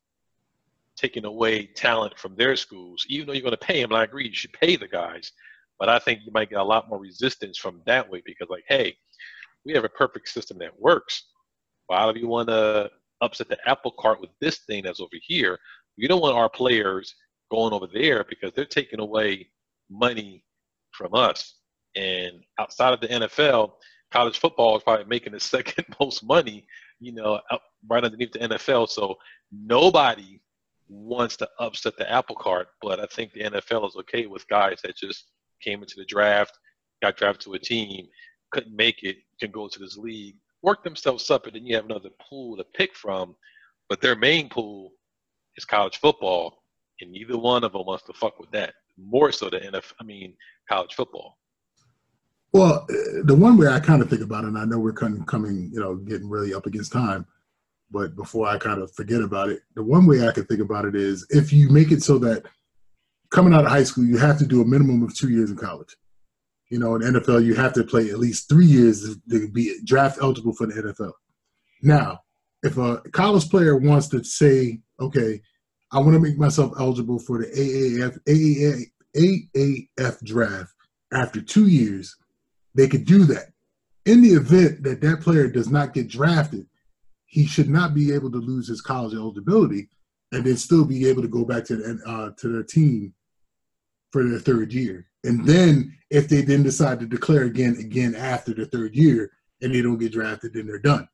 taking 0.95 1.25
away 1.25 1.65
talent 1.65 2.17
from 2.17 2.35
their 2.35 2.55
schools, 2.55 3.05
even 3.09 3.27
though 3.27 3.33
you're 3.33 3.41
going 3.41 3.51
to 3.51 3.57
pay 3.57 3.81
them. 3.81 3.91
And 3.91 3.99
I 3.99 4.03
agree, 4.03 4.27
you 4.27 4.35
should 4.35 4.53
pay 4.53 4.75
the 4.75 4.87
guys, 4.87 5.31
but 5.79 5.89
I 5.89 5.99
think 5.99 6.21
you 6.25 6.31
might 6.31 6.49
get 6.49 6.59
a 6.59 6.63
lot 6.63 6.87
more 6.87 6.99
resistance 6.99 7.57
from 7.57 7.81
that 7.85 8.09
way 8.09 8.21
because, 8.25 8.47
like, 8.49 8.63
hey, 8.67 8.95
we 9.65 9.73
have 9.73 9.83
a 9.83 9.89
perfect 9.89 10.29
system 10.29 10.57
that 10.59 10.79
works. 10.79 11.25
Why 11.87 12.11
do 12.13 12.19
you 12.19 12.27
want 12.27 12.49
to 12.49 12.89
upset 13.21 13.49
the 13.49 13.57
apple 13.67 13.93
cart 13.99 14.21
with 14.21 14.29
this 14.39 14.59
thing 14.59 14.83
that's 14.83 14.99
over 14.99 15.17
here? 15.21 15.57
We 15.97 16.07
don't 16.07 16.21
want 16.21 16.37
our 16.37 16.49
players 16.49 17.15
going 17.51 17.73
over 17.73 17.87
there 17.91 18.23
because 18.29 18.51
they're 18.53 18.65
taking 18.65 18.99
away 18.99 19.49
money 19.89 20.43
from 20.91 21.13
us. 21.13 21.55
And 21.95 22.33
outside 22.59 22.93
of 22.93 23.01
the 23.01 23.07
NFL, 23.07 23.71
college 24.11 24.39
football 24.39 24.77
is 24.77 24.83
probably 24.83 25.05
making 25.05 25.33
the 25.33 25.39
second 25.55 25.85
most 25.99 26.23
money, 26.23 26.65
you 26.99 27.11
know, 27.11 27.39
right 27.87 28.03
underneath 28.03 28.31
the 28.33 28.39
NFL. 28.39 28.89
So 28.89 29.15
nobody 29.51 30.41
wants 30.87 31.35
to 31.37 31.49
upset 31.59 31.97
the 31.97 32.11
apple 32.11 32.35
cart, 32.35 32.67
but 32.81 32.99
I 32.99 33.05
think 33.07 33.33
the 33.33 33.41
NFL 33.41 33.87
is 33.87 33.95
okay 33.97 34.27
with 34.27 34.47
guys 34.47 34.79
that 34.83 34.95
just 34.95 35.25
came 35.61 35.81
into 35.81 35.95
the 35.97 36.05
draft, 36.05 36.57
got 37.01 37.17
drafted 37.17 37.41
to 37.45 37.53
a 37.53 37.59
team, 37.59 38.07
couldn't 38.51 38.75
make 38.75 39.03
it, 39.03 39.17
can 39.39 39.51
go 39.51 39.67
to 39.67 39.79
this 39.79 39.97
league, 39.97 40.35
work 40.61 40.83
themselves 40.83 41.29
up, 41.29 41.45
and 41.45 41.55
then 41.55 41.65
you 41.65 41.75
have 41.75 41.85
another 41.85 42.09
pool 42.29 42.57
to 42.57 42.63
pick 42.75 42.95
from. 42.95 43.35
But 43.89 44.01
their 44.01 44.15
main 44.15 44.49
pool 44.49 44.91
is 45.57 45.65
college 45.65 45.97
football, 45.97 46.63
and 47.01 47.11
neither 47.11 47.37
one 47.37 47.63
of 47.63 47.73
them 47.73 47.85
wants 47.85 48.03
to 48.05 48.13
fuck 48.13 48.39
with 48.39 48.51
that 48.51 48.73
more 48.97 49.31
so 49.31 49.49
than 49.49 49.61
NFL. 49.61 49.93
I 49.99 50.03
mean, 50.03 50.35
college 50.69 50.93
football. 50.93 51.37
Well, 52.55 52.85
the 52.87 53.35
one 53.35 53.57
way 53.57 53.67
I 53.67 53.81
kind 53.81 54.01
of 54.01 54.09
think 54.09 54.21
about 54.21 54.45
it, 54.45 54.47
and 54.47 54.57
I 54.57 54.63
know 54.63 54.79
we're 54.79 54.93
coming, 54.93 55.69
you 55.73 55.77
know, 55.77 55.97
getting 55.97 56.29
really 56.29 56.53
up 56.53 56.65
against 56.65 56.93
time, 56.93 57.25
but 57.91 58.15
before 58.15 58.47
I 58.47 58.57
kind 58.57 58.81
of 58.81 58.95
forget 58.95 59.21
about 59.21 59.49
it, 59.49 59.59
the 59.75 59.83
one 59.83 60.05
way 60.05 60.25
I 60.25 60.31
can 60.31 60.45
think 60.45 60.61
about 60.61 60.85
it 60.85 60.95
is 60.95 61.27
if 61.31 61.51
you 61.51 61.69
make 61.69 61.91
it 61.91 62.01
so 62.01 62.17
that 62.19 62.45
coming 63.29 63.53
out 63.53 63.65
of 63.65 63.71
high 63.71 63.83
school, 63.83 64.05
you 64.05 64.15
have 64.15 64.37
to 64.37 64.45
do 64.45 64.61
a 64.61 64.65
minimum 64.65 65.03
of 65.03 65.13
two 65.13 65.31
years 65.31 65.51
in 65.51 65.57
college. 65.57 65.97
You 66.69 66.79
know, 66.79 66.95
in 66.95 67.01
NFL, 67.01 67.43
you 67.43 67.55
have 67.55 67.73
to 67.73 67.83
play 67.83 68.09
at 68.09 68.19
least 68.19 68.47
three 68.47 68.67
years 68.67 69.17
to 69.29 69.49
be 69.49 69.77
draft 69.83 70.19
eligible 70.21 70.53
for 70.53 70.65
the 70.65 70.81
NFL. 70.81 71.11
Now, 71.83 72.21
if 72.63 72.77
a 72.77 73.01
college 73.11 73.49
player 73.49 73.75
wants 73.75 74.07
to 74.07 74.23
say, 74.23 74.79
okay, 75.01 75.41
I 75.91 75.99
want 75.99 76.13
to 76.13 76.21
make 76.21 76.37
myself 76.37 76.71
eligible 76.79 77.19
for 77.19 77.37
the 77.37 77.47
AAF 77.47 78.17
AAF, 79.13 79.89
AAF 79.99 80.23
draft 80.23 80.73
after 81.11 81.41
two 81.41 81.67
years. 81.67 82.15
They 82.75 82.87
could 82.87 83.05
do 83.05 83.25
that. 83.25 83.53
In 84.05 84.21
the 84.21 84.33
event 84.33 84.83
that 84.83 85.01
that 85.01 85.21
player 85.21 85.47
does 85.47 85.69
not 85.69 85.93
get 85.93 86.07
drafted, 86.07 86.67
he 87.25 87.47
should 87.47 87.69
not 87.69 87.95
be 87.95 88.13
able 88.13 88.31
to 88.31 88.37
lose 88.37 88.67
his 88.67 88.81
college 88.81 89.15
eligibility 89.15 89.89
and 90.31 90.45
then 90.45 90.57
still 90.57 90.85
be 90.85 91.07
able 91.07 91.23
to 91.23 91.27
go 91.27 91.43
back 91.43 91.65
to 91.65 91.75
the, 91.75 91.99
uh, 92.05 92.29
to 92.39 92.49
their 92.49 92.63
team 92.63 93.13
for 94.11 94.23
their 94.23 94.39
third 94.39 94.71
year. 94.71 95.07
And 95.23 95.45
then 95.45 95.97
if 96.11 96.29
they 96.29 96.41
then 96.41 96.61
decide 96.61 96.99
to 96.99 97.07
declare 97.07 97.43
again 97.43 97.77
again 97.79 98.13
after 98.13 98.53
the 98.53 98.67
third 98.67 98.95
year 98.95 99.31
and 99.61 99.73
they 99.73 99.81
don't 99.81 99.97
get 99.97 100.11
drafted, 100.11 100.53
then 100.53 100.67
they're 100.67 100.77
done. 100.77 101.07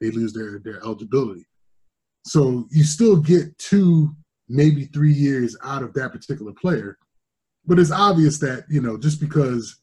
They 0.00 0.10
lose 0.10 0.32
their 0.32 0.60
their 0.60 0.78
eligibility. 0.84 1.46
So 2.24 2.68
you 2.70 2.84
still 2.84 3.16
get 3.16 3.58
two 3.58 4.14
maybe 4.48 4.84
three 4.86 5.12
years 5.12 5.56
out 5.64 5.82
of 5.82 5.92
that 5.94 6.12
particular 6.12 6.52
player. 6.52 6.98
But 7.64 7.78
it's 7.78 7.90
obvious 7.90 8.38
that, 8.38 8.64
you 8.68 8.80
know, 8.80 8.96
just 8.96 9.20
because, 9.20 9.80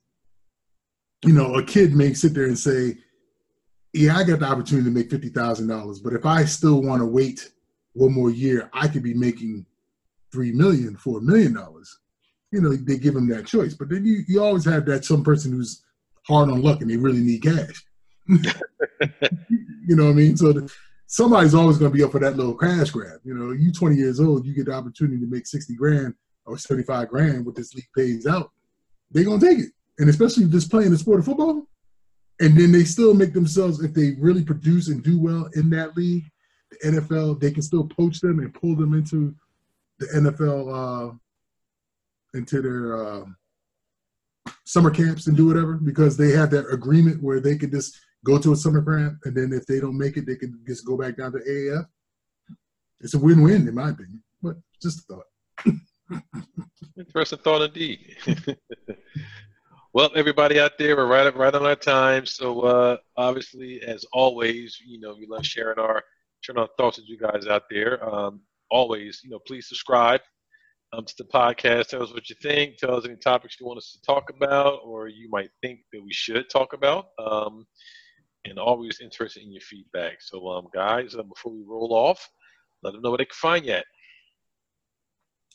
you 1.24 1.34
know, 1.34 1.56
a 1.56 1.64
kid 1.64 1.94
may 1.94 2.14
sit 2.14 2.34
there 2.34 2.46
and 2.46 2.58
say, 2.58 2.98
yeah, 3.94 4.18
I 4.18 4.24
got 4.24 4.40
the 4.40 4.46
opportunity 4.46 4.86
to 4.86 4.92
make 4.92 5.10
$50,000, 5.10 6.04
but 6.04 6.14
if 6.14 6.26
I 6.26 6.46
still 6.46 6.82
want 6.82 7.02
to 7.02 7.06
wait 7.06 7.52
one 7.94 8.14
more 8.14 8.32
year, 8.32 8.70
I 8.74 8.88
could 8.88 9.04
be 9.04 9.14
making 9.14 9.66
three 10.32 10.52
million, 10.52 10.98
four 10.98 11.22
million 11.22 11.54
dollars. 11.54 12.00
You 12.52 12.62
know, 12.62 12.76
they 12.76 12.98
give 12.98 13.14
them 13.14 13.30
that 13.30 13.46
choice. 13.46 13.74
But 13.74 13.90
then 13.90 14.06
you, 14.06 14.24
you 14.28 14.44
always 14.44 14.66
have 14.66 14.86
that 14.86 15.06
some 15.06 15.24
person 15.24 15.52
who's 15.52 15.84
hard 16.28 16.50
on 16.50 16.62
luck 16.62 16.82
and 16.82 16.90
they 16.90 16.98
really 16.98 17.22
need 17.22 17.44
cash. 17.44 17.84
you 18.28 19.96
know 19.96 20.06
what 20.06 20.12
I 20.12 20.14
mean? 20.14 20.38
So 20.38 20.54
the, 20.54 20.74
somebody's 21.08 21.56
always 21.56 21.78
going 21.78 21.92
to 21.92 21.98
be 21.98 22.04
up 22.04 22.12
for 22.12 22.20
that 22.20 22.36
little 22.36 22.56
crash 22.56 22.92
grab. 22.92 23.20
You 23.24 23.36
know, 23.36 23.52
you 23.52 23.72
20 23.72 23.96
years 23.96 24.20
old, 24.20 24.46
you 24.46 24.54
get 24.54 24.66
the 24.66 24.74
opportunity 24.74 25.20
to 25.20 25.28
make 25.28 25.48
60 25.48 25.76
grand 25.76 26.16
or 26.46 26.58
75 26.58 27.10
grand 27.10 27.46
what 27.46 27.56
this 27.56 27.74
league 27.74 27.90
pays 27.96 28.26
out. 28.26 28.52
They're 29.12 29.24
going 29.24 29.40
to 29.40 29.48
take 29.48 29.60
it. 29.60 29.72
And 30.00 30.10
especially 30.10 30.46
just 30.46 30.72
playing 30.72 30.92
the 30.92 30.98
sport 30.98 31.20
of 31.20 31.26
football. 31.26 31.68
And 32.40 32.58
then 32.58 32.72
they 32.72 32.84
still 32.84 33.14
make 33.14 33.34
themselves, 33.34 33.84
if 33.84 33.94
they 33.94 34.12
really 34.20 34.44
produce 34.44 34.88
and 34.90 35.04
do 35.04 35.20
well 35.20 35.50
in 35.54 35.70
that 35.70 35.96
league, 35.96 36.24
the 36.72 36.78
NFL, 36.90 37.40
they 37.40 37.52
can 37.52 37.62
still 37.62 37.86
poach 37.86 38.20
them 38.20 38.40
and 38.40 38.54
pull 38.54 38.76
them 38.76 38.94
into 38.94 39.36
the 40.00 40.08
NFL, 40.08 41.12
uh, 41.12 41.16
into 42.34 42.62
their 42.62 42.98
uh, 42.98 43.26
summer 44.66 44.90
camps 44.90 45.28
and 45.28 45.38
do 45.38 45.46
whatever 45.46 45.76
because 45.76 46.18
they 46.18 46.32
have 46.32 46.50
that 46.52 46.66
agreement 46.72 47.22
where 47.22 47.40
they 47.40 47.56
could 47.58 47.72
just 47.72 48.00
go 48.26 48.38
to 48.38 48.54
a 48.54 48.56
summer 48.56 48.82
camp, 48.82 49.20
and 49.26 49.36
then 49.36 49.52
if 49.54 49.66
they 49.66 49.80
don't 49.80 49.98
make 49.98 50.18
it, 50.18 50.26
they 50.26 50.36
can 50.36 50.60
just 50.66 50.86
go 50.86 50.98
back 50.98 51.18
down 51.18 51.32
to 51.34 51.40
AAF. 51.40 51.86
It's 53.02 53.14
a 53.14 53.20
win-win, 53.20 53.68
in 53.68 53.76
my 53.76 53.90
opinion. 53.90 54.24
But 54.42 54.56
just 54.82 55.00
a 55.00 55.14
thought. 55.14 56.24
Interesting 56.98 57.40
thought 57.40 57.62
indeed. 57.64 58.16
well, 59.94 60.10
everybody 60.16 60.60
out 60.60 60.80
there, 60.80 60.98
we're 60.98 61.06
right 61.06 61.36
right 61.36 61.54
on 61.54 61.66
our 61.68 61.76
time. 61.76 62.26
So 62.26 62.62
uh, 62.62 62.98
obviously, 63.16 63.80
as 63.82 64.04
always, 64.12 64.80
you 64.84 65.00
know, 65.00 65.16
we 65.18 65.28
love 65.28 65.46
sharing 65.46 65.78
our 65.78 66.04
sharing 66.42 66.60
our 66.60 66.70
thoughts 66.78 66.98
with 66.98 67.08
you 67.08 67.18
guys 67.18 67.46
out 67.46 67.64
there. 67.70 68.04
Um, 68.04 68.42
always, 68.72 69.22
you 69.24 69.30
know, 69.30 69.40
please 69.46 69.68
subscribe 69.68 70.22
um, 70.94 71.06
to 71.06 71.14
the 71.20 71.26
podcast. 71.26 71.90
Tell 71.90 72.02
us 72.02 72.12
what 72.12 72.28
you 72.28 72.36
think. 72.42 72.78
Tell 72.78 72.96
us 72.96 73.06
any 73.06 73.18
topics 73.18 73.58
you 73.60 73.68
want 73.68 73.78
us 73.78 73.92
to 73.92 74.02
talk 74.02 74.32
about, 74.32 74.80
or 74.84 75.10
you 75.10 75.30
might 75.30 75.52
think 75.62 75.82
that 75.94 76.04
we 76.04 76.12
should 76.12 76.50
talk 76.50 76.74
about. 76.74 77.10
Um, 77.24 77.68
and 78.46 78.58
always 78.58 79.00
interested 79.00 79.44
in 79.44 79.52
your 79.52 79.62
feedback. 79.62 80.22
So, 80.22 80.50
um, 80.50 80.68
guys, 80.74 81.16
uh, 81.16 81.22
before 81.24 81.54
we 81.54 81.64
roll 81.66 81.94
off, 81.94 82.28
let 82.82 82.94
them 82.94 83.02
know 83.04 83.12
where 83.12 83.20
they 83.20 83.26
can 83.26 83.36
find 83.36 83.66
you 83.66 83.74
at. 83.74 83.86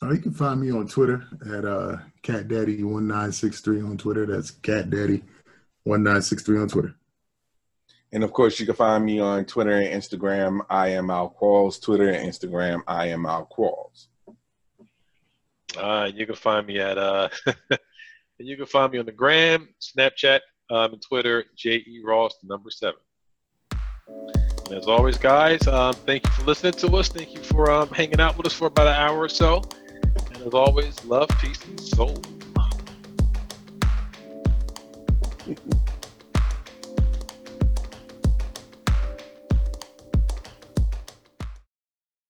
Oh, 0.01 0.13
you 0.13 0.19
can 0.19 0.31
find 0.31 0.61
me 0.61 0.71
on 0.71 0.87
Twitter 0.87 1.25
at 1.53 1.65
uh, 1.65 1.97
CatDaddy1963 2.23 3.85
on 3.85 3.97
Twitter. 3.97 4.25
That's 4.25 4.51
CatDaddy1963 4.51 6.61
on 6.61 6.69
Twitter. 6.69 6.95
And 8.13 8.23
of 8.23 8.31
course, 8.31 8.59
you 8.59 8.65
can 8.65 8.75
find 8.75 9.05
me 9.05 9.19
on 9.19 9.43
Twitter 9.43 9.71
and 9.71 10.01
Instagram. 10.01 10.61
I 10.69 10.89
am 10.89 11.09
Al 11.09 11.35
Qualls. 11.39 11.81
Twitter 11.81 12.09
and 12.09 12.31
Instagram. 12.31 12.81
I 12.87 13.07
am 13.07 13.25
Al 13.25 13.45
Qualls. 13.45 14.07
Uh, 15.77 16.09
you 16.13 16.25
can 16.25 16.35
find 16.35 16.65
me 16.65 16.79
at 16.79 16.97
uh, 16.97 17.27
you 18.39 18.55
can 18.55 18.65
find 18.65 18.93
me 18.93 18.99
on 18.99 19.05
the 19.05 19.11
gram, 19.11 19.67
Snapchat, 19.81 20.39
um, 20.71 20.93
and 20.93 21.01
Twitter, 21.01 21.43
J.E. 21.57 22.01
Ross, 22.03 22.35
number 22.43 22.71
seven. 22.71 22.99
And 23.69 24.77
as 24.77 24.87
always, 24.87 25.17
guys, 25.17 25.67
um, 25.67 25.93
thank 25.93 26.25
you 26.25 26.31
for 26.31 26.43
listening 26.43 26.73
to 26.73 26.87
us. 26.95 27.09
Thank 27.09 27.33
you 27.33 27.41
for 27.41 27.69
um, 27.69 27.89
hanging 27.89 28.21
out 28.21 28.37
with 28.37 28.47
us 28.47 28.53
for 28.53 28.67
about 28.67 28.87
an 28.87 28.93
hour 28.93 29.19
or 29.19 29.29
so 29.29 29.61
as 30.45 30.53
always, 30.53 31.03
love, 31.05 31.29
peace, 31.39 31.63
and 31.65 31.79
soul. 31.79 32.21